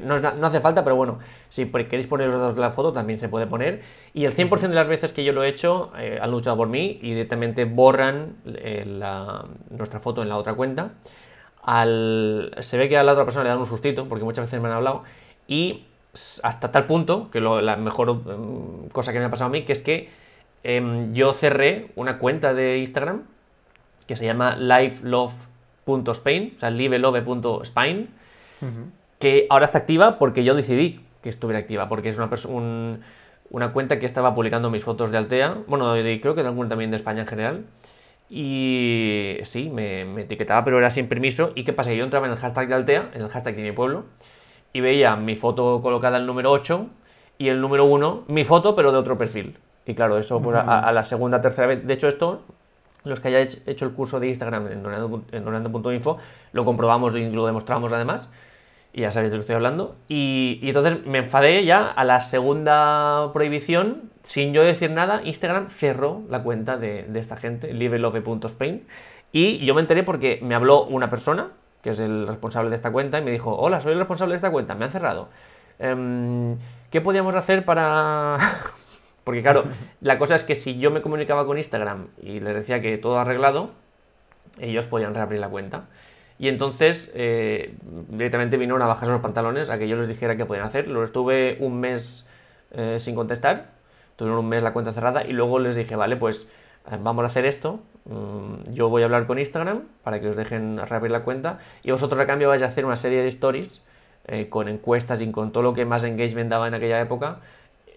no, 0.00 0.18
no, 0.18 0.46
hace 0.46 0.60
falta 0.60 0.82
pero 0.82 0.96
bueno 0.96 1.20
si 1.48 1.66
queréis 1.66 2.08
poner 2.08 2.26
los 2.28 2.36
datos 2.36 2.56
de 2.56 2.60
la 2.60 2.70
foto 2.70 2.92
también 2.92 3.18
se 3.18 3.28
puede 3.28 3.48
poner. 3.48 3.82
Y 4.14 4.24
el 4.24 4.36
100% 4.36 4.68
de 4.68 4.74
las 4.74 4.86
veces 4.86 5.12
que 5.12 5.24
yo 5.24 5.32
lo 5.32 5.42
he 5.42 5.48
hecho 5.48 5.90
eh, 5.98 6.20
han 6.22 6.30
luchado 6.30 6.56
por 6.56 6.68
mí 6.68 7.00
y 7.02 7.10
directamente 7.10 7.64
borran 7.64 8.36
eh, 8.46 8.84
nuestra 9.70 9.98
foto 9.98 10.22
en 10.22 10.28
la 10.28 10.36
otra 10.36 10.54
cuenta 10.54 10.92
al, 11.62 12.54
se 12.60 12.76
ve 12.78 12.88
que 12.88 12.96
a 12.96 13.02
la 13.02 13.12
otra 13.12 13.24
persona 13.24 13.44
le 13.44 13.50
dan 13.50 13.58
un 13.58 13.66
sustito, 13.66 14.08
porque 14.08 14.24
muchas 14.24 14.46
veces 14.46 14.60
me 14.60 14.68
han 14.68 14.74
hablado, 14.74 15.04
y 15.46 15.84
hasta 16.42 16.72
tal 16.72 16.86
punto, 16.86 17.30
que 17.30 17.40
la 17.40 17.76
mejor 17.76 18.08
em, 18.10 18.88
cosa 18.90 19.12
que 19.12 19.18
me 19.18 19.24
ha 19.24 19.30
pasado 19.30 19.48
a 19.48 19.52
mí, 19.52 19.62
que 19.62 19.72
es 19.72 19.80
que 19.80 20.10
em, 20.64 21.14
yo 21.14 21.32
cerré 21.32 21.90
una 21.96 22.18
cuenta 22.18 22.54
de 22.54 22.78
Instagram 22.78 23.22
que 24.06 24.16
se 24.16 24.26
llama 24.26 24.56
livelove.spain, 24.56 26.54
o 26.56 26.60
sea, 26.60 26.70
livelove.spain, 26.70 28.08
que 29.18 29.46
ahora 29.50 29.64
está 29.64 29.78
activa 29.78 30.18
porque 30.18 30.44
yo 30.44 30.54
decidí 30.54 31.00
que 31.22 31.28
estuviera 31.28 31.58
activa, 31.58 31.88
porque 31.88 32.10
es 32.10 32.18
una 32.18 32.28
persona 32.28 32.98
una 33.50 33.72
cuenta 33.72 33.98
que 33.98 34.06
estaba 34.06 34.34
publicando 34.34 34.70
mis 34.70 34.82
fotos 34.82 35.10
de 35.10 35.18
Altea, 35.18 35.58
bueno, 35.66 35.92
creo 35.92 36.34
que 36.34 36.40
alguna 36.40 36.70
también 36.70 36.90
de 36.90 36.96
España 36.96 37.20
en 37.20 37.28
general. 37.28 37.64
Y 38.34 39.36
sí, 39.44 39.68
me, 39.68 40.06
me, 40.06 40.22
etiquetaba, 40.22 40.64
pero 40.64 40.78
era 40.78 40.88
sin 40.88 41.06
permiso. 41.06 41.52
¿Y 41.54 41.64
qué 41.64 41.74
pasa? 41.74 41.92
Yo 41.92 42.02
entraba 42.02 42.26
en 42.26 42.32
el 42.32 42.38
hashtag 42.38 42.66
de 42.66 42.74
Altea, 42.74 43.10
en 43.12 43.20
el 43.20 43.28
hashtag 43.28 43.56
de 43.56 43.62
mi 43.62 43.72
pueblo, 43.72 44.06
y 44.72 44.80
veía 44.80 45.16
mi 45.16 45.36
foto 45.36 45.82
colocada 45.82 46.16
el 46.16 46.24
número 46.24 46.50
8 46.50 46.86
y 47.36 47.48
el 47.48 47.60
número 47.60 47.84
1, 47.84 48.24
mi 48.28 48.44
foto, 48.44 48.74
pero 48.74 48.90
de 48.90 48.96
otro 48.96 49.18
perfil. 49.18 49.58
Y 49.84 49.94
claro, 49.94 50.16
eso 50.16 50.40
pues, 50.40 50.56
a, 50.56 50.90
la 50.92 51.04
segunda, 51.04 51.42
tercera 51.42 51.66
vez. 51.66 51.86
De 51.86 51.92
hecho, 51.92 52.08
esto, 52.08 52.40
los 53.04 53.20
que 53.20 53.28
hayáis 53.28 53.62
hecho 53.66 53.84
el 53.84 53.92
curso 53.92 54.18
de 54.18 54.28
Instagram 54.28 54.66
en 54.66 55.44
donando.info, 55.44 56.16
lo 56.52 56.64
comprobamos 56.64 57.14
y 57.14 57.28
lo 57.28 57.44
demostramos 57.44 57.92
además. 57.92 58.30
Y 58.92 59.02
ya 59.02 59.10
sabéis 59.10 59.30
de 59.30 59.36
lo 59.36 59.40
que 59.40 59.44
estoy 59.44 59.56
hablando. 59.56 59.96
Y, 60.08 60.60
entonces 60.62 61.04
me 61.06 61.18
enfadé 61.18 61.64
ya 61.64 61.88
a 61.88 62.04
la 62.04 62.20
segunda 62.20 63.32
prohibición. 63.32 64.10
Sin 64.22 64.52
yo 64.52 64.62
decir 64.62 64.90
nada, 64.90 65.22
Instagram 65.24 65.70
cerró 65.70 66.22
la 66.28 66.42
cuenta 66.42 66.76
de, 66.76 67.06
esta 67.14 67.36
gente, 67.36 67.72
livelove.spain. 67.72 68.84
Y 69.32 69.64
yo 69.64 69.74
me 69.74 69.80
enteré 69.80 70.02
porque 70.02 70.40
me 70.42 70.54
habló 70.54 70.84
una 70.84 71.08
persona, 71.08 71.52
que 71.82 71.90
es 71.90 72.00
el 72.00 72.26
responsable 72.26 72.68
de 72.68 72.76
esta 72.76 72.92
cuenta, 72.92 73.18
y 73.18 73.22
me 73.22 73.30
dijo, 73.30 73.56
hola, 73.56 73.80
soy 73.80 73.92
el 73.92 73.98
responsable 73.98 74.32
de 74.32 74.36
esta 74.36 74.50
cuenta, 74.50 74.74
me 74.74 74.84
han 74.84 74.90
cerrado. 74.90 75.28
Em, 75.78 76.58
¿Qué 76.90 77.00
podíamos 77.00 77.34
hacer 77.34 77.64
para, 77.64 78.36
porque 79.24 79.42
claro, 79.42 79.64
la 80.02 80.18
cosa 80.18 80.34
es 80.34 80.44
que 80.44 80.54
si 80.54 80.78
yo 80.78 80.90
me 80.90 81.00
comunicaba 81.00 81.46
con 81.46 81.56
Instagram 81.56 82.08
y 82.22 82.40
les 82.40 82.54
decía 82.54 82.82
que 82.82 82.98
todo 82.98 83.18
arreglado, 83.18 83.70
ellos 84.58 84.84
podían 84.84 85.14
reabrir 85.14 85.40
la 85.40 85.48
cuenta. 85.48 85.84
Y 86.38 86.48
entonces 86.48 87.12
eh, 87.14 87.74
directamente 88.08 88.56
vinieron 88.56 88.82
a 88.82 88.86
bajarse 88.86 89.12
los 89.12 89.20
pantalones 89.20 89.70
a 89.70 89.78
que 89.78 89.88
yo 89.88 89.96
les 89.96 90.08
dijera 90.08 90.36
qué 90.36 90.44
podían 90.44 90.66
hacer. 90.66 90.88
Lo 90.88 91.04
estuve 91.04 91.56
un 91.60 91.80
mes 91.80 92.28
eh, 92.72 92.98
sin 93.00 93.14
contestar, 93.14 93.70
tuvieron 94.16 94.40
un 94.40 94.48
mes 94.48 94.62
la 94.62 94.72
cuenta 94.72 94.92
cerrada 94.92 95.24
y 95.24 95.32
luego 95.32 95.58
les 95.58 95.76
dije, 95.76 95.96
vale, 95.96 96.16
pues 96.16 96.48
eh, 96.90 96.98
vamos 97.00 97.24
a 97.24 97.26
hacer 97.26 97.46
esto. 97.46 97.80
Mm, 98.04 98.72
yo 98.72 98.88
voy 98.88 99.02
a 99.02 99.04
hablar 99.04 99.26
con 99.26 99.38
Instagram 99.38 99.82
para 100.02 100.20
que 100.20 100.28
os 100.28 100.36
dejen 100.36 100.78
reabrir 100.78 101.12
la 101.12 101.22
cuenta 101.22 101.58
y 101.82 101.90
vosotros 101.92 102.20
a 102.20 102.26
cambio 102.26 102.48
vais 102.48 102.62
a 102.62 102.66
hacer 102.66 102.84
una 102.84 102.96
serie 102.96 103.22
de 103.22 103.28
stories 103.28 103.82
con 104.50 104.68
encuestas 104.68 105.20
y 105.20 105.32
con 105.32 105.50
todo 105.50 105.64
lo 105.64 105.74
que 105.74 105.84
más 105.84 106.04
engagement 106.04 106.48
daba 106.48 106.68
en 106.68 106.74
aquella 106.74 107.00
época 107.00 107.40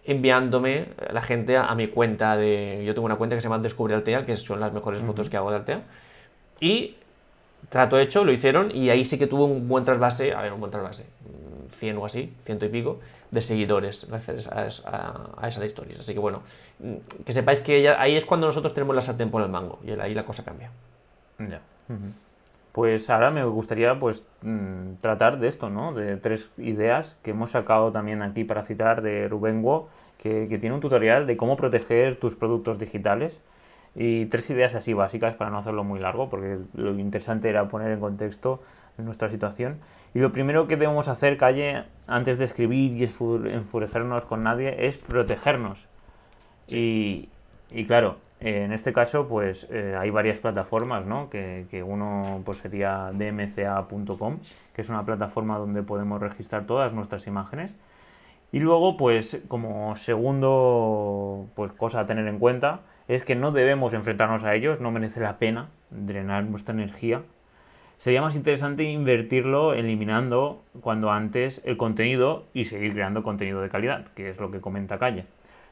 enviándome 0.05 0.89
la 1.11 1.21
gente 1.21 1.57
a, 1.57 1.73
mi 1.75 1.87
cuenta 1.87 2.37
de... 2.37 2.83
Yo 2.85 2.93
tengo 2.93 3.05
una 3.05 3.15
cuenta 3.15 3.35
que 3.35 3.41
se 3.41 3.47
llama 3.47 3.61
Descubre 3.61 3.95
Altea, 3.95 4.25
que 4.25 4.35
son 4.37 4.59
las 4.59 4.71
mejores 4.71 5.01
fotos 5.01 5.29
que 5.29 5.37
hago 5.37 5.49
de 5.49 5.57
Altea. 5.57 5.81
Y 6.59 6.95
trato 7.69 7.99
hecho, 7.99 8.23
lo 8.23 8.31
hicieron 8.31 8.71
y 8.71 8.89
ahí 8.89 9.05
sí 9.05 9.17
que 9.17 9.27
tuvo 9.27 9.45
un 9.45 9.67
buen 9.67 9.85
trasvase, 9.85 10.33
a 10.33 10.41
ver, 10.41 10.53
un 10.53 10.59
buen 10.59 10.71
trasvase, 10.71 11.05
100 11.77 11.97
o 11.97 12.05
así, 12.05 12.33
ciento 12.45 12.65
y 12.65 12.69
pico, 12.69 12.99
de 13.31 13.41
seguidores 13.41 14.05
gracias 14.07 14.47
a, 14.47 15.31
a, 15.37 15.47
esas 15.47 15.65
historias. 15.65 15.99
Así 15.99 16.13
que 16.13 16.19
bueno, 16.19 16.43
que 17.25 17.33
sepáis 17.33 17.59
que 17.59 17.89
ahí 17.89 18.15
es 18.15 18.25
cuando 18.25 18.47
nosotros 18.47 18.73
tenemos 18.73 18.95
la 18.95 19.01
sartén 19.01 19.29
por 19.29 19.41
el 19.41 19.49
mango 19.49 19.79
y 19.83 19.91
ahí 19.91 20.13
la 20.13 20.25
cosa 20.25 20.43
cambia. 20.43 20.71
Ya. 21.39 21.61
Pues 22.71 23.09
ahora 23.09 23.31
me 23.31 23.43
gustaría 23.45 23.97
pues 23.97 24.23
mm, 24.41 24.95
tratar 24.99 25.39
de 25.39 25.47
esto, 25.47 25.69
¿no? 25.69 25.93
De 25.93 26.17
tres 26.17 26.49
ideas 26.57 27.15
que 27.23 27.31
hemos 27.31 27.51
sacado 27.51 27.91
también 27.93 28.21
aquí 28.21 28.43
para 28.43 28.63
citar 28.63 29.01
de 29.01 29.29
Rubén 29.29 29.63
Wo, 29.63 29.87
que, 30.17 30.45
tiene 30.59 30.75
un 30.75 30.81
tutorial 30.81 31.25
de 31.25 31.37
cómo 31.37 31.55
proteger 31.55 32.17
tus 32.17 32.35
productos 32.35 32.77
digitales. 32.77 33.39
Y 33.95 34.25
tres 34.25 34.49
ideas 34.49 34.75
así 34.75 34.93
básicas 34.93 35.35
para 35.35 35.49
no 35.49 35.57
hacerlo 35.57 35.83
muy 35.83 35.99
largo, 35.99 36.29
porque 36.29 36.59
lo 36.73 36.97
interesante 36.99 37.49
era 37.49 37.67
poner 37.67 37.91
en 37.91 37.99
contexto 37.99 38.61
nuestra 38.97 39.29
situación. 39.29 39.79
Y 40.13 40.19
lo 40.19 40.31
primero 40.31 40.67
que 40.67 40.77
debemos 40.77 41.07
hacer, 41.07 41.37
Calle, 41.37 41.83
antes 42.07 42.37
de 42.37 42.45
escribir 42.45 42.91
y 42.91 43.03
enfurecernos 43.03 44.25
con 44.25 44.43
nadie, 44.43 44.87
es 44.87 44.97
protegernos. 44.97 45.79
Y, 46.67 47.29
y 47.71 47.85
claro, 47.85 48.17
en 48.39 48.73
este 48.73 48.93
caso, 48.93 49.27
pues 49.27 49.67
eh, 49.71 49.95
hay 49.97 50.09
varias 50.09 50.39
plataformas, 50.39 51.05
¿no? 51.05 51.29
Que, 51.29 51.83
uno 51.85 52.41
pues, 52.45 52.57
sería 52.57 53.11
dmca.com, 53.13 54.39
que 54.73 54.81
es 54.81 54.89
una 54.89 55.05
plataforma 55.05 55.57
donde 55.57 55.83
podemos 55.83 56.21
registrar 56.21 56.65
todas 56.65 56.93
nuestras 56.93 57.27
imágenes. 57.27 57.73
Y 58.51 58.59
luego, 58.59 58.97
pues 58.97 59.41
como 59.47 59.95
segundo 59.95 61.47
pues, 61.55 61.71
cosa 61.71 62.01
a 62.01 62.05
tener 62.05 62.27
en 62.27 62.39
cuenta, 62.39 62.81
es 63.07 63.23
que 63.23 63.35
no 63.35 63.51
debemos 63.51 63.93
enfrentarnos 63.93 64.43
a 64.43 64.55
ellos, 64.55 64.79
no 64.79 64.91
merece 64.91 65.19
la 65.19 65.37
pena 65.37 65.69
drenar 65.89 66.43
nuestra 66.45 66.73
energía. 66.73 67.21
Sería 67.97 68.21
más 68.21 68.35
interesante 68.35 68.83
invertirlo 68.83 69.73
eliminando 69.73 70.61
cuando 70.81 71.11
antes 71.11 71.61
el 71.65 71.77
contenido 71.77 72.45
y 72.53 72.65
seguir 72.65 72.93
creando 72.93 73.23
contenido 73.23 73.61
de 73.61 73.69
calidad, 73.69 74.07
que 74.09 74.29
es 74.29 74.37
lo 74.37 74.51
que 74.51 74.59
comenta 74.59 74.99
Calle. 74.99 75.25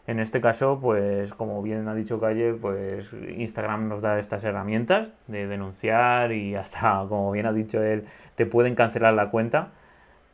En 0.06 0.20
este 0.20 0.42
caso, 0.42 0.80
pues 0.82 1.34
como 1.34 1.62
bien 1.62 1.88
ha 1.88 1.96
dicho 1.96 2.20
Calle, 2.20 2.54
pues 2.54 3.12
Instagram 3.14 3.88
nos 3.88 4.02
da 4.02 4.20
estas 4.20 4.44
herramientas 4.44 5.10
de 5.28 5.48
denunciar 5.48 6.32
y 6.34 6.56
hasta, 6.56 7.06
como 7.08 7.32
bien 7.32 7.46
ha 7.46 7.54
dicho 7.54 7.82
él, 7.82 8.06
te 8.36 8.46
pueden 8.46 8.76
cancelar 8.76 9.14
la 9.14 9.30
cuenta. 9.30 9.72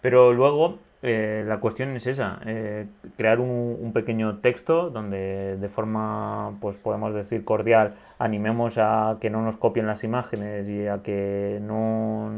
Pero 0.01 0.33
luego 0.33 0.79
eh, 1.01 1.45
la 1.47 1.61
cuestión 1.61 1.95
es 1.95 2.07
esa, 2.07 2.41
eh, 2.45 2.85
crear 3.15 3.39
un, 3.39 3.91
pequeño 3.93 4.39
texto 4.39 4.89
donde 4.89 5.55
de 5.57 5.69
forma, 5.69 6.57
pues 6.59 6.75
podemos 6.75 7.13
decir 7.13 7.45
cordial, 7.45 7.95
animemos 8.19 8.77
a 8.77 9.17
que 9.21 9.29
no 9.29 9.41
nos 9.41 9.55
copien 9.55 9.87
las 9.87 10.03
imágenes 10.03 10.67
y 10.67 10.87
a 10.87 11.01
que 11.01 11.59
no, 11.61 12.29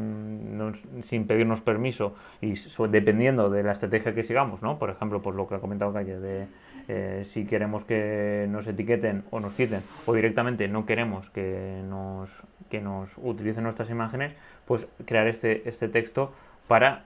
sin 1.02 1.26
pedirnos 1.26 1.60
permiso 1.60 2.14
y 2.40 2.54
dependiendo 2.88 3.50
de 3.50 3.64
la 3.64 3.72
estrategia 3.72 4.14
que 4.14 4.22
sigamos, 4.22 4.62
¿no? 4.62 4.78
Por 4.78 4.90
ejemplo, 4.90 5.20
por 5.22 5.34
lo 5.34 5.48
que 5.48 5.56
ha 5.56 5.58
comentado 5.58 5.92
Calle 5.92 6.18
de 6.18 6.46
eh, 6.88 7.22
si 7.24 7.44
queremos 7.44 7.84
que 7.84 8.46
nos 8.48 8.66
etiqueten 8.66 9.24
o 9.30 9.40
nos 9.40 9.54
citen 9.54 9.82
o 10.06 10.14
directamente 10.14 10.68
no 10.68 10.86
queremos 10.86 11.30
que 11.30 11.82
nos, 11.88 12.42
que 12.70 12.80
nos 12.80 13.18
utilicen 13.18 13.64
nuestras 13.64 13.90
imágenes, 13.90 14.34
pues 14.66 14.88
crear 15.04 15.26
este, 15.26 15.68
este 15.68 15.88
texto 15.88 16.32
para 16.68 17.04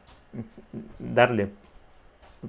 darle 0.98 1.50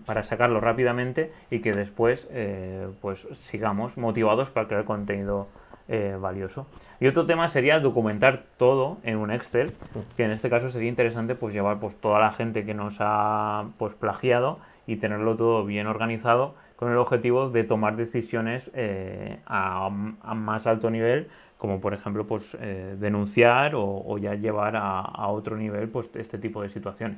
para 0.05 0.23
sacarlo 0.23 0.59
rápidamente 0.59 1.31
y 1.49 1.59
que 1.59 1.73
después 1.73 2.27
eh, 2.31 2.87
pues 3.01 3.27
sigamos 3.33 3.97
motivados 3.97 4.49
para 4.49 4.67
crear 4.67 4.85
contenido 4.85 5.47
eh, 5.87 6.17
valioso. 6.19 6.67
Y 6.99 7.07
otro 7.07 7.25
tema 7.25 7.47
sería 7.49 7.79
documentar 7.79 8.43
todo 8.57 8.97
en 9.03 9.17
un 9.17 9.31
Excel, 9.31 9.71
que 10.15 10.25
en 10.25 10.31
este 10.31 10.49
caso 10.49 10.69
sería 10.69 10.89
interesante 10.89 11.35
pues 11.35 11.53
llevar 11.53 11.79
pues 11.79 11.95
toda 11.95 12.19
la 12.19 12.31
gente 12.31 12.65
que 12.65 12.73
nos 12.73 12.97
ha 12.99 13.67
pues 13.77 13.93
plagiado 13.93 14.59
y 14.85 14.97
tenerlo 14.97 15.35
todo 15.35 15.65
bien 15.65 15.87
organizado 15.87 16.55
con 16.75 16.91
el 16.91 16.97
objetivo 16.97 17.49
de 17.49 17.63
tomar 17.63 17.95
decisiones 17.95 18.69
eh, 18.73 19.39
a, 19.45 19.89
más 19.89 20.67
alto 20.67 20.91
nivel, 20.91 21.27
como 21.57 21.79
por 21.81 21.93
ejemplo 21.93 22.27
pues, 22.27 22.55
denunciar 22.99 23.73
o, 23.75 24.17
ya 24.19 24.35
llevar 24.35 24.75
a, 24.75 25.27
otro 25.29 25.57
nivel 25.57 25.89
pues, 25.89 26.09
este 26.13 26.37
tipo 26.37 26.61
de 26.61 26.69
situaciones. 26.69 27.17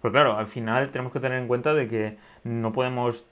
Porque 0.00 0.14
claro, 0.14 0.36
al 0.36 0.46
final 0.46 0.90
tenemos 0.90 1.12
que 1.12 1.20
tener 1.20 1.38
en 1.38 1.48
cuenta 1.48 1.74
de 1.74 1.88
que 1.88 2.16
no 2.44 2.72
podemos 2.72 3.24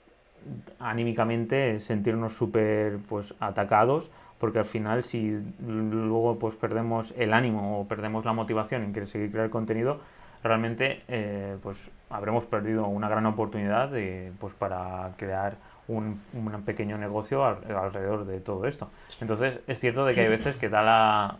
anímicamente 0.79 1.79
sentirnos 1.79 2.33
súper 2.33 2.97
pues, 3.09 3.33
atacados 3.39 4.09
porque 4.39 4.59
al 4.59 4.65
final 4.65 5.03
si 5.03 5.37
luego 5.67 6.39
pues 6.39 6.55
perdemos 6.55 7.13
el 7.17 7.33
ánimo 7.33 7.81
o 7.81 7.87
perdemos 7.87 8.25
la 8.25 8.33
motivación 8.33 8.83
en 8.83 8.93
querer 8.93 9.07
seguir 9.07 9.31
crear 9.31 9.49
contenido, 9.49 9.99
realmente 10.43 11.01
eh, 11.09 11.57
pues 11.61 11.91
habremos 12.09 12.45
perdido 12.45 12.87
una 12.87 13.09
gran 13.09 13.25
oportunidad 13.25 13.89
de, 13.89 14.31
pues, 14.39 14.53
para 14.53 15.11
crear 15.17 15.57
un 15.89 16.21
pequeño 16.65 16.99
negocio 16.99 17.43
alrededor 17.43 18.25
de 18.25 18.39
todo 18.39 18.65
esto. 18.67 18.89
Entonces 19.21 19.59
es 19.65 19.79
cierto 19.79 20.05
de 20.05 20.13
que 20.13 20.21
hay 20.21 20.29
veces 20.29 20.55
que 20.55 20.69
da 20.69 20.83
la 20.83 21.37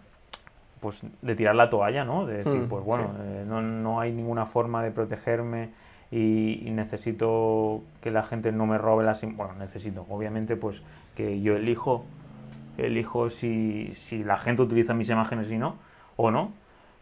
pues 0.79 1.03
de 1.21 1.35
tirar 1.35 1.55
la 1.55 1.69
toalla, 1.69 2.05
¿no? 2.05 2.25
De 2.25 2.37
decir, 2.37 2.61
mm, 2.61 2.67
pues 2.69 2.83
bueno, 2.83 3.13
eh, 3.21 3.43
no, 3.47 3.61
no, 3.61 3.99
hay 3.99 4.11
ninguna 4.11 4.45
forma 4.45 4.83
de 4.83 4.91
protegerme 4.91 5.69
y, 6.11 6.69
necesito 6.71 7.81
que 8.01 8.11
la 8.11 8.23
gente 8.23 8.51
no 8.51 8.65
me 8.65 8.77
robe 8.77 9.03
las... 9.03 9.21
Bueno, 9.21 9.53
necesito, 9.59 10.05
obviamente, 10.09 10.55
pues 10.55 10.81
que 11.15 11.41
yo 11.41 11.55
elijo, 11.55 12.05
elijo 12.77 13.29
si, 13.29 13.93
si 13.93 14.23
la 14.23 14.37
gente 14.37 14.61
utiliza 14.61 14.93
mis 14.93 15.09
imágenes 15.09 15.51
y 15.51 15.57
no, 15.57 15.75
o 16.15 16.31
no, 16.31 16.51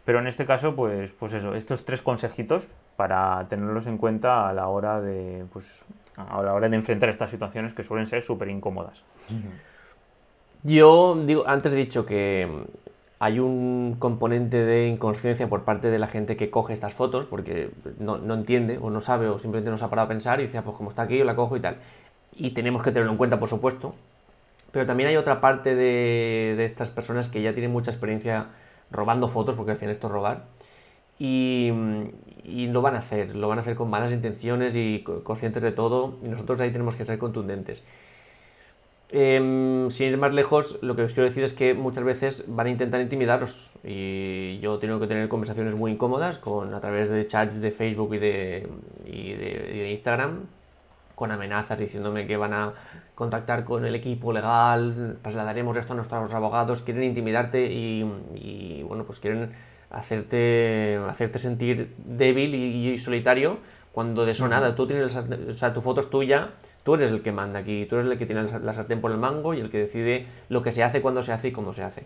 pero 0.04 0.18
en 0.18 0.26
este 0.26 0.46
caso, 0.46 0.74
pues, 0.74 1.10
pues 1.10 1.32
eso, 1.34 1.54
estos 1.54 1.84
tres 1.84 2.02
consejitos 2.02 2.64
para 2.96 3.46
tenerlos 3.48 3.86
en 3.86 3.98
cuenta 3.98 4.48
a 4.48 4.52
la 4.52 4.68
hora 4.68 5.00
de, 5.00 5.44
pues, 5.52 5.84
a 6.16 6.42
la 6.42 6.52
hora 6.52 6.68
de 6.68 6.76
enfrentar 6.76 7.08
estas 7.08 7.30
situaciones 7.30 7.72
que 7.72 7.82
suelen 7.84 8.06
ser 8.06 8.22
súper 8.22 8.48
incómodas. 8.48 9.02
Yo 10.64 11.16
digo, 11.24 11.44
antes 11.46 11.72
he 11.72 11.76
dicho 11.76 12.04
que 12.04 12.48
hay 13.20 13.40
un 13.40 13.96
componente 13.98 14.64
de 14.64 14.88
inconsciencia 14.88 15.48
por 15.48 15.64
parte 15.64 15.90
de 15.90 15.98
la 15.98 16.06
gente 16.06 16.36
que 16.36 16.50
coge 16.50 16.72
estas 16.72 16.94
fotos 16.94 17.26
porque 17.26 17.70
no, 17.98 18.18
no, 18.18 18.34
entiende 18.34 18.78
o 18.80 18.90
no 18.90 19.00
sabe 19.00 19.28
o 19.28 19.38
simplemente 19.38 19.70
no 19.70 19.78
se 19.78 19.84
ha 19.84 19.90
parado 19.90 20.06
a 20.06 20.08
pensar 20.08 20.40
y 20.40 20.44
dice, 20.44 20.58
ah, 20.58 20.62
pues 20.62 20.76
como 20.76 20.90
está 20.90 21.02
aquí 21.02 21.18
yo 21.18 21.24
la 21.24 21.34
cojo 21.34 21.56
y 21.56 21.60
tal. 21.60 21.78
Y 22.36 22.50
tenemos 22.50 22.82
que 22.82 22.92
tenerlo 22.92 23.10
en 23.12 23.18
cuenta, 23.18 23.40
por 23.40 23.48
supuesto. 23.48 23.94
Pero 24.70 24.86
también 24.86 25.08
hay 25.08 25.16
otra 25.16 25.40
parte 25.40 25.74
de, 25.74 26.54
de 26.56 26.64
estas 26.64 26.90
personas 26.90 27.28
que 27.28 27.42
ya 27.42 27.52
tienen 27.52 27.72
mucha 27.72 27.90
experiencia 27.90 28.48
robando 28.90 29.28
fotos, 29.28 29.54
porque 29.54 29.72
al 29.72 29.78
final 29.78 29.94
esto 29.94 30.06
es 30.06 30.12
robar, 30.12 30.44
y, 31.18 31.72
y 32.44 32.68
lo 32.68 32.82
van 32.82 32.94
a 32.94 32.98
hacer, 32.98 33.34
lo 33.36 33.48
van 33.48 33.58
a 33.58 33.60
hacer 33.62 33.74
con 33.74 33.90
malas 33.90 34.12
intenciones 34.12 34.76
y 34.76 35.04
conscientes 35.24 35.62
de 35.62 35.72
todo, 35.72 36.16
y 36.24 36.28
nosotros 36.28 36.60
ahí 36.60 36.70
tenemos 36.70 36.96
que 36.96 37.04
ser 37.04 37.18
contundentes. 37.18 37.82
Em, 39.10 39.90
sin 39.90 40.12
ir 40.12 40.18
más 40.18 40.34
lejos, 40.34 40.78
lo 40.82 40.94
que 40.94 41.02
os 41.02 41.14
quiero 41.14 41.24
decir 41.24 41.42
es 41.42 41.54
que 41.54 41.72
muchas 41.72 42.04
veces 42.04 42.44
van 42.46 42.66
a 42.66 42.70
intentar 42.70 43.00
intimidaros. 43.00 43.70
Y 43.82 44.58
yo 44.58 44.78
tengo 44.78 45.00
que 45.00 45.06
tener 45.06 45.28
conversaciones 45.28 45.74
muy 45.74 45.92
incómodas 45.92 46.38
con, 46.38 46.74
a 46.74 46.80
través 46.80 47.08
de 47.08 47.26
chats 47.26 47.60
de 47.60 47.70
Facebook 47.70 48.14
y 48.14 48.18
de, 48.18 48.68
y 49.06 49.32
de, 49.32 49.90
Instagram 49.90 50.46
con 51.14 51.32
amenazas 51.32 51.78
diciéndome 51.78 52.26
que 52.26 52.36
van 52.36 52.52
a 52.52 52.74
contactar 53.14 53.64
con 53.64 53.84
el 53.84 53.94
equipo 53.96 54.32
legal, 54.32 55.18
trasladaremos 55.22 55.76
esto 55.76 55.94
a 55.94 55.96
nuestros 55.96 56.32
abogados, 56.32 56.82
quieren 56.82 57.02
intimidarte 57.02 57.72
y, 57.72 58.04
y 58.36 58.84
bueno, 58.84 59.04
pues 59.04 59.18
quieren 59.18 59.52
hacerte, 59.90 61.00
hacerte 61.08 61.38
sentir 61.38 61.94
débil 61.98 62.54
y, 62.54 62.98
solitario 62.98 63.58
cuando 63.90 64.24
de 64.24 64.32
eso 64.32 64.46
nada, 64.46 64.76
tú 64.76 64.86
tienes, 64.86 65.16
o 65.16 65.54
sea, 65.54 65.74
tu 65.74 65.80
foto 65.80 66.00
es 66.00 66.10
tuya 66.10 66.50
Tú 66.88 66.94
eres 66.94 67.10
el 67.10 67.20
que 67.20 67.32
manda 67.32 67.58
aquí, 67.58 67.84
tú 67.84 67.96
eres 67.96 68.10
el 68.10 68.16
que 68.16 68.24
tiene 68.24 68.44
la 68.44 68.72
sartén 68.72 69.02
por 69.02 69.10
el 69.10 69.18
mango 69.18 69.52
y 69.52 69.60
el 69.60 69.68
que 69.68 69.76
decide 69.76 70.24
lo 70.48 70.62
que 70.62 70.72
se 70.72 70.82
hace, 70.82 71.02
cuándo 71.02 71.22
se 71.22 71.32
hace 71.32 71.48
y 71.48 71.52
cómo 71.52 71.74
se 71.74 71.82
hace. 71.82 72.04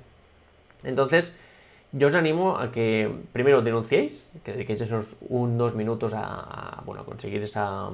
Entonces, 0.83 1.37
yo 1.93 2.09
os 2.09 2.17
animo 2.17 2.59
a 2.59 2.73
que 2.73 3.09
primero 3.33 3.63
denunciéis, 3.63 4.27
que 4.43 4.51
dediquéis 4.51 4.81
esos 4.81 5.15
un, 5.29 5.57
dos 5.57 5.77
minutos 5.77 6.15
a, 6.17 6.83
bueno, 6.85 7.03
a 7.03 7.05
conseguir 7.05 7.45
esa, 7.45 7.91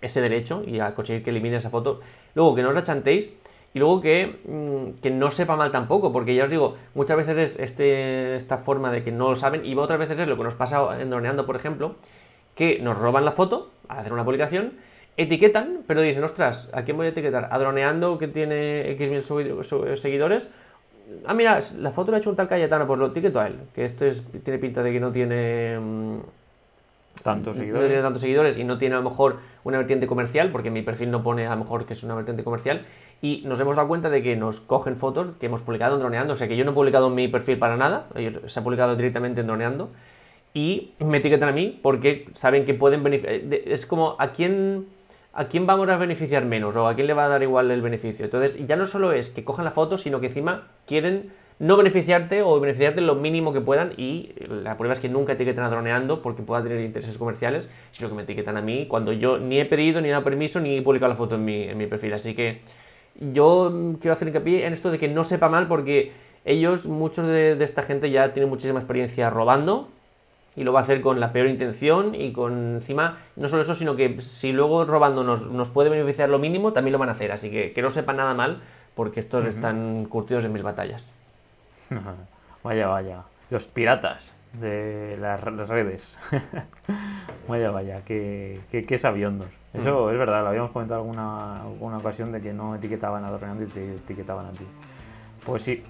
ese 0.00 0.20
derecho 0.20 0.62
y 0.64 0.78
a 0.78 0.94
conseguir 0.94 1.24
que 1.24 1.30
elimine 1.30 1.56
esa 1.56 1.68
foto. 1.68 2.00
Luego, 2.36 2.54
que 2.54 2.62
no 2.62 2.68
os 2.68 2.76
achantéis 2.76 3.30
y 3.74 3.80
luego 3.80 4.00
que, 4.02 4.38
mm, 4.46 5.00
que, 5.02 5.10
no 5.10 5.32
sepa 5.32 5.56
mal 5.56 5.72
tampoco, 5.72 6.12
porque 6.12 6.36
ya 6.36 6.44
os 6.44 6.50
digo, 6.50 6.76
muchas 6.94 7.16
veces 7.16 7.36
es 7.36 7.58
este, 7.58 8.36
esta 8.36 8.56
forma 8.56 8.92
de 8.92 9.02
que 9.02 9.10
no 9.10 9.30
lo 9.30 9.34
saben 9.34 9.66
y 9.66 9.74
otras 9.74 9.98
veces 9.98 10.20
es 10.20 10.28
lo 10.28 10.36
que 10.36 10.44
nos 10.44 10.54
pasa 10.54 11.02
en 11.02 11.10
Droneando, 11.10 11.44
por 11.44 11.56
ejemplo, 11.56 11.96
que 12.54 12.78
nos 12.78 12.96
roban 12.96 13.24
la 13.24 13.32
foto 13.32 13.72
a 13.88 13.98
hacer 13.98 14.12
una 14.12 14.24
publicación 14.24 14.93
etiquetan, 15.16 15.80
pero 15.86 16.00
dicen, 16.00 16.24
ostras, 16.24 16.68
¿a 16.72 16.82
quién 16.82 16.96
voy 16.96 17.06
a 17.06 17.10
etiquetar? 17.10 17.48
¿A 17.50 17.58
Droneando 17.58 18.18
que 18.18 18.28
tiene 18.28 18.90
X 18.92 19.10
mil 19.10 19.96
seguidores? 19.96 20.48
Ah, 21.26 21.34
mira, 21.34 21.58
la 21.78 21.90
foto 21.90 22.10
la 22.10 22.16
ha 22.16 22.20
hecho 22.20 22.30
un 22.30 22.36
tal 22.36 22.48
Cayetano, 22.48 22.86
pues 22.86 22.98
lo 22.98 23.06
etiqueto 23.06 23.40
a 23.40 23.46
él, 23.46 23.56
que 23.74 23.84
esto 23.84 24.04
es, 24.06 24.22
tiene 24.42 24.58
pinta 24.58 24.82
de 24.82 24.92
que 24.92 25.00
no 25.00 25.12
tiene... 25.12 25.78
Mm, 25.78 26.18
tantos 27.22 27.56
seguidores. 27.56 27.82
No 27.82 27.88
tiene 27.88 28.02
tantos 28.02 28.20
seguidores 28.20 28.58
y 28.58 28.64
no 28.64 28.78
tiene 28.78 28.96
a 28.96 28.98
lo 28.98 29.08
mejor 29.08 29.38
una 29.64 29.78
vertiente 29.78 30.06
comercial, 30.06 30.50
porque 30.50 30.70
mi 30.70 30.82
perfil 30.82 31.10
no 31.10 31.22
pone 31.22 31.46
a 31.46 31.50
lo 31.50 31.64
mejor 31.64 31.86
que 31.86 31.94
es 31.94 32.02
una 32.02 32.14
vertiente 32.14 32.44
comercial. 32.44 32.84
Y 33.22 33.42
nos 33.46 33.58
hemos 33.60 33.76
dado 33.76 33.88
cuenta 33.88 34.10
de 34.10 34.22
que 34.22 34.36
nos 34.36 34.60
cogen 34.60 34.96
fotos 34.96 35.30
que 35.40 35.46
hemos 35.46 35.62
publicado 35.62 35.94
en 35.94 36.00
Droneando. 36.00 36.34
O 36.34 36.36
sea 36.36 36.48
que 36.48 36.56
yo 36.56 36.64
no 36.64 36.72
he 36.72 36.74
publicado 36.74 37.08
en 37.08 37.14
mi 37.14 37.28
perfil 37.28 37.58
para 37.58 37.76
nada, 37.76 38.06
se 38.46 38.60
ha 38.60 38.62
publicado 38.62 38.96
directamente 38.96 39.40
en 39.40 39.46
Droneando. 39.46 39.90
Y 40.52 40.92
me 41.00 41.18
etiquetan 41.18 41.48
a 41.48 41.52
mí 41.52 41.78
porque 41.82 42.28
saben 42.34 42.64
que 42.64 42.74
pueden 42.74 43.02
beneficiar. 43.02 43.34
Eh, 43.34 43.64
es 43.66 43.86
como 43.86 44.16
a 44.18 44.32
quién 44.32 44.86
¿a 45.34 45.48
quién 45.48 45.66
vamos 45.66 45.88
a 45.88 45.96
beneficiar 45.96 46.44
menos 46.44 46.76
o 46.76 46.86
a 46.86 46.94
quién 46.94 47.06
le 47.06 47.14
va 47.14 47.26
a 47.26 47.28
dar 47.28 47.42
igual 47.42 47.70
el 47.70 47.82
beneficio? 47.82 48.24
Entonces, 48.24 48.64
ya 48.66 48.76
no 48.76 48.86
solo 48.86 49.12
es 49.12 49.30
que 49.30 49.44
cojan 49.44 49.64
la 49.64 49.72
foto, 49.72 49.98
sino 49.98 50.20
que 50.20 50.26
encima 50.26 50.68
quieren 50.86 51.32
no 51.58 51.76
beneficiarte 51.76 52.42
o 52.42 52.58
beneficiarte 52.58 53.00
lo 53.00 53.14
mínimo 53.14 53.52
que 53.52 53.60
puedan 53.60 53.92
y 53.96 54.32
la 54.48 54.76
prueba 54.76 54.92
es 54.92 55.00
que 55.00 55.08
nunca 55.08 55.34
etiquetan 55.34 55.64
a 55.64 55.70
droneando 55.70 56.20
porque 56.22 56.42
pueda 56.42 56.62
tener 56.62 56.80
intereses 56.80 57.16
comerciales, 57.18 57.68
sino 57.92 58.08
que 58.08 58.14
me 58.14 58.22
etiquetan 58.22 58.56
a 58.56 58.60
mí 58.60 58.86
cuando 58.88 59.12
yo 59.12 59.38
ni 59.38 59.60
he 59.60 59.64
pedido, 59.64 60.00
ni 60.00 60.08
he 60.08 60.10
dado 60.10 60.24
permiso, 60.24 60.60
ni 60.60 60.78
he 60.78 60.82
publicado 60.82 61.10
la 61.10 61.16
foto 61.16 61.36
en 61.36 61.44
mi, 61.44 61.64
en 61.64 61.78
mi 61.78 61.86
perfil. 61.86 62.14
Así 62.14 62.34
que 62.34 62.62
yo 63.20 63.96
quiero 64.00 64.12
hacer 64.12 64.28
hincapié 64.28 64.66
en 64.66 64.72
esto 64.72 64.90
de 64.90 64.98
que 64.98 65.08
no 65.08 65.22
sepa 65.22 65.48
mal 65.48 65.68
porque 65.68 66.12
ellos, 66.44 66.86
muchos 66.86 67.26
de, 67.26 67.54
de 67.54 67.64
esta 67.64 67.82
gente 67.82 68.10
ya 68.10 68.32
tienen 68.32 68.50
muchísima 68.50 68.80
experiencia 68.80 69.30
robando 69.30 69.88
y 70.56 70.64
lo 70.64 70.72
va 70.72 70.80
a 70.80 70.82
hacer 70.82 71.00
con 71.00 71.20
la 71.20 71.32
peor 71.32 71.48
intención 71.48 72.14
y 72.14 72.32
con 72.32 72.76
encima, 72.76 73.18
no 73.36 73.48
solo 73.48 73.62
eso, 73.62 73.74
sino 73.74 73.96
que 73.96 74.20
si 74.20 74.52
luego 74.52 74.84
robándonos 74.84 75.50
nos 75.50 75.70
puede 75.70 75.90
beneficiar 75.90 76.28
lo 76.28 76.38
mínimo, 76.38 76.72
también 76.72 76.92
lo 76.92 76.98
van 76.98 77.08
a 77.08 77.12
hacer. 77.12 77.32
Así 77.32 77.50
que 77.50 77.72
que 77.72 77.82
no 77.82 77.90
sepan 77.90 78.16
nada 78.16 78.34
mal, 78.34 78.62
porque 78.94 79.20
estos 79.20 79.44
están 79.44 80.06
curtidos 80.06 80.44
en 80.44 80.52
mil 80.52 80.62
batallas. 80.62 81.06
vaya, 82.62 82.86
vaya. 82.86 83.24
Los 83.50 83.66
piratas 83.66 84.32
de 84.60 85.16
las 85.20 85.42
redes. 85.42 86.16
vaya, 87.48 87.70
vaya, 87.70 88.02
qué, 88.04 88.60
qué, 88.70 88.98
sabiondos. 88.98 89.48
Eso 89.72 90.10
es 90.10 90.18
verdad, 90.18 90.42
lo 90.42 90.48
habíamos 90.50 90.70
comentado 90.70 91.00
alguna, 91.00 91.62
alguna 91.62 91.96
ocasión 91.96 92.30
de 92.30 92.40
que 92.40 92.52
no 92.52 92.76
etiquetaban 92.76 93.24
a 93.24 93.30
los 93.30 93.42
y 93.60 93.66
te 93.66 93.94
etiquetaban 93.96 94.46
a 94.46 94.52
ti. 94.52 94.64
Pues 95.44 95.62
sí, 95.62 95.82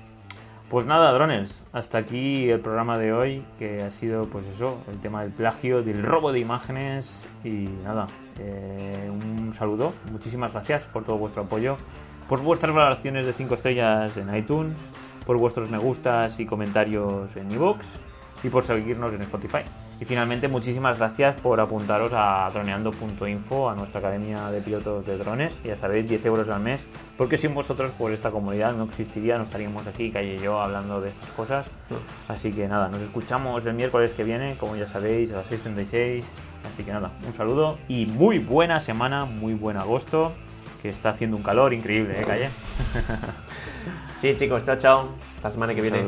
pues 0.75 0.87
nada, 0.87 1.13
drones, 1.13 1.63
hasta 1.73 1.99
aquí 1.99 2.51
el 2.51 2.59
programa 2.59 2.99
de 2.99 3.13
hoy, 3.13 3.45
que 3.61 3.81
ha 3.81 3.91
sido, 3.91 4.27
pues 4.27 4.45
eso, 4.47 4.83
el 4.91 4.99
tema 4.99 5.23
del 5.23 5.31
plagio, 5.31 5.85
del 5.85 6.03
robo 6.03 6.33
de 6.33 6.41
imágenes 6.41 7.29
y 7.45 7.69
nada, 7.85 8.09
eh, 8.41 9.09
un 9.09 9.55
saludo, 9.55 9.93
muchísimas 10.11 10.53
gracias 10.53 10.83
por 10.83 11.05
todo 11.05 11.17
vuestro 11.17 11.43
apoyo, 11.43 11.77
por 12.29 12.43
vuestras 12.43 12.75
valoraciones 12.75 13.25
de 13.25 13.33
5 13.33 13.55
estrellas 13.55 14.17
en 14.17 14.35
iTunes, 14.35 14.77
por 15.25 15.39
vuestros 15.39 15.71
me 15.71 15.79
gustas 15.79 16.41
y 16.41 16.45
comentarios 16.45 17.37
en 17.37 17.53
iVoox 17.53 17.87
y 18.43 18.49
por 18.49 18.65
seguirnos 18.65 19.15
en 19.15 19.23
Spotify. 19.23 19.63
Y 20.01 20.05
finalmente, 20.07 20.49
muchísimas 20.49 20.99
gracias 20.99 21.41
por 21.41 21.61
apuntaros 21.61 22.13
a 22.15 22.51
droneando.info, 22.53 23.71
a 23.71 23.75
nuestra 23.75 24.01
academia 24.01 24.51
de 24.51 24.61
pilotos 24.61 25.07
de 25.07 25.17
drones. 25.17 25.59
Ya 25.65 25.77
sabéis, 25.77 26.09
10 26.09 26.27
euros 26.27 26.49
al 26.49 26.61
mes, 26.61 26.87
porque 27.17 27.39
sin 27.39 27.55
vosotros, 27.55 27.93
pues 27.97 28.15
esta 28.15 28.31
comunidad 28.31 28.75
no 28.75 28.85
existiría, 28.85 29.39
no 29.39 29.45
estaríamos 29.45 29.87
aquí, 29.87 30.11
Calle 30.11 30.35
y 30.35 30.43
yo, 30.43 30.61
hablando 30.61 31.01
de 31.01 31.11
estas 31.11 31.29
cosas. 31.31 31.67
Así 32.29 32.53
que 32.53 32.67
nada, 32.67 32.89
nos 32.89 33.01
escuchamos 33.01 33.65
el 33.67 33.75
miércoles 33.75 34.15
que 34.15 34.25
viene, 34.25 34.57
como 34.59 34.75
ya 34.77 34.87
sabéis, 34.87 35.33
a 35.33 35.37
las 35.37 35.51
6.36. 35.51 36.25
Así 36.73 36.83
que 36.83 36.93
nada, 36.93 37.13
un 37.27 37.35
saludo 37.35 37.79
y 37.89 38.07
muy 38.07 38.39
buena 38.39 38.81
semana, 38.81 39.27
muy 39.27 39.55
buen 39.55 39.77
agosto, 39.77 40.33
que 40.83 40.89
está 40.89 41.11
haciendo 41.11 41.37
un 41.37 41.43
calor 41.43 41.73
increíble, 41.73 42.19
¿eh, 42.19 42.25
Calle? 42.27 42.49
sí, 44.19 44.35
chicos, 44.35 44.65
chao, 44.65 44.77
chao. 44.77 45.09
Hasta 45.37 45.49
la 45.49 45.53
semana 45.53 45.75
que 45.75 45.83
viene. 45.83 46.05